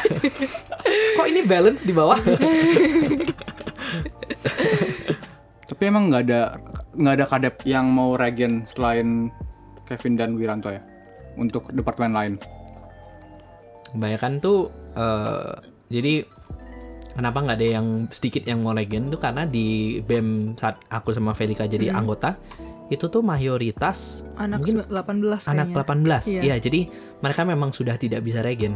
Kok 1.13 1.27
ini 1.27 1.43
balance 1.43 1.83
di 1.83 1.91
bawah? 1.91 2.17
Tapi 5.63 5.81
emang 5.83 6.07
nggak 6.07 6.23
ada 6.23 6.41
nggak 6.93 7.15
ada 7.19 7.25
kadep 7.27 7.55
yang 7.63 7.89
mau 7.89 8.15
regen 8.15 8.63
selain 8.63 9.27
Kevin 9.83 10.15
dan 10.15 10.29
Wiranto 10.33 10.71
ya 10.71 10.79
untuk 11.35 11.67
departemen 11.69 12.13
lain. 12.13 12.33
Kebanyakan 13.91 14.33
tuh 14.39 14.71
eh, 14.95 15.51
jadi 15.89 16.23
kenapa 17.13 17.37
nggak 17.39 17.57
ada 17.57 17.67
yang 17.79 17.87
sedikit 18.09 18.43
yang 18.43 18.61
mau 18.61 18.73
legend 18.73 19.13
tuh 19.13 19.21
karena 19.21 19.45
di 19.45 19.97
BEM 20.01 20.57
saat 20.57 20.81
aku 20.89 21.13
sama 21.13 21.33
Felika 21.33 21.63
jadi 21.63 21.93
Hmm. 21.93 22.03
anggota 22.03 22.37
itu 22.89 23.05
tuh 23.07 23.21
mayoritas 23.21 24.25
anak 24.35 24.61
mungkin 24.61 24.75
18 24.89 25.45
anak 25.47 25.67
kayaknya. 25.71 25.77
18. 25.81 26.23
Iya. 26.27 26.41
Iya, 26.41 26.55
jadi 26.59 26.79
mereka 27.21 27.41
memang 27.45 27.69
sudah 27.71 27.95
tidak 27.95 28.21
bisa 28.21 28.41
regen. 28.41 28.75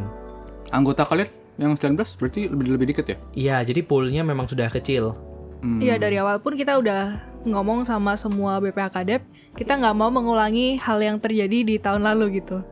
Anggota 0.70 1.02
kalian 1.02 1.28
yang 1.58 1.74
19 1.74 2.14
berarti 2.14 2.46
lebih 2.46 2.78
lebih 2.78 2.86
dikit 2.94 3.06
ya? 3.06 3.16
Iya, 3.34 3.56
jadi 3.66 3.80
poolnya 3.82 4.22
memang 4.22 4.46
sudah 4.46 4.70
kecil. 4.70 5.14
Hmm. 5.58 5.82
Iya 5.82 5.98
dari 5.98 6.14
awal 6.18 6.38
pun 6.38 6.54
kita 6.54 6.78
udah 6.78 7.18
ngomong 7.42 7.82
sama 7.82 8.14
semua 8.14 8.62
BPH 8.62 8.94
Kadep 8.94 9.22
kita 9.58 9.74
nggak 9.74 9.94
mau 9.98 10.06
mengulangi 10.06 10.78
hal 10.78 11.02
yang 11.02 11.18
terjadi 11.18 11.66
di 11.66 11.74
tahun 11.82 12.06
lalu 12.06 12.38
gitu. 12.38 12.62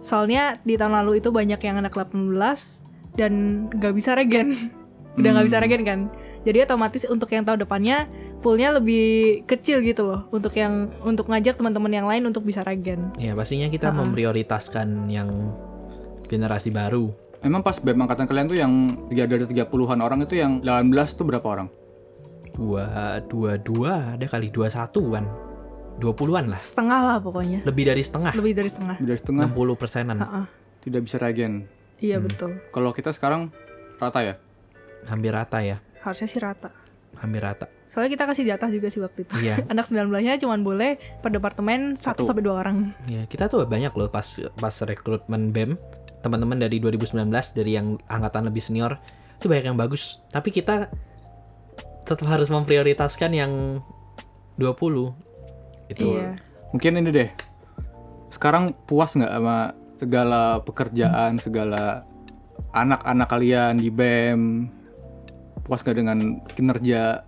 Soalnya 0.00 0.58
di 0.64 0.74
tahun 0.74 0.98
lalu 1.04 1.20
itu 1.20 1.28
banyak 1.30 1.60
yang 1.62 1.78
anak 1.78 1.92
18 1.94 2.91
dan 3.14 3.32
nggak 3.70 3.92
bisa 3.92 4.12
regen, 4.12 4.52
udah 5.18 5.30
nggak 5.30 5.46
bisa 5.46 5.56
Hmm. 5.56 5.64
regen 5.64 5.82
kan. 5.82 6.00
Jadi 6.42 6.58
otomatis 6.60 7.06
untuk 7.06 7.28
yang 7.28 7.46
tahun 7.46 7.62
depannya 7.62 8.10
poolnya 8.42 8.74
lebih 8.74 9.04
kecil 9.46 9.78
gitu 9.80 10.02
loh 10.04 10.26
untuk 10.28 10.50
yang 10.52 10.90
untuk 11.00 11.30
ngajak 11.30 11.54
teman-teman 11.54 11.92
yang 11.92 12.06
lain 12.06 12.26
untuk 12.26 12.42
bisa 12.42 12.60
regen. 12.60 13.14
Ya, 13.14 13.30
pastinya 13.32 13.66
kita 13.66 13.88
Ha-ha. 13.88 14.02
memprioritaskan 14.02 15.06
yang 15.06 15.54
generasi 16.26 16.68
baru. 16.68 17.14
Emang 17.38 17.60
pas 17.60 17.74
BEM 17.76 17.98
angkatan 18.00 18.26
kalian 18.26 18.46
tuh 18.46 18.54
yang 18.56 18.72
tiga 19.06 19.26
dari 19.26 19.42
30-an 19.44 19.98
orang 19.98 20.22
itu 20.22 20.34
yang 20.34 20.58
18 20.58 20.90
tuh 21.12 21.26
berapa 21.26 21.42
orang? 21.44 21.68
Dua, 22.52 22.84
dua, 23.22 23.56
dua, 23.56 23.92
ada 24.14 24.26
kali 24.26 24.50
dua 24.50 24.66
satuan. 24.66 25.24
Dua 25.94 26.10
puluhan 26.10 26.48
lah. 26.48 26.58
Setengah 26.60 27.00
lah 27.04 27.18
pokoknya. 27.18 27.62
Lebih 27.62 27.84
dari 27.84 28.02
setengah. 28.02 28.32
Lebih 28.32 28.52
dari 28.52 28.68
setengah. 28.68 28.96
Dari 28.98 29.18
setengah 29.18 29.46
60 29.48 29.74
persenan. 29.76 30.18
Ha-ha. 30.18 30.42
tidak 30.80 31.06
bisa 31.06 31.16
regen. 31.16 31.66
Iya 32.02 32.18
Hmm. 32.18 32.26
betul. 32.26 32.50
Kalau 32.68 32.90
kita 32.90 33.14
sekarang 33.14 33.54
rata 33.96 34.20
ya? 34.20 34.34
Hampir 35.06 35.30
rata 35.30 35.62
ya. 35.62 35.78
Harusnya 36.02 36.26
sih 36.26 36.42
rata. 36.42 36.74
Hampir 37.16 37.38
rata. 37.40 37.70
Soalnya 37.86 38.10
kita 38.10 38.24
kasih 38.24 38.44
jatah 38.44 38.68
juga 38.68 38.88
sih 38.88 38.98
waktu 38.98 39.22
itu. 39.22 39.32
Iya. 39.38 39.62
Anak 39.72 39.86
19-nya 39.86 40.36
cuma 40.36 40.56
boleh 40.56 40.96
per 41.20 41.30
departemen 41.30 41.94
1 41.94 42.00
Satu. 42.00 42.24
sampai 42.24 42.42
2 42.42 42.50
orang. 42.52 42.76
Ya, 43.06 43.22
kita 43.24 43.46
tuh 43.46 43.62
banyak 43.62 43.92
loh 43.92 44.08
pas 44.08 44.24
pas 44.56 44.74
rekrutmen 44.80 45.52
BEM, 45.52 45.76
teman-teman 46.20 46.58
dari 46.58 46.80
2019 46.80 47.28
dari 47.52 47.70
yang 47.72 48.00
angkatan 48.06 48.48
lebih 48.48 48.60
senior 48.60 48.96
itu 49.36 49.46
banyak 49.46 49.70
yang 49.70 49.78
bagus. 49.78 50.18
Tapi 50.28 50.50
kita 50.50 50.88
tetap 52.02 52.26
harus 52.26 52.48
memprioritaskan 52.48 53.30
yang 53.30 53.52
20. 54.56 55.12
Itu 55.86 56.16
Iya. 56.16 56.40
Mungkin 56.72 56.92
ini 56.96 57.10
deh. 57.12 57.28
Sekarang 58.26 58.72
puas 58.88 59.12
nggak 59.12 59.28
sama 59.28 59.76
segala 60.02 60.58
pekerjaan, 60.66 61.38
segala 61.38 62.02
anak-anak 62.74 63.28
kalian 63.30 63.78
di 63.78 63.86
BEM? 63.86 64.66
Puas 65.62 65.86
nggak 65.86 65.94
dengan 65.94 66.18
kinerja 66.58 67.22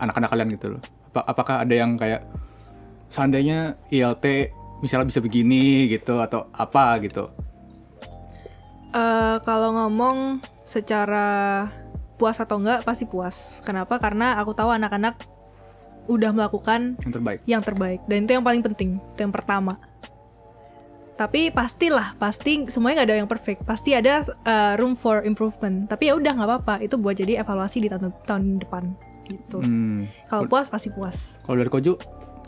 anak-anak 0.00 0.32
kalian 0.32 0.48
gitu 0.56 0.66
loh? 0.72 0.82
Apa- 1.12 1.26
apakah 1.28 1.56
ada 1.68 1.74
yang 1.76 2.00
kayak 2.00 2.24
seandainya 3.12 3.76
ILT 3.92 4.24
misalnya 4.80 5.12
bisa 5.12 5.20
begini 5.20 5.92
gitu 5.92 6.16
atau 6.16 6.48
apa 6.56 6.96
gitu? 7.04 7.28
Eh, 8.94 9.36
kalau 9.44 9.76
ngomong 9.76 10.40
secara 10.64 11.68
puas 12.16 12.40
atau 12.40 12.56
enggak 12.56 12.88
pasti 12.88 13.04
puas. 13.04 13.60
Kenapa? 13.60 14.00
Karena 14.00 14.40
aku 14.40 14.56
tahu 14.56 14.72
anak-anak 14.72 15.20
udah 16.08 16.30
melakukan 16.32 16.96
Yang 17.04 17.12
terbaik. 17.20 17.38
yang 17.48 17.62
terbaik 17.64 18.00
dan 18.08 18.24
itu 18.24 18.32
yang 18.36 18.44
paling 18.44 18.62
penting, 18.64 18.90
itu 19.12 19.20
yang 19.24 19.32
pertama. 19.32 19.76
Tapi 21.14 21.54
pastilah, 21.54 22.18
pasti 22.18 22.66
semuanya 22.66 23.02
nggak 23.02 23.08
ada 23.08 23.16
yang 23.22 23.30
perfect. 23.30 23.62
Pasti 23.62 23.94
ada 23.94 24.26
eh, 24.26 24.72
room 24.76 24.98
for 24.98 25.22
improvement. 25.22 25.86
Tapi 25.86 26.10
ya 26.10 26.18
udah 26.18 26.32
nggak 26.34 26.48
apa-apa. 26.50 26.74
Itu 26.82 26.98
buat 26.98 27.14
jadi 27.14 27.38
evaluasi 27.38 27.78
di 27.78 27.88
tahun, 27.88 28.10
tahun 28.26 28.58
depan 28.58 28.82
gitu. 29.24 29.62
Hmm. 29.62 30.10
Kalau 30.26 30.44
puas 30.44 30.66
pasti 30.66 30.90
puas. 30.90 31.38
Kalau 31.40 31.56
dari 31.56 31.70
Koju 31.70 31.94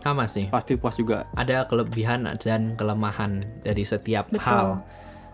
sama 0.03 0.27
sih. 0.27 0.51
pasti 0.51 0.75
puas 0.75 0.95
juga. 0.95 1.31
Ada 1.33 1.67
kelebihan 1.67 2.27
dan 2.39 2.75
kelemahan 2.75 3.39
dari 3.62 3.83
setiap 3.83 4.29
Betul. 4.29 4.43
hal. 4.43 4.69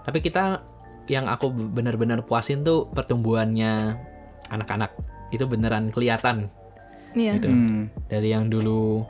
Tapi 0.04 0.18
kita 0.20 0.60
yang 1.08 1.26
aku 1.26 1.50
benar-benar 1.50 2.22
puasin 2.22 2.62
tuh 2.62 2.88
pertumbuhannya 2.92 3.96
anak-anak. 4.48 4.92
Itu 5.32 5.48
beneran 5.48 5.88
kelihatan 5.88 6.52
Iya. 7.12 7.36
gitu. 7.36 7.48
Hmm. 7.48 7.92
dari 8.08 8.32
yang 8.32 8.48
dulu 8.48 9.04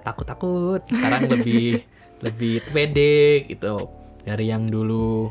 takut-takut 0.00 0.80
sekarang 0.88 1.28
lebih 1.28 1.84
lebih 2.22 2.62
pede 2.70 3.46
gitu 3.50 3.90
dari 4.22 4.48
yang 4.48 4.70
dulu 4.70 5.26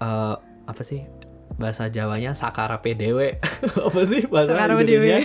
eh 0.00 0.36
apa 0.66 0.82
sih 0.82 1.04
bahasa 1.56 1.88
Jawanya 1.88 2.36
sakara 2.36 2.80
PDW 2.84 3.40
apa 3.88 4.00
sih 4.04 4.28
bahasa 4.28 4.52
Sekarang 4.52 4.76
dia 4.84 4.98
Indonesia 5.00 5.18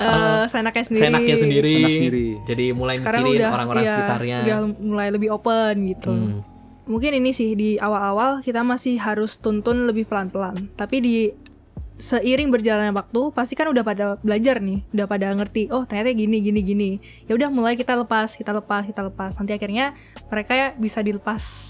eh 0.00 0.44
senaknya 0.48 0.84
sendiri. 0.88 1.04
senaknya 1.04 1.36
sendiri. 1.36 2.28
Jadi 2.48 2.64
mulai 2.72 2.96
Sekarang 2.96 3.22
mikirin 3.28 3.40
udah 3.44 3.50
orang-orang 3.52 3.82
iya, 3.84 3.90
sekitarnya 3.92 4.38
udah 4.40 4.60
mulai 4.80 5.08
lebih 5.12 5.28
open 5.36 5.74
gitu. 5.92 6.12
Hmm, 6.12 6.40
Mungkin 6.88 7.12
ini 7.22 7.30
sih 7.36 7.52
di 7.54 7.76
awal-awal 7.76 8.40
kita 8.40 8.64
masih 8.64 8.96
harus 8.96 9.36
tuntun 9.36 9.84
lebih 9.84 10.08
pelan-pelan. 10.08 10.72
Tapi 10.80 10.96
di 11.04 11.16
seiring 12.00 12.48
berjalannya 12.48 12.90
waktu 12.90 13.30
pasti 13.30 13.52
kan 13.52 13.68
udah 13.68 13.80
pada 13.80 14.16
belajar 14.18 14.58
nih, 14.58 14.80
udah 14.90 15.04
pada 15.04 15.26
ngerti. 15.30 15.68
Oh 15.68 15.84
ternyata 15.84 16.10
gini 16.10 16.40
gini 16.40 16.60
gini. 16.60 16.88
Ya 17.24 17.32
udah 17.32 17.46
mulai 17.46 17.74
kita 17.74 17.94
lepas, 17.94 18.32
kita 18.32 18.50
lepas, 18.50 18.82
kita 18.82 19.00
lepas. 19.02 19.36
Nanti 19.36 19.52
akhirnya 19.52 19.92
mereka 20.26 20.52
ya 20.52 20.66
bisa 20.72 20.98
dilepas 20.98 21.68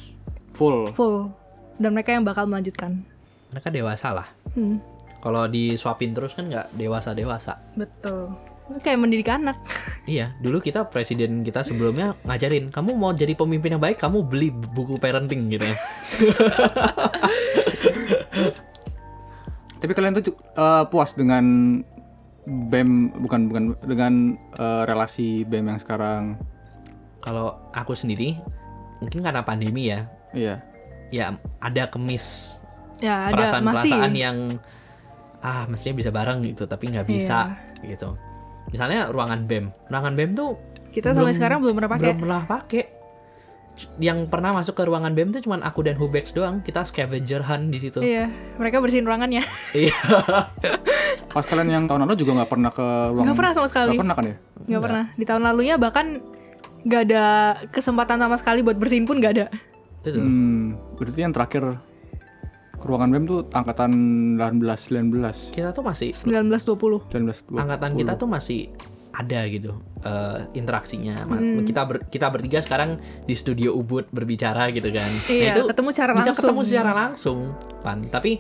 Full. 0.53 0.91
full 0.91 1.29
dan 1.77 1.91
mereka 1.91 2.11
yang 2.11 2.23
bakal 2.23 2.45
melanjutkan. 2.45 3.01
mereka 3.49 3.69
dewasa 3.69 4.13
lah 4.13 4.27
Hmm, 4.51 4.77
kalau 5.19 5.45
disuapin 5.45 6.11
terus 6.11 6.33
kan 6.33 6.47
nggak 6.47 6.71
dewasa 6.73 7.11
dewasa 7.11 7.59
betul. 7.73 8.31
Kayak 8.79 8.99
mendidik 8.99 9.27
anak. 9.27 9.57
Iya, 10.07 10.31
dulu 10.39 10.59
kita 10.59 10.87
presiden 10.87 11.41
kita 11.41 11.61
sebelumnya 11.61 12.13
ngajarin, 12.23 12.69
kamu 12.69 12.95
mau 12.95 13.11
jadi 13.11 13.33
pemimpin 13.33 13.73
yang 13.73 13.81
baik, 13.81 13.97
kamu 13.97 14.21
beli 14.23 14.49
buku 14.51 14.95
parenting 14.97 15.49
gitu 15.49 15.65
ya. 15.65 15.77
Tapi 19.81 19.93
kalian 19.93 20.13
tuh 20.15 20.31
uh, 20.55 20.85
puas 20.87 21.13
dengan 21.13 21.45
BEM 22.45 22.91
bukan 23.19 23.41
bukan 23.47 23.63
dengan 23.83 24.13
uh, 24.55 24.85
relasi 24.85 25.43
BEM 25.43 25.67
yang 25.67 25.81
sekarang. 25.81 26.37
Kalau 27.21 27.57
aku 27.71 27.93
sendiri, 27.93 28.37
mungkin 28.99 29.21
karena 29.21 29.41
pandemi 29.41 29.89
ya, 29.89 30.09
Iya. 30.31 30.61
ya 31.11 31.25
ada 31.59 31.85
kemis 31.87 32.57
Ya 32.99 33.29
ada 33.29 33.37
masih. 33.61 33.61
perasaan-perasaan 33.61 34.13
yang 34.15 34.37
ah 35.41 35.65
mestinya 35.67 35.97
bisa 35.97 36.11
bareng 36.11 36.45
gitu, 36.45 36.65
tapi 36.65 36.89
nggak 36.89 37.05
bisa 37.07 37.57
gitu. 37.83 38.17
Misalnya 38.69 39.09
ruangan 39.09 39.45
BEM, 39.45 39.73
ruangan 39.89 40.13
BEM 40.15 40.31
tuh 40.33 40.57
Kita 40.91 41.11
sampai 41.11 41.25
belum- 41.25 41.37
sekarang 41.37 41.59
belum 41.61 41.75
pernah 41.75 41.91
pakai. 41.91 42.05
belum 42.07 42.19
pernah 42.19 42.43
pakai. 42.43 42.83
Yang 43.97 44.29
pernah 44.29 44.53
masuk 44.53 44.77
ke 44.77 44.85
ruangan 44.85 45.17
BEM 45.17 45.33
tuh 45.33 45.41
cuman 45.41 45.65
aku 45.65 45.81
dan 45.81 45.97
Hubex 45.97 46.37
doang. 46.37 46.61
Kita 46.61 46.85
scavenger 46.85 47.41
hunt 47.41 47.73
di 47.73 47.79
situ. 47.81 47.99
Iya, 48.05 48.29
mereka 48.61 48.81
bersihin 48.81 49.09
ruangannya. 49.09 49.41
Iya. 49.77 49.97
Pas 51.35 51.47
kalian 51.47 51.71
yang 51.71 51.85
tahun 51.87 52.05
lalu 52.05 52.21
juga 52.21 52.43
nggak 52.43 52.51
pernah 52.51 52.71
ke 52.75 52.87
ruang. 53.15 53.25
Nggak 53.25 53.39
pernah 53.39 53.53
sama 53.57 53.69
sekali. 53.71 53.89
Nggak 53.95 54.03
pernah 54.05 54.17
kan 54.17 54.27
ya? 54.27 54.37
nggak 54.61 54.83
pernah 54.85 55.05
di 55.17 55.25
tahun 55.25 55.43
lalunya 55.43 55.75
bahkan 55.81 56.07
nggak 56.85 57.03
ada 57.11 57.25
kesempatan 57.73 58.21
sama 58.21 58.37
sekali 58.37 58.61
buat 58.63 58.77
bersihin 58.77 59.05
pun 59.05 59.19
nggak 59.21 59.33
ada 59.37 59.47
Itu 60.01 60.17
tuh. 60.17 60.23
Hmm, 60.23 60.77
berarti 60.97 61.21
yang 61.21 61.33
terakhir 61.33 61.65
ke 62.81 62.85
ruangan 62.89 63.09
BEM 63.13 63.25
tuh 63.29 63.41
angkatan 63.53 63.91
18 64.41 65.13
19 65.13 65.53
Kita 65.53 65.77
tuh 65.77 65.85
masih 65.85 66.17
1920 66.17 67.13
19 67.13 67.53
20. 67.53 67.61
angkatan 67.61 67.91
kita 67.97 68.13
tuh 68.17 68.29
masih 68.29 68.73
ada 69.11 69.41
gitu 69.45 69.75
eh, 70.01 70.39
interaksinya. 70.53 71.25
Hmm. 71.25 71.61
Kita 71.61 71.83
ber- 71.83 72.07
kita 72.07 72.27
bertiga 72.27 72.59
sekarang 72.59 72.97
di 73.23 73.35
studio 73.35 73.75
Ubud 73.75 74.07
berbicara 74.09 74.71
gitu 74.71 74.89
kan. 74.89 75.09
Nah, 75.09 75.29
Iya, 75.29 75.53
itu 75.53 75.61
ketemu 75.67 75.89
secara 75.91 76.13
bisa 76.13 76.23
langsung. 76.27 76.39
ketemu 76.41 76.61
secara 76.63 76.91
langsung, 76.93 77.39
Pan. 77.81 77.99
Tapi 78.07 78.33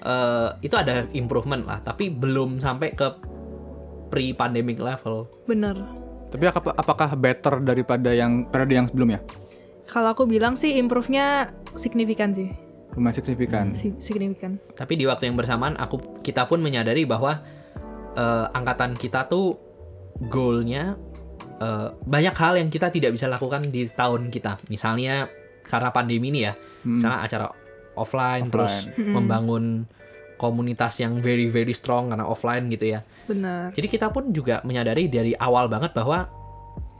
eh, 0.00 0.48
itu 0.60 0.74
ada 0.74 1.04
improvement 1.10 1.62
lah, 1.62 1.80
tapi 1.80 2.08
belum 2.08 2.56
sampai 2.56 2.92
ke 2.92 3.08
pre-pandemic 4.08 4.76
level. 4.76 5.28
Bener. 5.44 5.76
Tapi 6.30 6.44
ap- 6.46 6.76
apakah 6.76 7.10
better 7.14 7.58
daripada 7.58 8.10
yang 8.10 8.46
periode 8.46 8.74
yang 8.74 8.86
sebelumnya? 8.86 9.20
Kalau 9.84 10.14
aku 10.14 10.22
bilang 10.24 10.54
sih 10.54 10.78
improve-nya 10.78 11.50
signifikan 11.74 12.30
sih. 12.30 12.50
Lumayan 12.90 13.14
signifikan. 13.14 13.66
Si- 13.72 13.98
signifikan. 13.98 14.58
Tapi 14.72 14.94
di 14.94 15.06
waktu 15.06 15.26
yang 15.26 15.34
bersamaan 15.34 15.74
aku 15.74 16.22
kita 16.22 16.46
pun 16.46 16.58
menyadari 16.58 17.02
bahwa 17.02 17.42
eh, 18.12 18.46
angkatan 18.50 18.94
kita 18.94 19.26
tuh 19.26 19.58
goalnya 20.18 20.96
eh, 21.60 21.88
banyak 21.92 22.34
hal 22.34 22.56
yang 22.56 22.72
kita 22.72 22.88
tidak 22.88 23.12
bisa 23.12 23.28
lakukan 23.28 23.68
di 23.68 23.84
tahun 23.86 24.32
kita. 24.32 24.64
Misalnya 24.72 25.28
karena 25.68 25.92
pandemi 25.92 26.32
ini 26.32 26.48
ya, 26.48 26.56
Hmm. 26.56 26.96
misalnya 26.98 27.20
acara 27.20 27.46
offline, 27.94 28.48
terus 28.48 28.88
Offline. 28.88 29.12
membangun 29.12 29.64
komunitas 30.40 30.96
yang 31.04 31.20
very 31.20 31.52
very 31.52 31.76
strong 31.76 32.08
karena 32.08 32.24
offline 32.24 32.64
gitu 32.72 32.96
ya. 32.96 33.04
Bener. 33.28 33.76
Jadi 33.76 33.86
kita 33.92 34.08
pun 34.08 34.32
juga 34.32 34.64
menyadari 34.64 35.12
dari 35.12 35.36
awal 35.36 35.68
banget 35.68 35.92
bahwa 35.92 36.32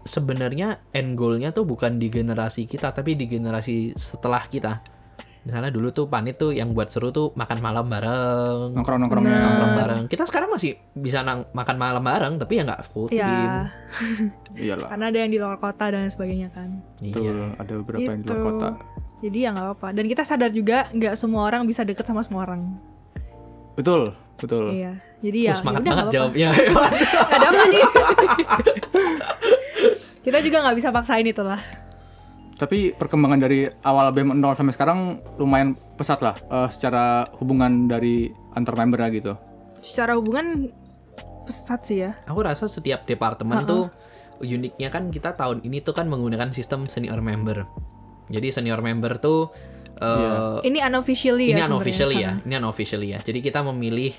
sebenarnya 0.04 0.92
end 0.92 1.16
goalnya 1.16 1.52
tuh 1.52 1.64
bukan 1.64 1.96
di 1.96 2.12
generasi 2.12 2.68
kita 2.68 2.92
tapi 2.92 3.16
di 3.16 3.24
generasi 3.24 3.96
setelah 3.96 4.44
kita. 4.44 4.84
Misalnya 5.40 5.68
dulu 5.68 5.88
tuh 5.88 6.04
panit 6.04 6.36
tuh 6.36 6.50
yang 6.50 6.70
buat 6.70 6.88
seru 6.88 7.08
tuh 7.08 7.32
makan 7.32 7.58
malam 7.58 7.86
bareng, 7.86 8.72
Nongkrong-nongkrongnya. 8.72 9.30
Nah. 9.30 9.40
nongkrong 9.42 9.72
bareng. 9.74 10.00
Kita 10.06 10.24
sekarang 10.24 10.52
masih 10.52 10.76
bisa 10.92 11.20
nang- 11.20 11.48
makan 11.50 11.76
malam 11.76 12.00
bareng 12.00 12.36
tapi 12.36 12.52
ya 12.54 12.62
nggak 12.62 12.82
full 12.86 13.08
team. 13.08 13.18
Ya, 13.18 13.72
Iyalah. 14.68 14.88
karena 14.88 15.04
ada 15.06 15.18
yang 15.18 15.30
di 15.30 15.38
luar 15.38 15.56
kota 15.56 15.84
dan 15.88 16.06
sebagainya 16.06 16.48
kan. 16.50 16.84
Betul, 16.98 17.24
Iya. 17.24 17.56
ada 17.56 17.72
beberapa 17.74 18.04
yang 18.06 18.20
di 18.20 18.26
luar 18.26 18.36
Gitu. 18.36 18.46
kota. 18.46 18.68
Jadi 19.20 19.38
ya 19.38 19.48
nggak 19.50 19.66
apa-apa. 19.66 19.88
Dan 19.90 20.04
kita 20.06 20.22
sadar 20.22 20.50
juga 20.50 20.78
nggak 20.90 21.14
semua 21.14 21.42
orang 21.42 21.64
bisa 21.64 21.82
deket 21.82 22.04
sama 22.04 22.20
semua 22.20 22.44
orang. 22.44 22.76
Betul, 23.72 24.12
betul. 24.36 24.72
Iya. 24.72 24.92
Jadi 25.20 25.38
ya. 25.42 25.52
Oh, 25.52 25.56
semangat 25.58 25.80
yaudah, 25.80 25.92
banget 25.94 26.12
jawabnya. 26.12 26.48
Ada 27.34 27.46
apa 27.46 27.62
nih? 27.66 27.84
kita 30.20 30.38
juga 30.40 30.56
nggak 30.60 30.76
bisa 30.76 30.88
paksain 30.90 31.24
itulah. 31.24 31.60
Tapi 32.60 32.92
perkembangan 32.92 33.40
dari 33.40 33.64
awal 33.88 34.12
BEM 34.12 34.36
0 34.36 34.52
sampai 34.52 34.76
sekarang 34.76 34.98
lumayan 35.40 35.72
pesat 35.96 36.20
lah 36.20 36.36
eh, 36.36 36.68
secara 36.68 37.24
hubungan 37.40 37.88
dari 37.88 38.28
antar 38.52 38.76
member 38.76 39.00
gitu. 39.08 39.32
Secara 39.80 40.20
hubungan 40.20 40.68
pesat 41.48 41.80
sih 41.88 42.04
ya. 42.04 42.12
Aku 42.28 42.44
rasa 42.44 42.68
setiap 42.68 43.08
departemen 43.08 43.64
tuh 43.64 43.88
uniknya 44.44 44.92
kan 44.92 45.08
kita 45.08 45.32
tahun 45.36 45.64
ini 45.64 45.80
tuh 45.80 45.96
kan 45.96 46.04
menggunakan 46.12 46.52
sistem 46.52 46.84
senior 46.84 47.24
member. 47.24 47.64
Jadi 48.28 48.52
senior 48.52 48.84
member 48.84 49.16
tuh 49.16 49.48
eh, 49.96 50.60
Ini 50.60 50.84
unofficially 50.84 51.56
ini 51.56 51.64
ya. 51.64 51.66
unofficially 51.66 52.16
ya, 52.20 52.36
sebenarnya. 52.36 52.44
ini 52.44 52.54
unofficially 52.60 53.08
ya. 53.16 53.18
Jadi 53.24 53.40
kita 53.40 53.64
memilih 53.64 54.12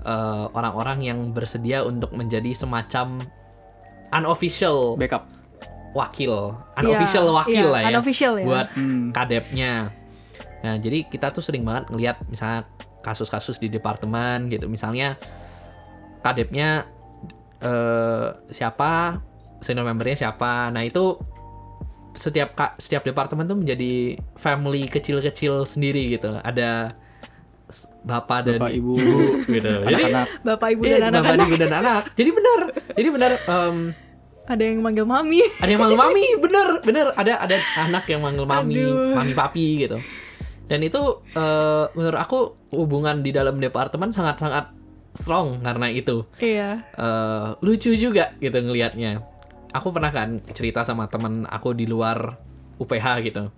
eh, 0.00 0.46
orang-orang 0.56 1.04
yang 1.04 1.18
bersedia 1.36 1.84
untuk 1.84 2.16
menjadi 2.16 2.56
semacam 2.56 3.20
unofficial 4.08 4.96
Backup. 4.96 5.28
Wakil, 5.94 6.58
Iya, 6.74 6.82
unofficial 6.82 7.24
wakil 7.30 7.54
iya, 7.62 7.70
lah 7.70 7.80
ya, 7.80 7.88
unofficial 7.94 8.32
ya. 8.34 8.44
buat 8.44 8.66
Hmm. 8.74 9.14
kadepnya. 9.14 9.94
Nah, 10.60 10.74
jadi 10.76 11.06
kita 11.06 11.30
tuh 11.30 11.38
sering 11.38 11.62
banget 11.62 11.86
ngelihat 11.88 12.18
misalnya 12.26 12.66
kasus-kasus 13.00 13.56
di 13.56 13.68
departemen 13.68 14.48
gitu. 14.48 14.66
Misalnya 14.66 15.14
kadepnya 16.20 16.88
eh 17.60 18.26
siapa, 18.50 19.22
senior 19.60 19.84
membernya 19.84 20.18
siapa. 20.20 20.68
Nah, 20.68 20.82
itu 20.82 21.16
setiap 22.12 22.54
ka- 22.54 22.74
setiap 22.76 23.02
departemen 23.02 23.44
tuh 23.44 23.56
menjadi 23.56 24.16
family 24.34 24.86
kecil-kecil 24.86 25.62
sendiri 25.64 26.12
gitu. 26.12 26.34
Ada 26.36 26.90
bapak 28.04 28.38
dan 28.44 28.60
Bapak, 28.60 28.72
ibu, 28.72 28.94
gitu. 29.48 29.72
Jadi 29.82 29.94
anak-anak. 30.04 30.26
Bapak 30.42 30.68
ibu 30.70 30.82
iya, 30.84 30.96
dan 30.96 31.10
bapak 31.10 31.18
anak-anak. 31.18 31.46
ibu 31.46 31.56
dan 31.56 31.72
anak. 31.74 32.02
Jadi 32.12 32.30
benar. 32.30 32.60
Jadi 32.94 33.08
benar 33.10 33.32
em, 33.40 33.76
Ada 34.44 34.60
yang 34.60 34.84
manggil 34.84 35.08
mami. 35.08 35.40
ada 35.62 35.70
yang 35.70 35.80
manggil 35.80 36.00
mami 36.00 36.24
bener 36.36 36.68
bener 36.84 37.06
ada 37.16 37.32
ada 37.40 37.56
anak 37.80 38.04
yang 38.08 38.20
manggil 38.20 38.44
mami 38.44 38.76
Aduh. 38.80 39.16
mami 39.16 39.32
papi 39.32 39.88
gitu 39.88 39.98
dan 40.68 40.80
itu 40.80 41.02
eh, 41.36 41.84
menurut 41.92 42.20
aku 42.20 42.38
hubungan 42.72 43.20
di 43.20 43.32
dalam 43.32 43.60
departemen 43.60 44.12
sangat 44.12 44.40
sangat 44.40 44.68
strong 45.16 45.60
karena 45.62 45.88
itu 45.92 46.24
iya. 46.40 46.84
Eh, 46.96 47.48
lucu 47.64 47.96
juga 47.96 48.32
gitu 48.40 48.56
ngelihatnya 48.56 49.20
aku 49.72 49.92
pernah 49.92 50.12
kan 50.12 50.40
cerita 50.52 50.84
sama 50.84 51.08
temen 51.08 51.44
aku 51.48 51.72
di 51.72 51.84
luar 51.88 52.36
UPH 52.80 53.06
gitu 53.24 53.48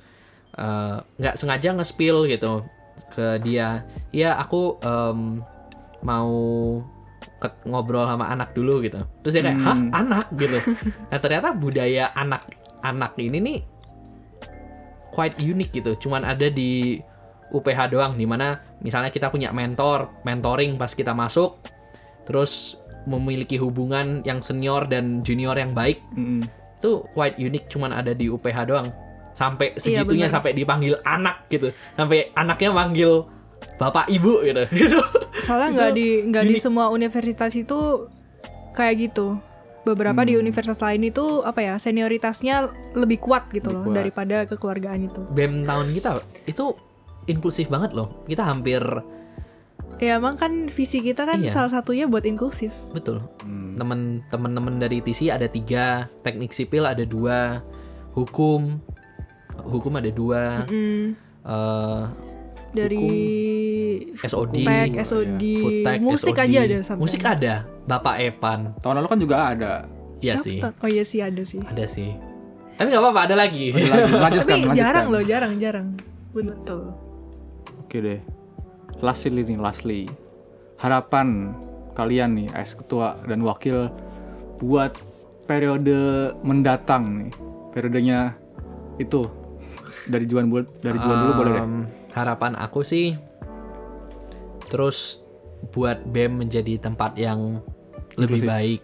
Eh, 0.57 0.97
nggak 1.20 1.37
sengaja 1.37 1.76
nge-spill 1.76 2.24
gitu 2.32 2.64
ke 3.12 3.37
dia 3.45 3.84
ya 4.09 4.41
aku 4.41 4.80
em, 4.80 5.45
mau 6.01 6.32
ngobrol 7.64 8.05
sama 8.05 8.26
anak 8.26 8.53
dulu 8.53 8.80
gitu 8.80 9.01
terus 9.20 9.32
dia 9.32 9.43
kayak 9.43 9.59
hah 9.61 9.76
Hmm. 9.76 9.91
anak 9.93 10.26
gitu 10.34 10.59
nah 11.11 11.18
ternyata 11.18 11.53
budaya 11.53 12.11
anak 12.12 12.49
anak 12.80 13.12
ini 13.16 13.39
nih 13.39 13.59
quite 15.11 15.37
unik 15.37 15.70
gitu 15.74 16.09
cuman 16.09 16.24
ada 16.24 16.49
di 16.49 17.01
UPH 17.49 17.80
doang 17.89 18.12
di 18.14 18.26
mana 18.26 18.59
misalnya 18.80 19.09
kita 19.09 19.28
punya 19.28 19.49
mentor 19.51 20.11
mentoring 20.22 20.74
pas 20.74 20.91
kita 20.91 21.12
masuk 21.12 21.57
terus 22.24 22.76
memiliki 23.07 23.55
hubungan 23.55 24.20
yang 24.22 24.43
senior 24.43 24.82
dan 24.84 25.22
junior 25.22 25.55
yang 25.55 25.70
baik 25.70 26.03
Mm-mm. 26.12 26.43
itu 26.76 26.91
quite 27.12 27.39
unik 27.39 27.70
cuman 27.70 27.95
ada 27.95 28.12
di 28.12 28.26
UPH 28.26 28.59
doang 28.66 28.89
sampai 29.32 29.72
Iya, 29.72 30.03
segitunya 30.03 30.26
bener. 30.26 30.34
sampai 30.34 30.51
dipanggil 30.53 30.95
anak 31.01 31.47
gitu 31.47 31.70
sampai 31.95 32.32
anaknya 32.32 32.70
manggil 32.72 33.30
bapak 33.77 34.09
ibu 34.09 34.41
gitu. 34.43 34.64
Soalnya 35.47 35.68
nggak 35.72 35.93
di 35.93 36.09
nggak 36.27 36.45
di 36.45 36.57
semua 36.57 36.89
universitas 36.89 37.53
itu 37.53 38.09
kayak 38.72 39.11
gitu. 39.11 39.37
Beberapa 39.83 40.22
di 40.22 40.35
universitas 40.35 40.83
lain 40.83 41.07
itu 41.07 41.22
apa 41.41 41.62
ya 41.62 41.74
senioritasnya 41.77 42.66
lebih 42.93 43.20
kuat 43.20 43.47
gitu 43.49 43.68
Lebih 43.68 43.77
loh 43.77 43.85
kuat. 43.85 43.97
daripada 43.97 44.37
kekeluargaan 44.45 45.01
itu. 45.05 45.22
BEM 45.31 45.62
tahun 45.62 45.87
kita 45.93 46.11
itu 46.45 46.74
inklusif 47.27 47.66
banget 47.66 47.93
loh 47.93 48.11
kita 48.24 48.43
hampir 48.43 48.83
Ya 49.97 50.18
emang 50.18 50.35
kan 50.35 50.68
visi 50.68 51.01
kita 51.01 51.24
kan 51.24 51.41
Iya. 51.41 51.49
salah 51.49 51.70
satunya 51.70 52.05
buat 52.05 52.20
inklusif. 52.22 52.68
betul 52.91 53.22
Hmm. 53.41 53.79
temen 53.79 54.01
temen-temen 54.27 54.77
dari 54.77 54.99
TC 55.01 55.31
ada 55.31 55.47
tiga 55.47 56.11
teknik 56.20 56.51
sipil 56.51 56.83
ada 56.83 57.01
dua 57.01 57.62
hukum 58.11 58.77
hukum 59.62 59.93
ada 59.95 60.11
dua 60.11 60.66
Mm, 60.66 61.14
eh, 61.47 62.03
dari 62.72 63.07
SOD 64.18 64.57
Foodtech, 64.59 64.90
SOD, 65.03 65.42
food 65.57 65.76
tech, 65.82 65.99
musik 66.01 66.34
SOD. 66.34 66.42
aja 66.42 66.59
ada 66.62 66.78
sampai. 66.80 67.01
musik 67.01 67.22
ada 67.22 67.55
Bapak 67.84 68.14
Evan 68.18 68.61
Tahun 68.78 68.94
lalu 68.94 69.09
kan 69.09 69.18
juga 69.18 69.36
ada. 69.47 69.72
Iya 70.18 70.34
sih 70.36 70.59
Oh 70.62 70.88
iya 70.88 71.03
sih 71.03 71.20
ada 71.20 71.42
sih. 71.42 71.61
ada 71.61 71.84
sih 71.84 72.11
tapi 72.72 72.88
nggak 72.88 73.03
apa-apa 73.03 73.20
ada 73.24 73.36
lagi 73.38 73.64
Ada 73.70 73.88
lagi. 73.88 74.12
Lanjutkan, 74.26 74.28
Tapi 74.53 74.61
lanjutkan. 74.62 74.76
jarang 74.76 75.07
loh, 75.09 75.22
jarang, 75.22 75.53
jarang. 75.57 75.88
Betul. 76.30 76.82
Oke 77.78 77.97
deh. 77.99 78.20
Lastly 78.99 79.40
nih, 79.42 79.57
lastly. 79.57 80.01
Harapan 80.76 81.57
kalian 81.92 82.36
nih, 82.36 82.49
as 82.53 82.72
ketua 82.72 83.16
dan 83.24 83.40
wakil 83.40 83.88
buat 84.59 84.92
periode 85.47 85.97
mendatang 86.42 87.05
nih. 87.18 87.32
Periodenya 87.70 88.36
itu 88.97 89.24
dari 90.05 90.24
Juan 90.24 90.47
bul- 90.47 90.68
dari 90.78 90.99
Juan 90.99 91.16
dulu 91.18 91.32
boleh 91.34 91.53
deh. 91.55 91.64
Harapan 92.12 92.57
aku 92.57 92.80
sih 92.80 93.16
terus 94.66 95.22
buat 95.72 96.04
BEM 96.04 96.46
menjadi 96.46 96.78
tempat 96.78 97.16
yang 97.16 97.64
lebih 98.16 98.44
baik 98.44 98.80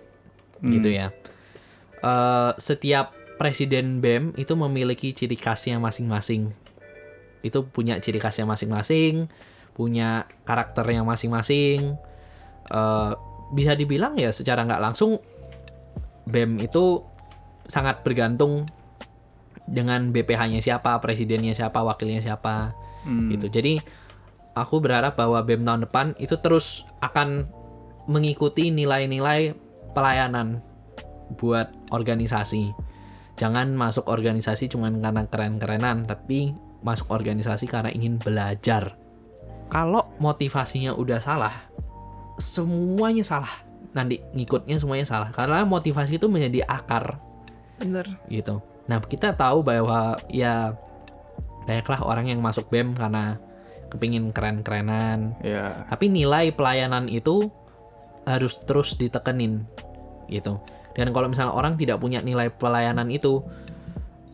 gitu 0.62 0.88
ya. 0.88 1.10
Eh, 2.02 2.52
setiap 2.58 3.14
presiden 3.38 3.98
BEM 3.98 4.34
itu 4.38 4.54
memiliki 4.54 5.10
ciri 5.10 5.34
khasnya 5.34 5.78
masing-masing. 5.78 6.54
Itu 7.42 7.66
punya 7.66 7.98
ciri 7.98 8.22
khasnya 8.22 8.46
masing-masing, 8.46 9.26
punya 9.74 10.30
karakternya 10.46 11.02
masing-masing. 11.02 11.98
Eh, 12.70 13.12
bisa 13.52 13.76
dibilang 13.76 14.16
ya 14.16 14.32
secara 14.32 14.64
nggak 14.64 14.82
langsung 14.82 15.20
BEM 16.24 16.62
itu 16.62 17.02
sangat 17.66 18.00
bergantung 18.06 18.66
dengan 19.66 20.10
BPH-nya 20.10 20.58
siapa, 20.58 20.98
presidennya 20.98 21.54
siapa, 21.54 21.82
wakilnya 21.82 22.18
siapa 22.22 22.74
Hmm. 23.02 23.34
gitu. 23.34 23.50
Jadi 23.50 23.82
aku 24.52 24.80
berharap 24.80 25.16
bahwa 25.16 25.40
BEM 25.44 25.64
tahun 25.64 25.84
depan 25.88 26.06
itu 26.20 26.36
terus 26.40 26.84
akan 27.00 27.48
mengikuti 28.08 28.68
nilai-nilai 28.68 29.54
pelayanan 29.96 30.60
buat 31.38 31.72
organisasi. 31.92 32.72
Jangan 33.40 33.72
masuk 33.72 34.06
organisasi 34.06 34.68
cuma 34.68 34.92
karena 34.92 35.24
keren-kerenan, 35.24 36.04
tapi 36.04 36.52
masuk 36.84 37.08
organisasi 37.08 37.64
karena 37.64 37.88
ingin 37.94 38.20
belajar. 38.20 38.98
Kalau 39.72 40.12
motivasinya 40.20 40.92
udah 40.92 41.20
salah, 41.22 41.54
semuanya 42.36 43.24
salah. 43.24 43.54
nanti 43.92 44.24
ngikutnya 44.32 44.80
semuanya 44.80 45.04
salah 45.04 45.28
karena 45.36 45.68
motivasi 45.68 46.16
itu 46.16 46.24
menjadi 46.24 46.64
akar 46.64 47.20
bener 47.76 48.08
gitu. 48.32 48.64
Nah, 48.88 49.04
kita 49.04 49.36
tahu 49.36 49.60
bahwa 49.60 50.16
ya 50.32 50.72
banyaklah 51.68 52.00
orang 52.00 52.32
yang 52.32 52.40
masuk 52.40 52.72
BEM 52.72 52.96
karena 52.96 53.36
kepingin 53.92 54.32
keren-kerenan. 54.32 55.36
Ya. 55.44 55.84
Tapi 55.92 56.08
nilai 56.08 56.48
pelayanan 56.56 57.12
itu 57.12 57.52
harus 58.24 58.56
terus 58.64 58.96
ditekenin 58.96 59.68
gitu. 60.32 60.56
Dan 60.96 61.12
kalau 61.12 61.28
misalnya 61.28 61.52
orang 61.52 61.76
tidak 61.76 62.00
punya 62.00 62.24
nilai 62.24 62.48
pelayanan 62.48 63.12
itu 63.12 63.44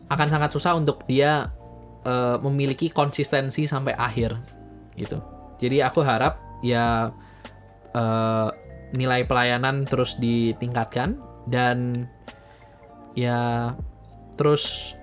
akan 0.09 0.27
sangat 0.27 0.49
susah 0.55 0.79
untuk 0.79 1.03
dia 1.05 1.51
eh, 2.07 2.37
memiliki 2.39 2.89
konsistensi 2.89 3.67
sampai 3.67 3.93
akhir 3.95 4.39
gitu. 4.95 5.19
Jadi 5.59 5.83
aku 5.83 5.99
harap 6.03 6.39
ya 6.63 7.11
eh, 7.91 8.49
nilai 8.95 9.27
pelayanan 9.27 9.85
terus 9.85 10.17
ditingkatkan 10.17 11.19
dan 11.45 12.09
ya 13.13 13.73
terus 14.39 14.95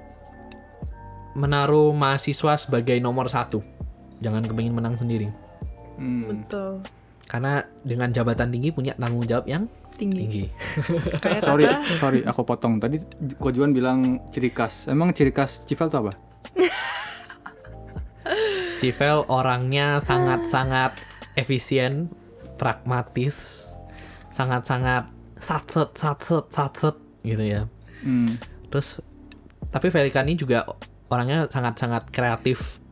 menaruh 1.37 1.93
mahasiswa 1.93 2.57
sebagai 2.57 2.97
nomor 2.99 3.29
satu. 3.29 3.76
Jangan 4.21 4.43
kepingin 4.45 4.75
menang 4.75 4.97
sendiri. 4.97 5.29
Hmm. 5.97 6.29
betul 6.29 6.85
Karena 7.25 7.65
dengan 7.81 8.13
jabatan 8.13 8.53
tinggi 8.53 8.69
punya 8.71 8.93
tanggung 9.01 9.25
jawab 9.25 9.49
yang 9.49 9.65
tinggi, 9.97 10.29
tinggi. 10.29 10.45
Sorry, 11.47 11.65
sorry, 11.97 12.21
aku 12.23 12.45
potong. 12.45 12.79
Tadi 12.79 13.01
Kojuan 13.41 13.73
bilang 13.73 14.29
ciri 14.29 14.53
khas. 14.53 14.93
Emang 14.93 15.17
ciri 15.17 15.33
khas 15.33 15.65
Civel 15.65 15.89
itu 15.89 15.99
apa? 15.99 16.13
Civel 18.79 19.25
orangnya 19.33 19.99
sangat-sangat 20.05 21.01
efisien, 21.35 22.13
pragmatis, 22.61 23.65
sangat-sangat 24.31 25.09
satset 25.41 25.97
satset 25.97 26.45
satset 26.53 26.97
gitu 27.25 27.45
ya. 27.45 27.63
Hmm. 28.05 28.37
Terus 28.69 29.01
tapi 29.73 29.89
Velikani 29.89 30.37
juga 30.37 30.69
orangnya 31.09 31.49
sangat-sangat 31.49 32.13
kreatif. 32.13 32.85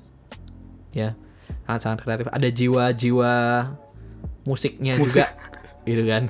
Ya. 0.95 1.19
Sangat-sangat 1.67 1.99
kreatif. 2.07 2.27
Ada 2.31 2.49
jiwa-jiwa 2.49 3.33
musiknya 4.45 4.95
juga 4.97 5.27
gitu 5.85 6.01
kan. 6.09 6.25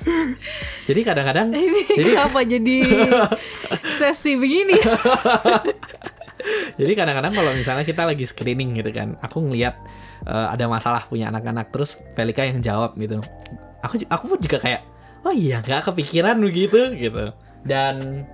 Jadi 0.83 0.99
kadang-kadang 1.07 1.47
ini 1.55 1.81
Jadi- 1.87 2.11
kenapa 2.11 2.39
jadi 2.43 2.77
sesi 3.99 4.35
begini 4.35 4.75
Jadi 6.75 6.91
kadang-kadang 6.93 7.33
kalau 7.33 7.51
misalnya 7.55 7.87
kita 7.87 8.03
lagi 8.03 8.27
screening 8.27 8.75
gitu 8.77 8.91
kan, 8.91 9.15
aku 9.23 9.39
ngelihat 9.41 9.79
eh, 10.27 10.47
ada 10.51 10.67
masalah 10.67 11.07
punya 11.07 11.31
anak-anak 11.31 11.71
terus 11.71 11.95
Pelika 12.13 12.43
yang 12.43 12.59
jawab 12.59 12.93
gitu. 12.99 13.23
Aku 13.81 13.95
aku 14.05 14.23
pun 14.35 14.39
juga 14.43 14.59
kayak 14.59 14.81
oh 15.25 15.33
iya 15.33 15.63
nggak 15.63 15.87
kepikiran 15.89 16.37
begitu 16.43 16.91
gitu. 16.99 17.31
Dan 17.65 18.27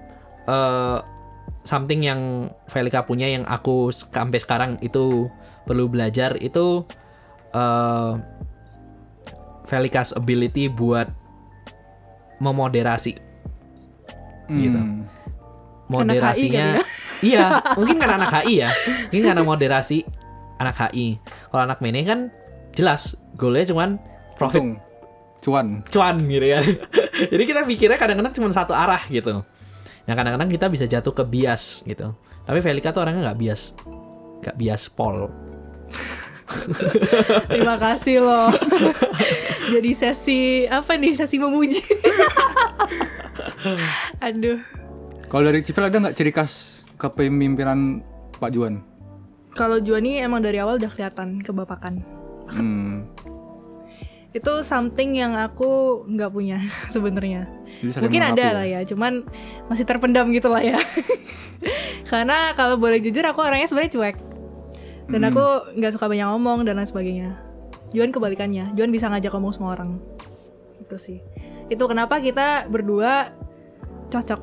eh 0.49 0.97
something 1.63 2.01
yang 2.01 2.49
Velika 2.67 3.05
punya 3.05 3.29
yang 3.29 3.45
aku 3.45 3.93
sampai 3.93 4.41
sekarang 4.41 4.81
itu 4.81 5.29
perlu 5.65 5.87
belajar 5.87 6.37
itu 6.41 6.85
eh 7.51 8.13
Velika's 9.71 10.11
ability 10.11 10.67
buat 10.67 11.07
memoderasi. 12.43 13.15
Gitu. 14.51 14.75
Hmm. 14.75 15.07
moderasinya 15.87 16.79
iya 17.23 17.59
mungkin 17.79 17.95
karena 17.99 18.19
anak 18.19 18.43
HI 18.43 18.55
ya. 18.67 18.69
Mungkin 19.11 19.23
karena 19.31 19.43
moderasi 19.47 20.03
anak 20.59 20.75
HI 20.75 21.19
kalau 21.51 21.63
anak 21.67 21.79
mene 21.79 22.03
kan 22.03 22.19
jelas 22.75 23.15
goalnya 23.39 23.71
cuman 23.71 23.89
profit. 24.35 24.59
Untung. 24.59 24.71
Cuan. 25.41 25.81
cuan 25.89 26.15
gitu 26.29 26.47
kan. 26.53 26.63
Jadi 27.31 27.43
kita 27.47 27.65
pikirnya 27.65 27.97
kadang-kadang 27.97 28.33
cuma 28.35 28.53
satu 28.53 28.75
arah 28.75 29.01
gitu. 29.09 29.41
Yang 30.05 30.15
kadang-kadang 30.21 30.49
kita 30.53 30.65
bisa 30.69 30.85
jatuh 30.85 31.13
ke 31.15 31.23
bias 31.25 31.81
gitu. 31.87 32.13
Tapi 32.45 32.59
Velika 32.61 32.93
tuh 32.93 33.01
orangnya 33.01 33.31
nggak 33.31 33.39
bias. 33.41 33.73
Nggak 34.43 34.55
bias 34.57 34.83
pol 34.93 35.31
terima 37.51 37.79
kasih 37.79 38.19
loh. 38.19 38.51
Jadi 39.73 39.91
sesi 39.95 40.67
apa 40.67 40.99
nih 40.99 41.15
sesi 41.15 41.39
memuji? 41.39 41.79
Aduh. 44.25 44.59
Kalau 45.31 45.43
dari 45.47 45.63
Civel 45.63 45.87
ada 45.87 45.97
nggak 45.97 46.15
ciri 46.17 46.31
khas 46.35 46.83
kepemimpinan 46.99 48.03
Pak 48.35 48.51
Juan? 48.51 48.91
kalau 49.55 49.83
Juani 49.83 50.19
emang 50.19 50.39
dari 50.39 50.59
awal 50.63 50.79
udah 50.79 50.91
kelihatan 50.91 51.43
kebapakan. 51.43 51.93
Hmm. 52.51 53.07
itu 54.31 54.63
something 54.63 55.19
yang 55.19 55.35
aku 55.35 56.03
nggak 56.07 56.31
punya 56.31 56.63
sebenarnya. 56.87 57.51
Mungkin 57.83 58.23
ada 58.23 58.31
melengkapi 58.31 58.55
lah 58.55 58.65
ya 58.67 58.79
cuman 58.87 59.13
masih 59.67 59.83
terpendam 59.83 60.31
gitu 60.31 60.47
lah 60.47 60.63
ya. 60.63 60.79
Karena 62.11 62.55
kalau 62.55 62.79
boleh 62.79 63.03
jujur 63.03 63.23
aku 63.27 63.43
orangnya 63.43 63.67
sebenarnya 63.67 63.91
cuek 63.91 64.30
dan 65.11 65.21
Hmm. 65.21 65.29
aku 65.29 65.45
nggak 65.75 65.91
suka 65.91 66.07
banyak 66.07 66.25
ngomong 66.25 66.63
dan 66.63 66.75
lain 66.75 66.87
sebagainya. 66.87 67.29
Juan 67.91 68.09
kebalikannya. 68.09 68.71
Juan 68.73 68.89
bisa 68.89 69.05
ngajak 69.05 69.29
ngomong 69.29 69.51
semua 69.51 69.75
orang. 69.75 69.99
Itu 70.79 70.95
sih. 70.95 71.19
Itu 71.67 71.85
kenapa 71.85 72.17
kita 72.17 72.65
berdua 72.65 73.35
cocok 74.07 74.39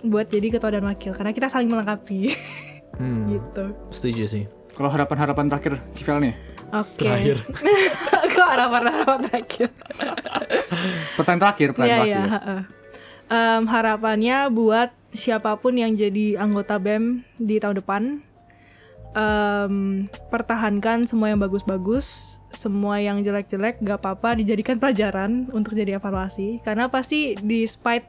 buat 0.00 0.26
jadi 0.26 0.48
ketua 0.50 0.70
dan 0.70 0.84
wakil. 0.84 1.10
Karena 1.12 1.30
kita 1.30 1.46
saling 1.46 1.68
melengkapi. 1.68 2.20
Hmm, 2.88 3.30
gitu. 3.30 3.64
Setuju 3.94 4.24
sih. 4.26 4.44
Kalau 4.74 4.90
harapan-harapan 4.90 5.46
terakhir 5.46 5.78
Civel 5.94 6.18
nih, 6.18 6.34
oke. 6.68 6.98
Terakhir. 6.98 7.36
aku 8.26 8.40
harapan 8.42 8.82
harapan 8.90 9.18
terakhir? 9.22 9.68
Pertanyaan 11.14 11.40
terakhir, 11.40 11.68
pertanyaan 11.72 11.94
Iya, 11.94 12.02
iya. 12.02 12.16
terakhir. 12.18 12.34
heeh. 12.34 12.60
Em, 13.28 13.62
harapannya 13.68 14.36
buat 14.50 14.90
siapa 15.10 15.54
pun 15.54 15.76
yang 15.76 15.94
jadi 15.94 16.38
anggota 16.38 16.74
BEM 16.74 17.22
di 17.36 17.60
tahun 17.60 17.76
depan, 17.78 18.02
em, 19.18 20.06
pertahankan 20.30 21.02
semua 21.02 21.34
yang 21.34 21.42
bagus-bagus, 21.42 22.38
semua 22.54 23.02
yang 23.02 23.18
jelek-jelek 23.18 23.82
gak 23.82 23.98
apa-apa 23.98 24.38
dijadikan 24.38 24.78
pelajaran 24.78 25.50
untuk 25.50 25.74
jadi 25.74 25.98
evaluasi. 25.98 26.62
Karena 26.62 26.86
pasti 26.86 27.34
despite 27.34 28.06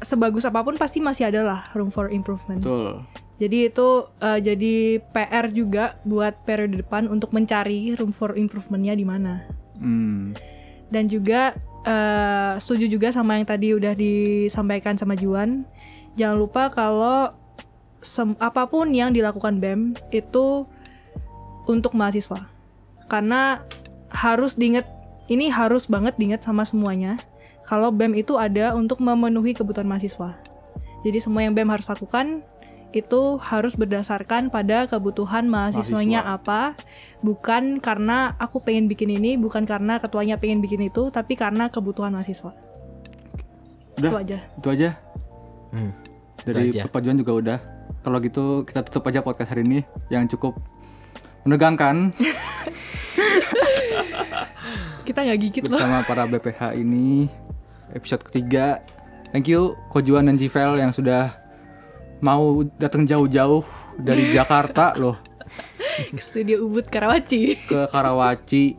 sebagus 0.00 0.44
apa 0.44 0.60
pun 0.60 0.76
pasti 0.76 1.00
masih 1.00 1.32
ada 1.32 1.40
lah 1.40 1.60
room 1.72 1.88
for 1.88 2.12
improvement. 2.12 2.60
Betul. 2.60 3.02
Jadi 3.40 3.72
itu 3.72 3.88
eh, 4.20 4.40
jadi 4.44 4.74
PR 5.00 5.48
juga 5.48 5.96
buat 6.04 6.44
periode 6.44 6.84
depan 6.84 7.08
untuk 7.08 7.32
mencari 7.32 7.96
room 7.96 8.12
for 8.12 8.36
improvementnya 8.36 8.92
di 8.92 9.06
mana 9.08 9.48
Hmm. 9.80 10.36
dan 10.92 11.08
juga 11.08 11.56
eh, 11.88 12.52
setuju 12.60 12.84
juga 12.92 13.08
sama 13.08 13.40
yang 13.40 13.48
tadi 13.48 13.72
udah 13.72 13.96
disampaikan 13.96 14.92
sama 15.00 15.16
Juan 15.16 15.64
jangan 16.20 16.36
lupa 16.36 16.68
kalau 16.68 17.32
sem- 18.00 18.38
apa 18.40 18.66
pun 18.68 18.90
yang 18.92 19.12
dilakukan 19.12 19.60
BEM 19.60 19.94
itu 20.12 20.64
untuk 21.68 21.92
mahasiswa. 21.94 22.48
Karena 23.06 23.62
harus 24.10 24.58
diinget 24.58 24.84
ini 25.30 25.46
harus 25.46 25.86
banget 25.86 26.18
diinget 26.18 26.42
sama 26.42 26.66
semuanya 26.66 27.14
kalau 27.62 27.94
BEM 27.94 28.18
itu 28.18 28.34
ada 28.34 28.74
untuk 28.74 28.98
memenuhi 28.98 29.54
kebutuhan 29.54 29.86
mahasiswa. 29.86 30.34
Jadi 31.06 31.18
semua 31.22 31.46
yang 31.46 31.54
BEM 31.54 31.70
harus 31.70 31.86
lakukan 31.86 32.42
itu 32.90 33.38
harus 33.38 33.78
berdasarkan 33.78 34.50
pada 34.50 34.90
kebutuhan 34.90 35.46
mahasiswanya 35.46 36.26
apa. 36.26 36.74
Bukan 37.22 37.78
karena 37.78 38.34
aku 38.42 38.58
pengen 38.58 38.90
bikin 38.90 39.14
ini 39.14 39.38
bukan 39.38 39.62
karena 39.62 40.02
ketuanya 40.02 40.34
pengen 40.40 40.58
bikin 40.58 40.90
itu 40.90 41.12
tapi 41.14 41.38
karena 41.38 41.70
kebutuhan 41.70 42.10
mahasiswa. 42.10 42.50
Itu 43.94 44.10
Udah, 44.10 44.22
aja. 44.24 44.38
Itu 44.58 44.68
aja. 44.72 44.90
Hmm, 45.70 45.92
Dari 46.42 46.74
itu 46.74 46.82
aja. 46.82 47.12
Juga 47.14 47.32
udah. 47.38 47.58
Kalau 48.00 48.16
gitu 48.24 48.64
kita 48.64 48.80
tutup 48.80 49.04
aja 49.12 49.20
podcast 49.20 49.52
hari 49.52 49.62
ini 49.68 49.84
yang 50.08 50.24
cukup 50.24 50.56
menegangkan. 51.44 52.08
Kita 55.04 55.26
nggak 55.26 55.40
gigit 55.42 55.62
loh. 55.66 55.76
Bersama 55.76 56.06
para 56.06 56.24
BPH 56.24 56.80
ini 56.80 57.28
episode 57.92 58.22
ketiga. 58.24 58.80
Thank 59.34 59.50
you 59.50 59.76
Kojuan 59.90 60.26
dan 60.30 60.38
Jivel 60.40 60.78
yang 60.78 60.94
sudah 60.94 61.34
mau 62.24 62.62
datang 62.78 63.04
jauh-jauh 63.04 63.64
dari 64.00 64.30
Jakarta 64.36 64.96
loh. 64.96 65.18
Ke 66.08 66.22
studio 66.22 66.64
Ubud 66.64 66.88
Karawaci. 66.88 67.58
Ke 67.68 67.84
Karawaci. 67.90 68.78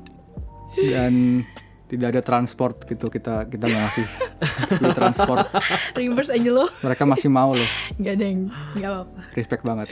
Dan 0.80 1.44
tidak 1.92 2.08
ada 2.16 2.22
transport 2.24 2.88
gitu 2.88 3.12
kita 3.12 3.44
kita 3.52 3.68
nggak 3.68 3.82
ngasih 3.84 4.06
duit 4.80 4.96
transport. 4.96 5.44
Reimburse 6.00 6.32
Angelo 6.32 6.72
mereka 6.80 7.04
masih 7.04 7.28
mau 7.28 7.52
loh. 7.52 7.70
Nggak 8.00 8.14
ada 8.16 8.26
yang 8.26 8.40
nggak 8.80 8.90
apa-apa. 8.96 9.20
Respect 9.36 9.62
banget. 9.68 9.88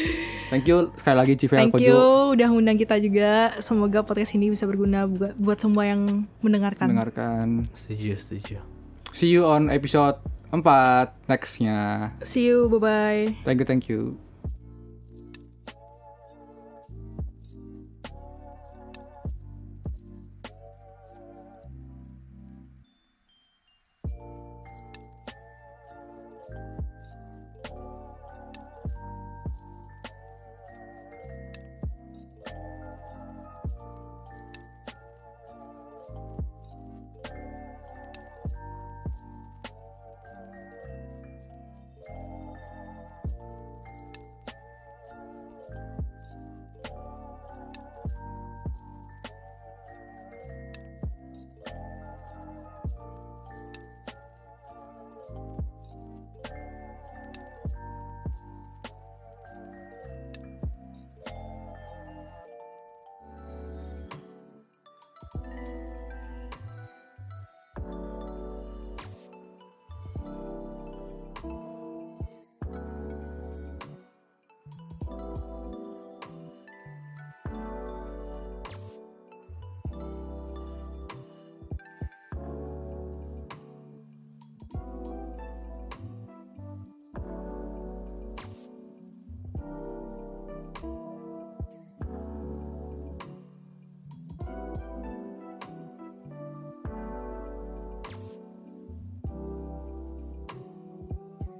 Thank 0.47 0.71
you 0.71 0.95
sekali 0.95 1.17
lagi 1.19 1.33
Civel 1.35 1.59
thank 1.59 1.75
Kojo 1.75 1.83
you 1.83 1.99
udah 2.39 2.47
ngundang 2.47 2.79
kita 2.79 2.95
juga. 3.03 3.59
Semoga 3.59 4.07
podcast 4.07 4.31
ini 4.39 4.55
bisa 4.55 4.63
berguna 4.63 5.03
buat, 5.11 5.35
buat 5.35 5.59
semua 5.59 5.83
yang 5.83 6.23
mendengarkan. 6.39 6.87
Mendengarkan. 6.87 7.67
Setuju 7.75 8.15
setuju. 8.15 8.57
See 9.11 9.35
you 9.35 9.43
on 9.43 9.67
episode 9.67 10.23
4 10.55 10.63
nextnya. 11.27 12.15
See 12.23 12.47
you 12.47 12.71
bye 12.71 12.79
bye 12.79 13.23
thank 13.43 13.59
you 13.59 13.67
thank 13.67 13.91
you 13.91 14.28